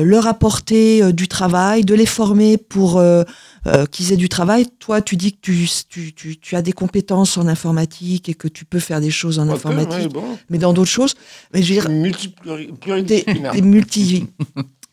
leur 0.03 0.25
apporter 0.27 1.03
euh, 1.03 1.11
du 1.11 1.27
travail, 1.27 1.83
de 1.85 1.93
les 1.93 2.05
former 2.05 2.57
pour 2.57 2.97
euh, 2.97 3.23
euh, 3.67 3.85
qu'ils 3.85 4.11
aient 4.11 4.17
du 4.17 4.29
travail. 4.29 4.65
Toi, 4.79 5.01
tu 5.01 5.15
dis 5.15 5.31
que 5.33 5.37
tu, 5.41 5.67
tu, 5.89 6.13
tu, 6.13 6.37
tu 6.39 6.55
as 6.55 6.61
des 6.61 6.71
compétences 6.73 7.37
en 7.37 7.47
informatique 7.47 8.27
et 8.29 8.33
que 8.33 8.47
tu 8.47 8.65
peux 8.65 8.79
faire 8.79 8.99
des 9.01 9.11
choses 9.11 9.37
en 9.39 9.47
informatique, 9.49 10.11
bon. 10.13 10.23
mais 10.49 10.57
dans 10.57 10.73
d'autres 10.73 10.89
choses. 10.91 11.13
Mais 11.53 11.61
je 11.63 11.73
veux 11.73 11.81
dire, 11.81 11.89
Multi- 11.89 12.33
des, 12.45 12.67
pluridisciplinaire. 12.79 13.51
des 13.53 13.61
multi 13.61 14.27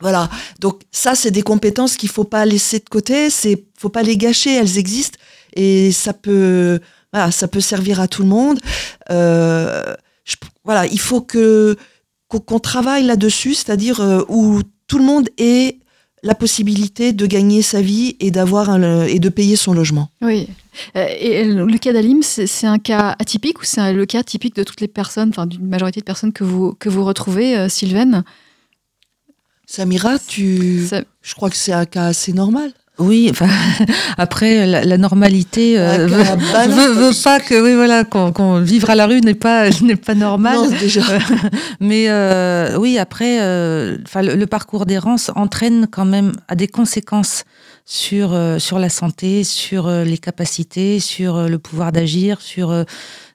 voilà 0.00 0.28
donc 0.58 0.80
ça 0.90 1.14
c'est 1.14 1.30
des 1.30 1.42
compétences 1.42 1.96
qu'il 1.96 2.08
faut 2.08 2.24
pas 2.24 2.44
laisser 2.44 2.80
de 2.80 2.88
côté 2.88 3.30
c'est 3.30 3.64
faut 3.78 3.88
pas 3.88 4.02
les 4.02 4.16
gâcher 4.16 4.52
elles 4.56 4.76
existent 4.76 5.16
et 5.54 5.92
ça 5.92 6.12
peut 6.12 6.80
voilà 7.12 7.30
ça 7.30 7.46
peut 7.46 7.60
servir 7.60 8.00
à 8.00 8.08
tout 8.08 8.22
le 8.22 8.28
monde 8.28 8.58
Euh, 9.10 9.94
je- 10.24 10.36
voilà 10.64 10.86
il 10.86 10.98
faut 11.00 11.20
que 11.20 11.76
qu'on 12.28 12.40
qu'on 12.40 12.58
travaille 12.58 13.04
là-dessus 13.04 13.54
c'est-à-dire 13.54 14.00
euh, 14.00 14.22
où 14.28 14.62
tout 14.92 14.98
le 14.98 15.04
monde 15.04 15.30
ait 15.38 15.78
la 16.22 16.34
possibilité 16.34 17.14
de 17.14 17.24
gagner 17.26 17.62
sa 17.62 17.80
vie 17.80 18.14
et 18.20 18.30
d'avoir 18.30 18.66
et 19.06 19.18
de 19.18 19.28
payer 19.30 19.56
son 19.56 19.72
logement. 19.72 20.10
Oui. 20.20 20.48
Euh, 20.96 21.06
Et 21.18 21.44
le 21.46 21.78
cas 21.78 21.94
d'Alim, 21.94 22.22
c'est 22.22 22.66
un 22.66 22.78
cas 22.78 23.16
atypique 23.18 23.60
ou 23.62 23.64
c'est 23.64 23.92
le 23.94 24.04
cas 24.04 24.22
typique 24.22 24.54
de 24.54 24.64
toutes 24.64 24.82
les 24.82 24.88
personnes, 24.88 25.30
enfin 25.30 25.46
d'une 25.46 25.66
majorité 25.66 26.00
de 26.00 26.04
personnes 26.04 26.32
que 26.34 26.44
vous, 26.44 26.74
que 26.78 26.90
vous 26.90 27.04
retrouvez, 27.06 27.56
euh, 27.56 27.68
Sylvaine 27.70 28.22
Samira 29.66 30.18
tu 30.18 30.84
Ça- 30.86 31.02
je 31.22 31.34
crois 31.34 31.48
que 31.48 31.56
c'est 31.56 31.72
un 31.72 31.86
cas 31.86 32.04
assez 32.06 32.34
normal 32.34 32.72
Oui, 33.02 33.28
enfin, 33.30 33.48
après, 34.16 34.66
la, 34.66 34.84
la 34.84 34.98
normalité 34.98 35.78
euh, 35.78 36.06
Un 36.54 36.68
veut, 36.68 37.10
pas 37.22 37.40
que 37.40 37.60
oui, 37.62 37.74
voilà, 37.74 38.04
qu'on 38.04 38.32
qu'on- 38.32 38.60
vivre 38.60 38.90
à 38.90 38.94
la 38.94 39.06
rue 39.06 39.20
n'est 39.20 39.34
pas, 39.34 39.68
n'est 39.82 39.96
pas 39.96 40.14
normal. 40.14 40.54
non 40.56 40.70
déjà 40.70 41.02
Mais 41.80 42.06
euh, 42.08 42.76
oui, 42.78 42.98
après, 42.98 43.38
euh, 43.42 43.96
enfin, 44.06 44.22
le, 44.22 44.34
le 44.36 44.46
parcours 44.46 44.86
d'errance 44.86 45.30
entraîne 45.34 45.86
quand 45.90 46.04
même 46.04 46.32
à 46.48 46.54
des 46.54 46.68
conséquences 46.68 47.44
sur 47.84 48.32
euh, 48.32 48.58
sur 48.60 48.78
la 48.78 48.88
santé, 48.88 49.42
sur 49.42 49.88
euh, 49.88 50.04
les 50.04 50.18
capacités, 50.18 51.00
sur 51.00 51.36
euh, 51.36 51.48
le 51.48 51.58
pouvoir 51.58 51.90
d'agir, 51.90 52.40
sur 52.40 52.70
euh, 52.70 52.84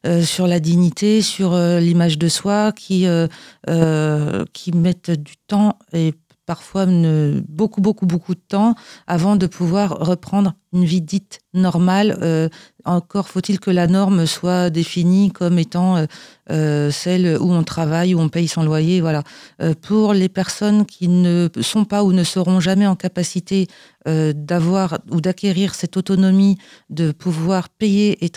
euh, 0.06 0.22
sur 0.24 0.48
la 0.48 0.60
dignité, 0.62 1.22
sur 1.22 1.54
euh, 1.54 1.80
l'image 1.82 2.18
de 2.18 2.30
soi, 2.30 2.72
qui 2.72 3.06
euh, 3.08 3.28
euh, 3.70 4.46
qui 4.54 4.72
mettent 4.72 5.12
du 5.12 5.34
temps 5.48 5.78
et 5.94 6.14
parfois 6.48 6.88
beaucoup 6.88 7.82
beaucoup 7.82 8.08
beaucoup 8.08 8.34
de 8.34 8.42
temps 8.48 8.74
avant 9.06 9.36
de 9.36 9.46
pouvoir 9.46 9.92
reprendre 10.00 10.56
une 10.74 10.86
vie 10.86 11.02
dite 11.02 11.40
normale. 11.54 12.18
Euh, 12.22 12.50
encore 12.86 13.28
faut-il 13.28 13.60
que 13.60 13.72
la 13.72 13.88
norme 13.88 14.26
soit 14.26 14.70
définie 14.70 15.32
comme 15.32 15.60
étant 15.60 15.98
euh, 15.98 16.06
euh, 16.52 16.92
celle 16.92 17.38
où 17.40 17.52
on 17.52 17.64
travaille, 17.64 18.16
où 18.16 18.20
on 18.20 18.30
paye 18.30 18.48
son 18.48 18.64
loyer. 18.64 19.02
Voilà. 19.02 19.24
Pour 19.82 20.14
les 20.14 20.30
personnes 20.30 20.86
qui 20.86 21.08
ne 21.08 21.50
sont 21.62 21.86
pas 21.86 22.04
ou 22.04 22.14
ne 22.14 22.24
seront 22.24 22.60
jamais 22.60 22.88
en 22.88 22.96
capacité 22.96 23.68
d'avoir 24.06 25.00
ou 25.12 25.20
d'acquérir 25.20 25.76
cette 25.76 25.98
autonomie 25.98 26.58
de 26.90 27.12
pouvoir 27.12 27.68
payer, 27.68 28.24
et 28.24 28.32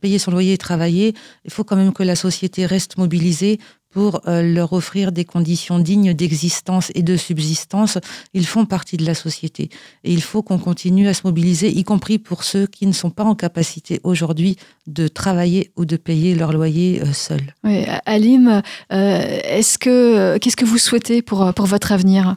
payer 0.00 0.18
son 0.18 0.32
loyer 0.32 0.54
et 0.54 0.58
travailler, 0.58 1.14
il 1.44 1.52
faut 1.52 1.62
quand 1.62 1.76
même 1.76 1.92
que 1.92 2.02
la 2.02 2.16
société 2.16 2.66
reste 2.66 2.98
mobilisée 2.98 3.60
pour 3.92 4.22
euh, 4.26 4.42
leur 4.42 4.72
offrir 4.72 5.12
des 5.12 5.24
conditions 5.24 5.78
dignes 5.78 6.14
d'existence 6.14 6.90
et 6.94 7.02
de 7.02 7.16
subsistance. 7.16 7.98
Ils 8.34 8.46
font 8.46 8.64
partie 8.64 8.96
de 8.96 9.04
la 9.04 9.14
société. 9.14 9.68
Et 10.02 10.12
il 10.12 10.22
faut 10.22 10.42
qu'on 10.42 10.58
continue 10.58 11.06
à 11.08 11.14
se 11.14 11.20
mobiliser, 11.24 11.68
y 11.70 11.84
compris 11.84 12.18
pour 12.18 12.42
ceux 12.42 12.66
qui 12.66 12.86
ne 12.86 12.92
sont 12.92 13.10
pas 13.10 13.24
en 13.24 13.34
capacité 13.34 14.00
aujourd'hui 14.02 14.56
de 14.86 15.06
travailler 15.08 15.70
ou 15.76 15.84
de 15.84 15.96
payer 15.96 16.34
leur 16.34 16.52
loyer 16.52 17.02
euh, 17.02 17.12
seuls. 17.12 17.54
Oui, 17.62 17.84
Alim, 18.06 18.62
euh, 18.92 19.40
est-ce 19.44 19.78
que 19.78 20.38
qu'est-ce 20.38 20.56
que 20.56 20.64
vous 20.64 20.78
souhaitez 20.78 21.22
pour, 21.22 21.52
pour 21.54 21.66
votre 21.66 21.92
avenir 21.92 22.36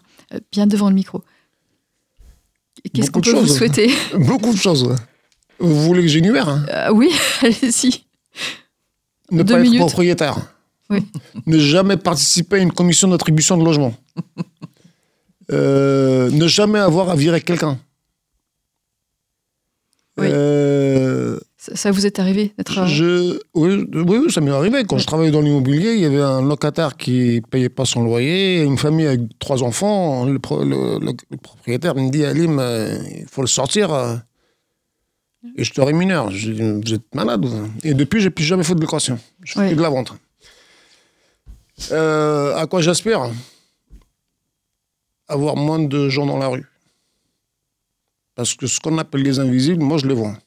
Bien 0.52 0.68
devant 0.68 0.90
le 0.90 0.96
micro? 0.96 1.24
Qu'est-ce 2.94 3.10
qu'on 3.12 3.22
peut 3.22 3.32
vous 3.32 3.48
souhaiter? 3.48 3.92
Beaucoup 4.18 4.54
de 4.54 4.58
choses. 4.58 4.96
Vous 5.60 5.82
voulez 5.84 6.02
que 6.02 6.08
j'énumère 6.08 6.50
hein? 6.50 6.66
Euh, 6.70 6.90
Oui, 6.94 7.12
allez-y. 7.42 8.04
Ne 9.32 9.44
Deux 9.44 9.54
pas 9.56 9.60
minutes. 9.62 9.80
être 9.82 9.88
propriétaire. 9.88 10.38
Oui. 10.90 11.00
ne 11.46 11.58
jamais 11.58 11.98
participer 11.98 12.58
à 12.58 12.60
une 12.60 12.72
commission 12.72 13.08
d'attribution 13.08 13.58
de 13.58 13.64
logement. 13.66 13.94
Euh, 15.52 16.32
ne 16.32 16.48
jamais 16.48 16.80
avoir 16.80 17.10
à 17.12 17.16
virer 17.16 17.40
quelqu'un. 17.40 17.78
Oui. 20.18 20.26
Euh, 20.32 21.38
Ça, 21.58 21.76
ça 21.76 21.92
vous 21.92 22.06
est 22.08 22.18
arrivé 22.20 22.52
d'être. 22.58 22.88
je, 22.88 23.38
oui, 23.54 23.86
oui, 23.94 24.32
ça 24.32 24.42
m'est 24.42 24.50
arrivé. 24.50 24.86
Quand 24.86 24.98
je 24.98 25.06
travaillais 25.06 25.30
dans 25.30 25.42
l'immobilier, 25.42 25.94
il 25.94 26.00
y 26.00 26.06
avait 26.06 26.22
un 26.22 26.42
locataire 26.42 26.96
qui 26.98 27.42
payait 27.52 27.70
pas 27.70 27.86
son 27.86 28.04
loyer, 28.04 28.64
une 28.64 28.78
famille 28.80 29.06
avec 29.06 29.22
trois 29.38 29.62
enfants. 29.62 30.26
Le, 30.26 30.40
pro- 30.40 30.64
le- 30.64 30.98
le- 31.00 31.14
le 31.30 31.38
propriétaire 31.38 31.94
me 31.96 32.10
dit 32.10 32.26
Alim, 32.26 32.58
euh, 32.60 32.98
il 33.16 33.28
faut 33.28 33.42
le 33.42 33.48
sortir. 33.48 33.94
et 35.56 35.64
je 35.64 35.72
te 35.74 35.82
rémunère. 35.82 36.32
Je 36.32 36.52
dis, 36.54 36.62
vous 36.62 36.94
êtes 36.96 37.14
malade. 37.14 37.46
Et 37.84 37.94
depuis, 37.94 38.20
j'ai 38.20 38.32
plus 38.32 38.46
jamais 38.46 38.64
fait 38.64 38.74
de 38.74 38.82
location. 38.82 39.20
Je 39.44 39.54
fais 39.54 39.76
de 39.76 39.82
la 39.82 39.90
vente. 39.90 40.14
Euh, 41.92 42.56
à 42.56 42.68
quoi 42.68 42.82
j'aspire? 42.82 43.32
Avoir 45.28 45.56
moins 45.56 45.80
de 45.80 46.10
gens 46.10 46.26
dans 46.26 46.38
la 46.38 46.48
rue. 46.48 46.66
Parce 48.36 48.54
que 48.54 48.68
ce 48.68 48.80
qu'on 48.80 48.98
appelle 48.98 49.24
les 49.24 49.40
invisibles, 49.40 49.84
moi, 49.84 49.98
je 49.98 50.08
les 50.08 50.14
vois. 50.14 50.38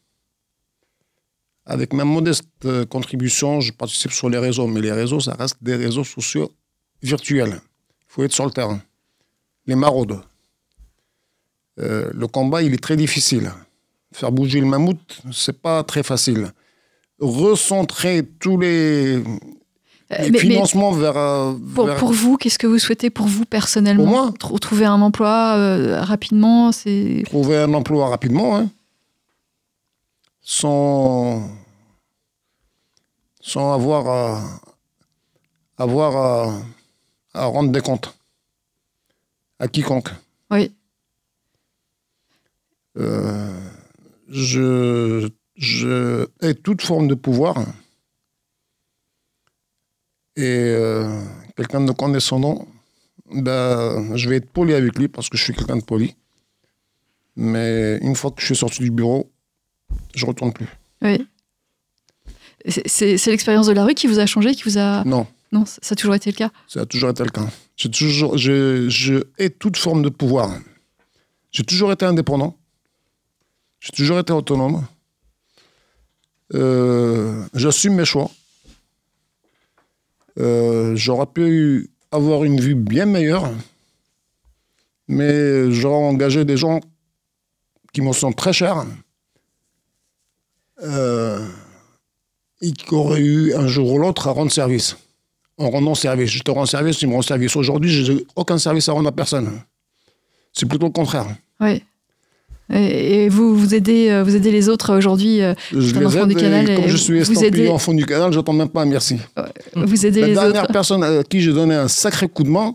avec 1.70 1.92
ma 1.92 2.04
modeste 2.04 2.48
euh, 2.64 2.86
contribution, 2.86 3.60
je 3.60 3.72
participe 3.72 4.12
sur 4.12 4.30
les 4.30 4.38
réseaux, 4.38 4.66
mais 4.66 4.80
les 4.80 4.92
réseaux, 4.92 5.20
ça 5.20 5.34
reste 5.34 5.58
des 5.60 5.76
réseaux 5.76 6.04
sociaux 6.04 6.50
virtuels. 7.02 7.60
Il 7.60 8.06
faut 8.08 8.24
être 8.24 8.32
sur 8.32 8.46
le 8.46 8.50
terrain. 8.50 8.80
Les 9.66 9.74
maraudes. 9.74 10.18
Euh, 11.78 12.10
le 12.14 12.26
combat, 12.26 12.62
il 12.62 12.72
est 12.72 12.82
très 12.82 12.96
difficile. 12.96 13.52
Faire 14.12 14.32
bouger 14.32 14.60
le 14.60 14.66
mammouth, 14.66 15.20
c'est 15.30 15.60
pas 15.60 15.84
très 15.84 16.02
facile. 16.02 16.52
Recentrer 17.20 18.26
tous 18.40 18.58
les, 18.58 19.22
Euh, 20.10 20.28
mais 20.32 20.38
vers, 20.92 21.16
euh, 21.18 21.52
pour, 21.74 21.86
vers- 21.86 21.96
pour 21.96 22.12
vous, 22.12 22.36
qu'est-ce 22.38 22.58
que 22.58 22.66
vous 22.66 22.78
souhaitez 22.78 23.10
pour 23.10 23.26
vous 23.26 23.44
personnellement 23.44 24.04
Pour 24.04 24.12
moi 24.12 24.30
Tr- 24.38 24.58
Trouver 24.58 24.86
un 24.86 25.00
emploi 25.02 25.54
euh, 25.56 26.00
rapidement, 26.00 26.72
c'est. 26.72 27.22
trouver 27.26 27.58
un 27.58 27.74
emploi 27.74 28.08
rapidement, 28.08 28.56
hein, 28.56 28.70
sans, 30.40 31.46
sans 33.42 33.72
avoir 33.74 34.08
à, 34.08 34.42
avoir 35.76 36.16
à, 36.16 36.58
à 37.34 37.44
rendre 37.44 37.70
des 37.70 37.80
comptes 37.82 38.14
à 39.58 39.68
quiconque. 39.68 40.08
Oui. 40.50 40.72
Euh, 42.96 43.52
je, 44.28 45.28
je 45.56 46.26
hais 46.40 46.54
toute 46.54 46.80
forme 46.82 47.08
de 47.08 47.14
pouvoir. 47.14 47.56
Et 50.38 50.44
euh, 50.46 51.20
quelqu'un 51.56 51.80
de 51.80 51.90
condescendant, 51.92 52.66
ben, 53.30 54.16
je 54.16 54.28
vais 54.28 54.36
être 54.36 54.48
poli 54.50 54.72
avec 54.72 54.96
lui 54.98 55.08
parce 55.08 55.28
que 55.28 55.36
je 55.36 55.42
suis 55.44 55.52
quelqu'un 55.54 55.76
de 55.76 55.82
poli. 55.84 56.14
Mais 57.34 57.98
une 58.02 58.14
fois 58.14 58.30
que 58.30 58.40
je 58.40 58.46
suis 58.46 58.56
sorti 58.56 58.80
du 58.82 58.90
bureau, 58.90 59.30
je 60.14 60.24
retourne 60.26 60.52
plus. 60.52 60.68
oui. 61.02 61.26
C'est- 62.86 63.24
l'expérience 63.26 63.66
de 63.68 63.72
la 63.72 63.84
rue 63.84 63.94
qui 63.94 64.06
vous 64.08 64.18
a 64.18 64.26
changé, 64.26 64.54
qui 64.54 64.64
vous 64.64 64.78
a. 64.78 65.04
Non, 65.04 65.26
Non, 65.52 65.64
ça 65.64 65.78
ça 65.80 65.92
a 65.92 65.96
toujours 65.96 66.14
été 66.16 66.30
le 66.30 66.36
cas. 66.36 66.50
ça 66.66 66.80
a 66.80 66.86
toujours 66.86 67.08
été 67.10 67.22
le 67.22 67.30
cas. 67.30 67.46
J'ai 67.76 67.88
toujours, 67.90 68.36
je, 68.36 68.88
je 68.90 69.22
hais 69.38 69.48
toute 69.50 69.76
forme 69.76 70.02
de 70.02 70.08
pouvoir. 70.08 70.50
J'ai 71.52 71.62
toujours 71.64 71.92
été 71.92 72.04
indépendant. 72.04 72.56
J'ai 73.80 73.92
toujours 73.92 74.18
été 74.18 74.32
autonome. 74.32 74.84
Euh, 76.54 77.44
J'assume 77.54 77.94
mes 77.94 78.04
choix. 78.04 78.30
Euh, 80.38 80.94
J'aurais 80.96 81.26
pu 81.26 81.90
avoir 82.10 82.44
une 82.44 82.60
vue 82.60 82.74
bien 82.74 83.06
meilleure, 83.06 83.50
mais 85.08 85.70
j'aurais 85.70 86.06
engagé 86.06 86.44
des 86.44 86.56
gens 86.56 86.80
qui 87.92 88.00
me 88.02 88.12
sont 88.12 88.32
très 88.32 88.52
chers 88.52 88.84
euh, 90.82 91.46
et 92.60 92.72
qui 92.72 92.94
auraient 92.94 93.20
eu 93.20 93.54
un 93.54 93.66
jour 93.66 93.92
ou 93.92 93.98
l'autre 93.98 94.28
à 94.28 94.32
rendre 94.32 94.52
service 94.52 94.96
en 95.58 95.70
rendant 95.70 95.94
service. 95.94 96.30
Je 96.30 96.42
te 96.42 96.50
rends 96.50 96.66
service, 96.66 96.98
tu 96.98 97.06
me 97.06 97.14
rends 97.14 97.22
service. 97.22 97.56
Aujourd'hui, 97.56 97.90
je 97.90 98.12
n'ai 98.12 98.26
aucun 98.36 98.58
service 98.58 98.88
à 98.88 98.92
rendre 98.92 99.08
à 99.08 99.12
personne. 99.12 99.60
C'est 100.52 100.66
plutôt 100.66 100.86
le 100.86 100.92
contraire. 100.92 101.26
Et, 102.72 103.24
et 103.24 103.28
vous, 103.30 103.56
vous 103.56 103.74
aidez, 103.74 104.10
euh, 104.10 104.22
vous 104.22 104.36
aidez 104.36 104.50
les 104.50 104.68
autres 104.68 104.94
aujourd'hui. 104.96 105.40
euh, 105.42 105.54
Je 105.72 105.78
les 105.98 106.16
aide 106.18 106.26
du 106.28 106.32
et 106.36 106.40
canal 106.40 106.66
comme 106.66 106.84
et 106.84 106.88
je 106.88 106.96
suis 106.96 107.18
estampillé 107.18 107.46
aidez- 107.64 107.68
enfant 107.70 107.94
du 107.94 108.04
canal, 108.04 108.32
j'attends 108.32 108.52
même 108.52 108.68
pas 108.68 108.82
un 108.82 108.86
merci. 108.86 109.16
Vous 109.74 110.04
aidez 110.06 110.20
La 110.20 110.26
les 110.28 110.34
dernière 110.34 110.64
autres. 110.64 110.72
personne 110.72 111.02
à 111.02 111.22
qui 111.24 111.40
j'ai 111.40 111.52
donné 111.52 111.74
un 111.74 111.88
sacré 111.88 112.28
coup 112.28 112.42
de 112.42 112.50
main, 112.50 112.74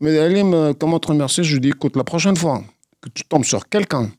mais 0.00 0.10
elle 0.12 0.44
me 0.44 0.72
comment 0.74 0.98
te 0.98 1.08
remercier 1.08 1.42
Je 1.44 1.54
lui 1.54 1.60
dis 1.60 1.68
écoute, 1.68 1.96
la 1.96 2.04
prochaine 2.04 2.36
fois 2.36 2.62
que 3.00 3.08
tu 3.08 3.24
tombes 3.24 3.44
sur 3.44 3.68
quelqu'un 3.68 4.10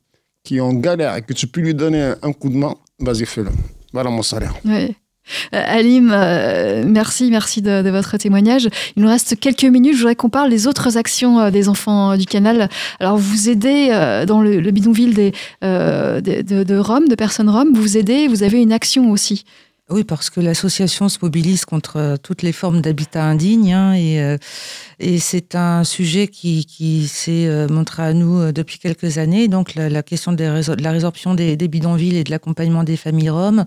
qui 0.44 0.58
est 0.58 0.62
en 0.62 0.74
galère 0.74 1.16
et 1.16 1.22
que 1.22 1.34
tu 1.34 1.46
peux 1.48 1.62
lui 1.62 1.74
donner 1.76 2.14
un, 2.22 2.32
coup 2.34 2.50
de 2.50 2.56
main, 2.56 2.74
vas-y, 3.00 3.26
fais-le. 3.26 3.50
Voilà 3.94 4.10
mon 4.10 4.22
salaire. 4.24 4.56
Ouais. 4.66 4.96
Euh, 5.54 5.64
Alim, 5.66 6.12
euh, 6.14 6.84
merci, 6.86 7.30
merci 7.30 7.62
de, 7.62 7.90
votre 7.90 8.18
témoignage. 8.18 8.70
Il 8.96 9.04
nous 9.04 9.10
reste 9.10 9.40
quelques 9.40 9.64
minutes. 9.64 9.94
Je 9.94 10.00
voudrais 10.00 10.16
qu'on 10.16 10.30
parle 10.30 10.50
des 10.50 10.68
autres 10.68 10.98
actions 10.98 11.40
euh, 11.40 11.52
des 11.52 11.70
enfants 11.70 12.18
du 12.18 12.26
canal. 12.26 12.70
Alors, 13.00 13.18
vous 13.18 13.50
aidez 13.50 13.90
dans 14.28 14.42
le, 14.42 14.60
le 14.60 14.72
bidonville 14.72 15.14
de, 15.14 15.32
de, 15.62 16.64
de 16.64 16.78
Rome, 16.78 17.08
de 17.08 17.16
personnes 17.16 17.50
roms. 17.50 17.74
Vous 17.74 17.98
aidez, 17.98 18.28
vous 18.28 18.44
avez 18.44 18.62
une 18.62 18.74
action 18.74 19.12
aussi. 19.12 19.46
Oui, 19.90 20.04
parce 20.04 20.30
que 20.30 20.42
l'association 20.42 21.08
se 21.08 21.18
mobilise 21.22 21.64
contre 21.64 21.96
euh, 21.96 22.18
toutes 22.22 22.42
les 22.42 22.52
formes 22.52 22.82
d'habitat 22.82 23.24
indigne 23.24 23.72
hein, 23.74 23.94
et, 23.94 24.22
euh, 24.22 24.38
et 25.00 25.18
c'est 25.18 25.56
un 25.56 25.86
sujet 25.86 26.28
qui, 26.28 26.66
qui 26.66 27.08
s'est 27.08 27.48
euh, 27.48 27.70
montré 27.70 28.04
à 28.04 28.14
nous 28.14 28.52
depuis 28.52 28.80
quelques 28.80 29.18
années. 29.18 29.48
Donc 29.48 29.76
la, 29.76 29.88
la 29.88 30.04
question 30.04 30.34
des 30.34 30.46
résor- 30.50 30.76
de 30.76 30.84
la 30.84 30.92
résorption 30.92 31.36
des, 31.36 31.56
des 31.56 31.70
bidonvilles 31.70 32.18
et 32.18 32.26
de 32.26 32.32
l'accompagnement 32.32 32.84
des 32.84 32.98
familles 32.98 33.30
roms. 33.30 33.64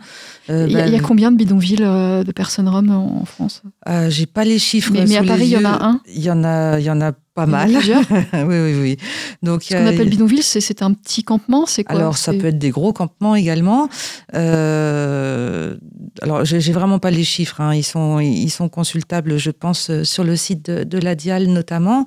euh, 0.50 0.66
Il 0.68 0.72
y, 0.72 0.76
a, 0.76 0.80
bah, 0.80 0.86
il 0.88 0.92
y 0.92 0.96
a 0.96 1.00
combien 1.00 1.30
de 1.32 1.36
bidonvilles 1.38 1.82
euh, 1.82 2.22
de 2.22 2.32
personnes 2.32 2.68
roms 2.68 2.90
en, 2.90 3.22
en 3.22 3.24
France? 3.24 3.62
Euh, 3.88 4.10
J'ai 4.10 4.26
pas 4.26 4.44
les 4.44 4.58
chiffres. 4.58 4.90
mais, 4.92 5.06
mais 5.06 5.16
à 5.16 5.24
Paris, 5.24 5.44
il 5.46 5.52
y 5.52 5.56
en 5.56 5.64
a 5.64 5.84
un? 5.86 6.00
Il 6.06 6.22
y 6.22 6.30
en 6.30 6.44
a, 6.44 6.78
il 6.78 6.84
y 6.84 6.90
en 6.90 7.00
a 7.00 7.12
pas 7.34 7.46
mal. 7.46 7.70
oui, 8.32 8.42
oui, 8.48 8.74
oui. 8.80 8.96
Donc 9.42 9.62
Ce 9.62 9.74
qu'on 9.74 9.86
appelle 9.86 10.08
bidonville, 10.08 10.42
c'est 10.42 10.60
c'est 10.60 10.82
un 10.82 10.92
petit 10.92 11.22
campement. 11.22 11.64
C'est 11.66 11.84
quoi? 11.84 11.96
Alors, 11.96 12.16
ça 12.16 12.32
peut 12.32 12.46
être 12.46 12.58
des 12.58 12.70
gros 12.70 12.92
campements 12.92 13.34
également. 13.36 13.88
Euh, 14.34 15.76
alors, 16.22 16.44
j'ai 16.44 16.72
vraiment 16.72 16.98
pas 16.98 17.10
les 17.10 17.24
chiffres. 17.24 17.60
hein. 17.60 17.74
Ils, 17.74 17.84
sont, 17.84 18.18
ils 18.20 18.50
sont 18.50 18.68
consultables, 18.68 19.36
je 19.38 19.50
pense, 19.50 19.90
euh, 19.90 20.04
sur 20.04 20.24
le 20.24 20.36
site 20.36 20.66
de, 20.70 20.84
de 20.84 20.98
la 20.98 21.14
Dial 21.14 21.46
notamment. 21.46 22.04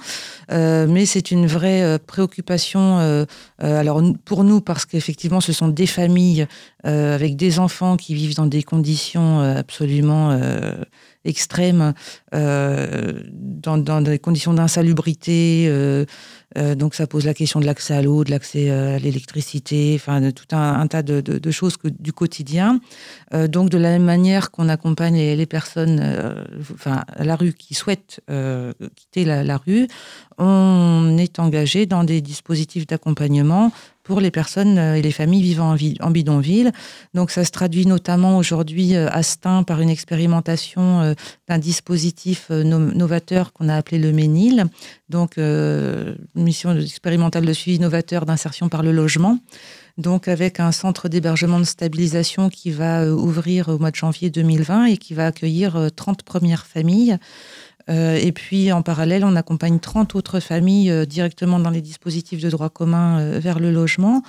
Euh, 0.52 0.88
mais 0.90 1.06
c'est 1.06 1.32
une 1.32 1.48
vraie 1.48 1.82
euh, 1.84 1.98
préoccupation. 2.06 3.00
euh, 3.00 3.26
euh, 3.64 3.80
alors, 3.80 4.02
pour 4.26 4.44
nous, 4.44 4.62
parce 4.62 4.86
qu'effectivement, 4.86 5.42
ce 5.42 5.54
sont 5.54 5.68
des 5.70 5.88
familles 5.88 6.48
euh, 6.86 7.16
avec 7.16 7.36
des 7.36 7.60
enfants 7.60 7.98
qui 7.98 8.14
vivent 8.14 8.36
dans 8.36 8.46
des 8.46 8.64
conditions 8.64 9.42
euh, 9.42 9.56
absolument 9.58 10.32
euh, 10.32 10.74
extrêmes, 11.26 11.94
euh, 12.34 13.14
dans, 13.32 14.02
des 14.02 14.20
conditions 14.20 14.54
d'insalubrité. 14.54 15.66
euh, 15.68 16.06
euh, 16.58 16.76
donc 16.76 16.94
ça 16.94 17.08
pose 17.08 17.26
la 17.26 17.34
question 17.34 17.60
de 17.60 17.66
l'accès 17.66 17.96
à 17.96 18.02
l'eau, 18.02 18.24
de 18.24 18.30
l'accès 18.30 18.70
à 18.70 19.00
l'électricité, 19.00 19.94
enfin 19.96 20.22
de 20.22 20.30
tout 20.30 20.46
un, 20.56 20.86
tas 20.86 21.02
de, 21.02 21.52
choses 21.52 21.78
du 22.00 22.14
quotidien. 22.14 22.80
Donc 23.32 23.72
de 23.72 23.78
la 23.80 23.90
même 23.90 24.04
manière 24.04 24.52
qu'on 24.52 24.70
accompagne 24.70 25.16
les, 25.16 25.46
personnes, 25.48 26.00
enfin 26.72 27.06
la 27.18 27.36
rue 27.36 27.54
qui 27.54 27.74
souhaitent 27.74 28.22
quitter 28.96 29.26
la 29.26 29.58
rue, 29.58 29.88
on 30.38 31.18
est 31.18 31.40
engagé 31.40 31.88
dans 31.88 32.04
des 32.04 32.22
dispositifs 32.22 32.86
d'accompagnement 32.86 33.72
pour 34.04 34.20
les 34.22 34.32
personnes 34.32 34.78
euh, 34.78 34.96
et 34.96 35.02
les 35.02 35.12
familles 35.12 35.42
vivant 35.42 35.72
en, 35.72 35.76
vi- 35.76 35.98
en 36.02 36.12
bidonville. 36.12 36.72
Donc 37.14 37.32
ça 37.32 37.46
se 37.46 37.52
traduit 37.52 37.86
notamment 37.86 38.38
aujourd'hui 38.38 38.96
euh, 38.96 39.08
à 39.12 39.24
Stein 39.24 39.64
par 39.64 39.82
une 39.82 39.90
expérimentation 39.90 41.02
euh, 41.02 41.14
d'un 41.48 41.58
dispositif 41.58 42.50
no- 42.50 42.80
novateur 42.80 43.54
qu'on 43.54 43.70
a 43.70 43.76
appelé 43.76 43.98
le 44.00 44.12
Ménil, 44.12 44.66
donc 45.10 45.38
mission 46.36 46.76
expérimentale 46.78 47.46
de 47.46 47.54
suivi 47.54 47.80
novateur 47.80 48.26
d'insertion 48.26 48.70
par 48.70 48.84
le 48.84 48.92
logement. 48.92 49.40
Donc 49.98 50.28
avec 50.28 50.60
un 50.60 50.72
centre 50.72 51.08
d'hébergement 51.08 51.60
de 51.60 51.66
stabilisation 51.66 52.50
qui 52.50 52.72
va 52.72 53.06
ouvrir 53.14 53.70
au 53.70 53.78
mois 53.78 53.92
de 53.92 53.96
janvier 53.96 54.32
2020 54.32 54.86
et 54.86 54.98
qui 54.98 55.14
va 55.14 55.28
accueillir 55.28 55.76
euh, 55.76 55.90
30 55.90 56.24
premières 56.24 56.66
familles. 56.66 57.18
Euh, 57.90 58.16
et 58.16 58.32
puis 58.32 58.72
en 58.72 58.82
parallèle, 58.82 59.26
on 59.26 59.36
accompagne 59.36 59.80
30 59.80 60.16
autres 60.16 60.40
familles 60.40 60.90
euh, 60.90 61.06
directement 61.06 61.60
dans 61.60 61.70
les 61.70 61.82
dispositifs 61.82 62.42
de 62.42 62.50
droit 62.50 62.70
commun 62.70 63.20
euh, 63.20 63.40
vers 63.40 63.60
le 63.60 63.72
logement. 63.72 64.22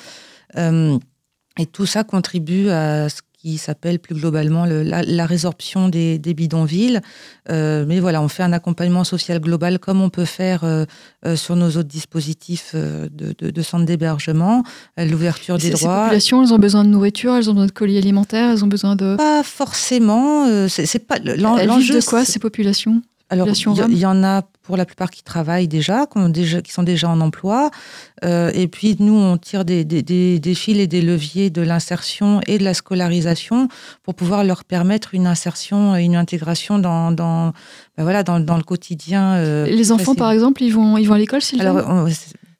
Et 1.56 1.66
tout 1.66 1.86
ça 1.86 2.02
contribue 2.04 2.68
à 2.70 3.08
ce 3.08 3.20
qui 3.38 3.58
s'appelle 3.58 3.98
plus 4.00 4.14
globalement 4.14 4.66
le- 4.66 4.82
la, 4.82 5.02
la 5.02 5.26
résorption 5.26 5.88
des, 5.88 6.18
des 6.18 6.34
bidonvilles. 6.34 7.00
Mais 7.48 8.00
voilà, 8.00 8.22
on 8.22 8.28
fait 8.28 8.42
un 8.42 8.52
accompagnement 8.52 9.04
social 9.04 9.38
global 9.40 9.78
comme 9.78 10.00
on 10.00 10.08
peut 10.10 10.24
faire 10.24 10.64
sur 11.36 11.54
nos 11.56 11.68
autres 11.70 11.88
dispositifs 11.88 12.74
de, 12.74 13.08
de, 13.38 13.50
de 13.50 13.62
centres 13.62 13.84
d'hébergement, 13.84 14.64
l'ouverture 14.96 15.58
des 15.58 15.70
Ces, 15.70 15.76
ces 15.76 15.84
droits. 15.84 16.02
populations, 16.04 16.42
elles 16.42 16.54
ont 16.54 16.58
besoin 16.58 16.84
de 16.84 16.88
nourriture, 16.88 17.34
elles 17.36 17.50
ont 17.50 17.54
besoin 17.54 17.66
de 17.66 17.72
colis 17.72 17.98
alimentaires, 17.98 18.50
elles 18.50 18.64
ont 18.64 18.68
besoin 18.68 18.96
de. 18.96 19.14
Pas 19.16 19.42
forcément. 19.44 20.46
c'est 20.68 21.06
pas 21.06 21.18
l'enjeu. 21.18 22.00
de 22.00 22.04
quoi 22.04 22.24
ces 22.24 22.38
populations? 22.40 23.02
Alors, 23.34 23.48
il 23.90 23.98
y, 23.98 24.06
en 24.06 24.24
a 24.24 24.42
pour 24.62 24.76
la 24.76 24.84
plupart 24.86 25.10
qui 25.10 25.22
travaillent 25.22 25.68
déjà, 25.68 26.06
qui, 26.06 26.16
ont 26.18 26.28
déjà, 26.28 26.62
qui 26.62 26.72
sont 26.72 26.82
déjà 26.82 27.08
en 27.10 27.20
emploi. 27.20 27.70
Euh, 28.24 28.50
et 28.54 28.66
puis, 28.66 28.96
nous, 28.98 29.14
on 29.14 29.36
tire 29.36 29.64
des, 29.64 29.84
des, 29.84 30.02
des, 30.02 30.38
des 30.40 30.54
fils 30.54 30.78
et 30.78 30.86
des 30.86 31.02
leviers 31.02 31.50
de 31.50 31.60
l'insertion 31.62 32.40
et 32.46 32.56
de 32.58 32.64
la 32.64 32.72
scolarisation 32.74 33.68
pour 34.02 34.14
pouvoir 34.14 34.42
leur 34.44 34.64
permettre 34.64 35.14
une 35.14 35.26
insertion 35.26 35.94
et 35.96 36.02
une 36.04 36.16
intégration 36.16 36.78
dans, 36.78 37.12
dans, 37.12 37.52
ben 37.96 38.02
voilà, 38.04 38.22
dans, 38.22 38.40
dans 38.40 38.56
le 38.56 38.62
quotidien. 38.64 39.34
euh, 39.34 39.66
Les 39.66 39.92
enfants, 39.92 40.14
par 40.14 40.30
exemple, 40.30 40.62
ils 40.62 40.70
vont, 40.72 40.96
ils 40.96 41.06
vont 41.06 41.14
à 41.14 41.18
l'école, 41.18 41.42
s'ils 41.42 41.60
Alors, 41.60 41.84
on- 41.88 42.08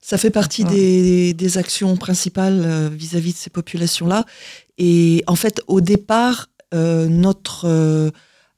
Ça 0.01 0.19
fait 0.19 0.31
partie 0.31 0.65
Ouais. 0.65 0.71
des, 0.71 1.33
des 1.35 1.57
actions 1.57 1.97
principales 1.97 2.61
euh, 2.63 2.91
vis-à-vis 2.93 3.33
de 3.33 3.39
ces 3.39 3.49
populations-là. 3.49 4.27
Et 4.77 5.25
en 5.27 5.35
fait, 5.37 5.63
au 5.67 5.81
départ, 5.81 6.49
euh, 6.75 7.09
notre 7.09 7.67
euh, 7.67 8.11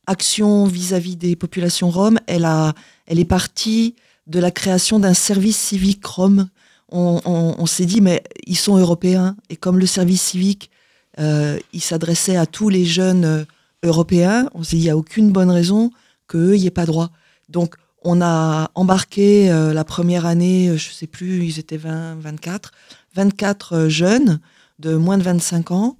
action 0.06 0.64
vis-à-vis 0.66 1.16
des 1.16 1.36
populations 1.36 1.90
roms, 1.90 2.18
elle, 2.26 2.44
a, 2.44 2.74
elle 3.06 3.18
est 3.18 3.24
partie 3.24 3.94
de 4.26 4.38
la 4.40 4.50
création 4.50 4.98
d'un 4.98 5.14
service 5.14 5.56
civique 5.56 6.04
rome. 6.04 6.48
On, 6.90 7.20
on- 7.24 7.54
on 7.58 7.66
s'est 7.66 7.86
dit, 7.86 8.00
mais 8.00 8.22
ils 8.46 8.56
sont 8.56 8.76
européens, 8.76 9.36
et 9.50 9.56
comme 9.56 9.78
le 9.78 9.86
service 9.86 10.22
civique 10.22 10.70
Euh, 11.18 11.58
il 11.72 11.80
s'adressait 11.80 12.36
à 12.36 12.44
tous 12.44 12.68
les 12.68 12.84
jeunes 12.84 13.24
euh, 13.24 13.44
européens. 13.82 14.50
On 14.52 14.62
s'est 14.62 14.76
dit, 14.76 14.82
il 14.82 14.84
n'y 14.84 14.90
a 14.90 14.98
aucune 14.98 15.32
bonne 15.32 15.50
raison 15.50 15.90
qu'eux 16.28 16.52
n'y 16.56 16.66
aient 16.66 16.70
pas 16.70 16.84
droit. 16.84 17.08
Donc, 17.48 17.76
on 18.02 18.20
a 18.20 18.70
embarqué 18.74 19.50
euh, 19.50 19.72
la 19.72 19.82
première 19.84 20.26
année, 20.26 20.66
je 20.76 20.88
ne 20.90 20.94
sais 20.94 21.06
plus, 21.06 21.46
ils 21.46 21.58
étaient 21.58 21.78
20, 21.78 22.16
24, 22.20 22.70
24 23.14 23.88
jeunes 23.88 24.40
de 24.78 24.94
moins 24.94 25.16
de 25.16 25.22
25 25.22 25.70
ans. 25.70 25.96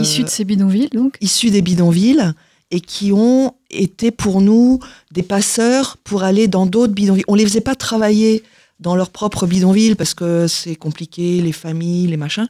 issus 0.00 0.24
de 0.24 0.30
ces 0.30 0.44
bidonvilles, 0.44 0.88
donc? 0.94 1.18
Issus 1.20 1.50
des 1.50 1.60
bidonvilles 1.62 2.32
et 2.72 2.80
qui 2.80 3.12
ont 3.12 3.54
été 3.70 4.10
pour 4.10 4.40
nous 4.40 4.80
des 5.12 5.22
passeurs 5.22 5.98
pour 6.02 6.24
aller 6.24 6.48
dans 6.48 6.66
d'autres 6.66 6.94
bidonvilles. 6.94 7.24
On 7.28 7.34
les 7.36 7.44
faisait 7.44 7.60
pas 7.60 7.76
travailler 7.76 8.42
dans 8.80 8.96
leur 8.96 9.10
propre 9.10 9.46
bidonville 9.46 9.94
parce 9.94 10.14
que 10.14 10.48
c'est 10.48 10.74
compliqué, 10.74 11.40
les 11.40 11.52
familles, 11.52 12.08
les 12.08 12.16
machins, 12.16 12.48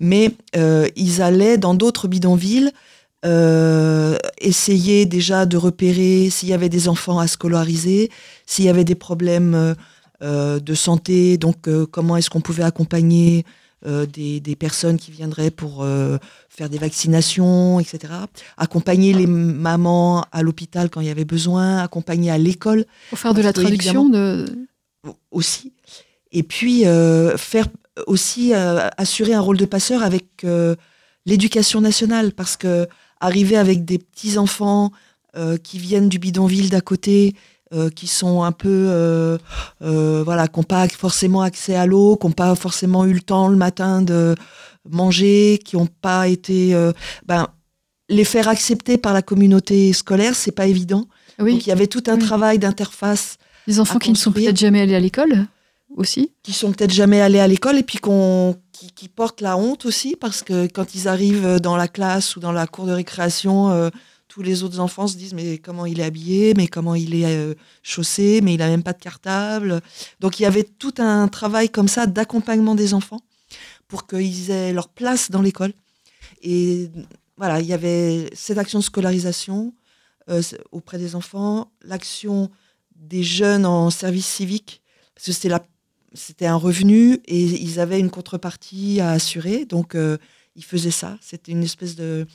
mais 0.00 0.30
euh, 0.56 0.88
ils 0.96 1.20
allaient 1.20 1.58
dans 1.58 1.74
d'autres 1.74 2.08
bidonvilles 2.08 2.70
euh, 3.26 4.16
essayer 4.40 5.06
déjà 5.06 5.44
de 5.44 5.56
repérer 5.56 6.30
s'il 6.30 6.48
y 6.48 6.52
avait 6.54 6.68
des 6.68 6.88
enfants 6.88 7.18
à 7.18 7.26
scolariser, 7.26 8.10
s'il 8.46 8.64
y 8.64 8.68
avait 8.68 8.84
des 8.84 8.94
problèmes 8.94 9.74
euh, 10.22 10.60
de 10.60 10.74
santé, 10.74 11.36
donc 11.36 11.68
comment 11.90 12.16
est-ce 12.16 12.30
qu'on 12.30 12.40
pouvait 12.40 12.62
accompagner 12.62 13.44
des, 13.84 14.40
des, 14.40 14.56
personnes 14.56 14.96
qui 14.96 15.10
viendraient 15.10 15.50
pour 15.50 15.86
faire 16.48 16.70
des 16.70 16.78
vaccinations, 16.78 17.80
etc. 17.80 18.12
Accompagner 18.56 19.12
les 19.12 19.26
mamans 19.26 20.24
à 20.32 20.42
l'hôpital 20.42 20.88
quand 20.90 21.00
il 21.00 21.08
y 21.08 21.10
avait 21.10 21.24
besoin, 21.24 21.78
accompagner 21.78 22.30
à 22.30 22.38
l'école. 22.38 22.86
Pour 23.10 23.18
faire 23.18 23.34
de 23.34 23.42
la 23.42 23.52
traduction 23.52 24.08
de... 24.08 24.46
Aussi. 25.30 25.74
Et 26.34 26.42
puis 26.42 26.84
euh, 26.84 27.38
faire 27.38 27.68
aussi 28.06 28.52
euh, 28.52 28.88
assurer 28.98 29.32
un 29.32 29.40
rôle 29.40 29.56
de 29.56 29.64
passeur 29.64 30.02
avec 30.02 30.42
euh, 30.44 30.74
l'éducation 31.26 31.80
nationale, 31.80 32.32
parce 32.32 32.56
que 32.56 32.88
arriver 33.20 33.56
avec 33.56 33.86
des 33.86 33.98
petits 33.98 34.36
enfants 34.36 34.90
qui 35.64 35.80
viennent 35.80 36.08
du 36.08 36.20
bidonville 36.20 36.70
d'à 36.70 36.80
côté, 36.80 37.34
qui 37.94 38.06
sont 38.06 38.42
un 38.42 38.52
peu, 38.52 39.38
voilà, 39.80 40.48
qui 40.48 40.58
n'ont 40.58 40.64
pas 40.64 40.88
forcément 40.88 41.42
accès 41.42 41.74
à 41.74 41.86
l'eau, 41.86 42.16
qui 42.16 42.26
n'ont 42.26 42.32
pas 42.32 42.54
forcément 42.54 43.04
eu 43.04 43.12
le 43.12 43.20
temps 43.20 43.48
le 43.48 43.56
matin 43.56 44.02
de 44.02 44.34
manger, 44.88 45.60
qui 45.64 45.76
n'ont 45.76 45.88
pas 46.00 46.28
été, 46.28 46.74
ben, 47.26 47.48
les 48.08 48.24
faire 48.24 48.48
accepter 48.48 48.98
par 48.98 49.12
la 49.12 49.22
communauté 49.22 49.92
scolaire, 49.92 50.34
c'est 50.34 50.52
pas 50.52 50.66
évident. 50.66 51.08
Oui. 51.38 51.52
Donc 51.52 51.66
il 51.66 51.68
y 51.68 51.72
avait 51.72 51.86
tout 51.86 52.04
un 52.06 52.18
travail 52.18 52.58
d'interface. 52.58 53.38
Les 53.66 53.80
enfants 53.80 53.98
qui 53.98 54.10
ne 54.10 54.16
sont 54.16 54.32
peut-être 54.32 54.58
jamais 54.58 54.80
allés 54.82 54.94
à 54.94 55.00
l'école 55.00 55.46
aussi 55.96 56.32
Qui 56.42 56.52
sont 56.52 56.72
peut-être 56.72 56.92
jamais 56.92 57.20
allés 57.20 57.38
à 57.38 57.48
l'école 57.48 57.78
et 57.78 57.82
puis 57.82 57.98
qu'on, 57.98 58.56
qui, 58.72 59.08
portent 59.08 59.40
la 59.40 59.56
honte 59.56 59.86
aussi 59.86 60.16
parce 60.16 60.42
que 60.42 60.66
quand 60.66 60.94
ils 60.94 61.08
arrivent 61.08 61.60
dans 61.60 61.76
la 61.76 61.88
classe 61.88 62.36
ou 62.36 62.40
dans 62.40 62.52
la 62.52 62.66
cour 62.66 62.86
de 62.86 62.92
récréation, 62.92 63.70
euh, 63.70 63.90
tous 64.34 64.42
les 64.42 64.64
autres 64.64 64.80
enfants 64.80 65.06
se 65.06 65.16
disent 65.16 65.32
mais 65.32 65.58
comment 65.58 65.86
il 65.86 66.00
est 66.00 66.02
habillé, 66.02 66.54
mais 66.56 66.66
comment 66.66 66.96
il 66.96 67.14
est 67.14 67.36
euh, 67.36 67.54
chaussé, 67.84 68.40
mais 68.42 68.54
il 68.54 68.62
a 68.62 68.66
même 68.66 68.82
pas 68.82 68.92
de 68.92 68.98
cartable. 68.98 69.80
Donc 70.18 70.40
il 70.40 70.42
y 70.42 70.46
avait 70.46 70.64
tout 70.64 70.94
un 70.98 71.28
travail 71.28 71.68
comme 71.68 71.86
ça 71.86 72.06
d'accompagnement 72.06 72.74
des 72.74 72.94
enfants 72.94 73.20
pour 73.86 74.08
qu'ils 74.08 74.50
aient 74.50 74.72
leur 74.72 74.88
place 74.88 75.30
dans 75.30 75.40
l'école. 75.40 75.72
Et 76.42 76.90
voilà, 77.36 77.60
il 77.60 77.66
y 77.66 77.72
avait 77.72 78.28
cette 78.34 78.58
action 78.58 78.80
de 78.80 78.84
scolarisation 78.84 79.72
euh, 80.28 80.42
auprès 80.72 80.98
des 80.98 81.14
enfants, 81.14 81.70
l'action 81.82 82.50
des 82.96 83.22
jeunes 83.22 83.64
en 83.64 83.88
service 83.90 84.26
civique, 84.26 84.82
parce 85.14 85.26
que 85.26 85.32
c'était 86.12 86.46
un 86.46 86.56
revenu 86.56 87.20
et 87.26 87.40
ils 87.40 87.78
avaient 87.78 88.00
une 88.00 88.10
contrepartie 88.10 88.98
à 89.00 89.12
assurer. 89.12 89.64
Donc, 89.64 89.94
euh, 89.94 90.18
ils 90.56 90.64
faisaient 90.64 90.90
ça. 90.90 91.18
C'était 91.20 91.52
une 91.52 91.62
espèce 91.62 91.94
de 91.94 92.26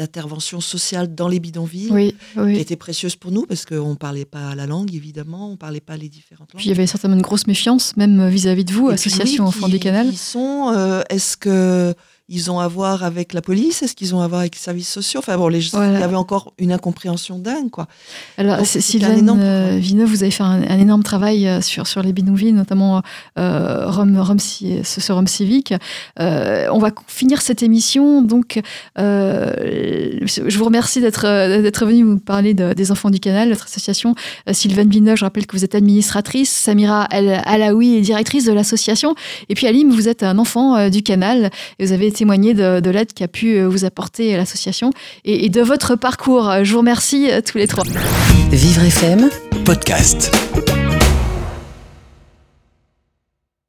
d'intervention 0.00 0.62
sociale 0.62 1.14
dans 1.14 1.28
les 1.28 1.40
bidonvilles 1.40 2.14
qui 2.34 2.58
était 2.58 2.76
précieuse 2.76 3.16
pour 3.16 3.32
nous 3.32 3.44
parce 3.44 3.66
qu'on 3.66 3.90
ne 3.90 3.96
parlait 3.96 4.24
pas 4.24 4.54
la 4.54 4.66
langue, 4.66 4.94
évidemment, 4.94 5.48
on 5.48 5.52
ne 5.52 5.56
parlait 5.56 5.80
pas 5.80 5.98
les 5.98 6.08
différentes 6.08 6.54
langues. 6.54 6.60
Puis 6.60 6.66
il 6.66 6.70
y 6.70 6.72
avait 6.72 6.86
certainement 6.86 7.16
une 7.16 7.22
grosse 7.22 7.46
méfiance, 7.46 7.94
même 7.98 8.28
vis-à-vis 8.28 8.64
de 8.64 8.72
vous, 8.72 8.88
Association 8.88 9.44
Enfants 9.44 9.68
du 9.68 9.78
Canal. 9.78 10.06
Ils 10.06 10.16
sont, 10.16 10.72
euh, 10.74 11.02
est-ce 11.10 11.36
que 11.36 11.94
ils 12.32 12.48
ont 12.48 12.60
à 12.60 12.68
voir 12.68 13.02
avec 13.02 13.32
la 13.32 13.42
police 13.42 13.82
Est-ce 13.82 13.96
qu'ils 13.96 14.14
ont 14.14 14.20
à 14.20 14.28
voir 14.28 14.42
avec 14.42 14.54
les 14.54 14.60
services 14.60 14.88
sociaux? 14.88 15.18
Enfin 15.18 15.36
bon, 15.36 15.48
les, 15.48 15.66
il 15.66 15.74
y 15.74 16.02
avait 16.02 16.14
encore 16.14 16.54
une 16.58 16.72
incompréhension 16.72 17.40
dingue, 17.40 17.70
quoi. 17.70 17.88
Alors, 18.38 18.64
Sylvain 18.64 19.26
euh, 19.40 19.78
Vineux, 19.80 20.04
vous 20.04 20.22
avez 20.22 20.30
fait 20.30 20.44
un, 20.44 20.62
énorme 20.62 21.02
travail 21.02 21.48
euh, 21.48 21.60
sur, 21.60 21.88
sur 21.88 22.02
les 22.02 22.12
bidonvilles, 22.12 22.52
notamment 22.52 23.02
euh, 23.36 23.90
Rome, 23.90 24.16
Rome, 24.16 24.38
ce, 24.38 25.12
Rome 25.12 25.26
civique. 25.26 25.74
Euh, 26.20 26.68
on 26.70 26.78
va 26.78 26.92
finir 27.08 27.42
cette 27.42 27.64
émission, 27.64 28.22
donc 28.22 28.60
je 28.96 30.56
vous 30.56 30.64
remercie 30.64 31.00
d'être 31.00 31.22
d'être 31.62 31.84
venu 31.84 32.04
vous 32.04 32.18
parler 32.18 32.54
des 32.54 32.92
enfants 32.92 33.10
du 33.10 33.18
canal, 33.18 33.48
notre 33.48 33.64
association. 33.64 34.14
Sylvain 34.52 34.84
Vineux, 34.84 35.16
je 35.16 35.24
rappelle 35.24 35.48
que 35.48 35.56
vous 35.56 35.64
êtes 35.64 35.74
administratrice, 35.74 36.50
Samira 36.50 37.08
El 37.10 37.42
Alaoui 37.44 37.96
est 37.96 38.00
directrice 38.02 38.44
de 38.44 38.52
l'association, 38.52 39.16
et 39.48 39.54
puis 39.54 39.66
Alim, 39.66 39.90
vous 39.90 40.08
êtes 40.08 40.22
un 40.22 40.38
enfant 40.38 40.88
du 40.88 41.02
canal, 41.02 41.50
et 41.78 41.86
vous 41.86 41.92
avez 41.92 42.06
été 42.06 42.19
témoigner 42.20 42.52
de, 42.52 42.90
l'aide 42.90 43.14
qu'a 43.14 43.28
pu 43.28 43.56
euh, 43.56 43.66
vous 43.66 43.86
apporter 43.86 44.36
l'association 44.36 44.90
et, 45.24 45.46
et, 45.46 45.48
de 45.48 45.62
votre 45.62 45.96
parcours. 45.96 46.52
Je 46.62 46.70
vous 46.70 46.80
remercie 46.80 47.30
euh, 47.30 47.40
tous 47.40 47.56
les 47.56 47.66
trois. 47.66 47.84
Vivre 48.50 48.82
FM, 48.82 49.30
podcast. 49.64 50.30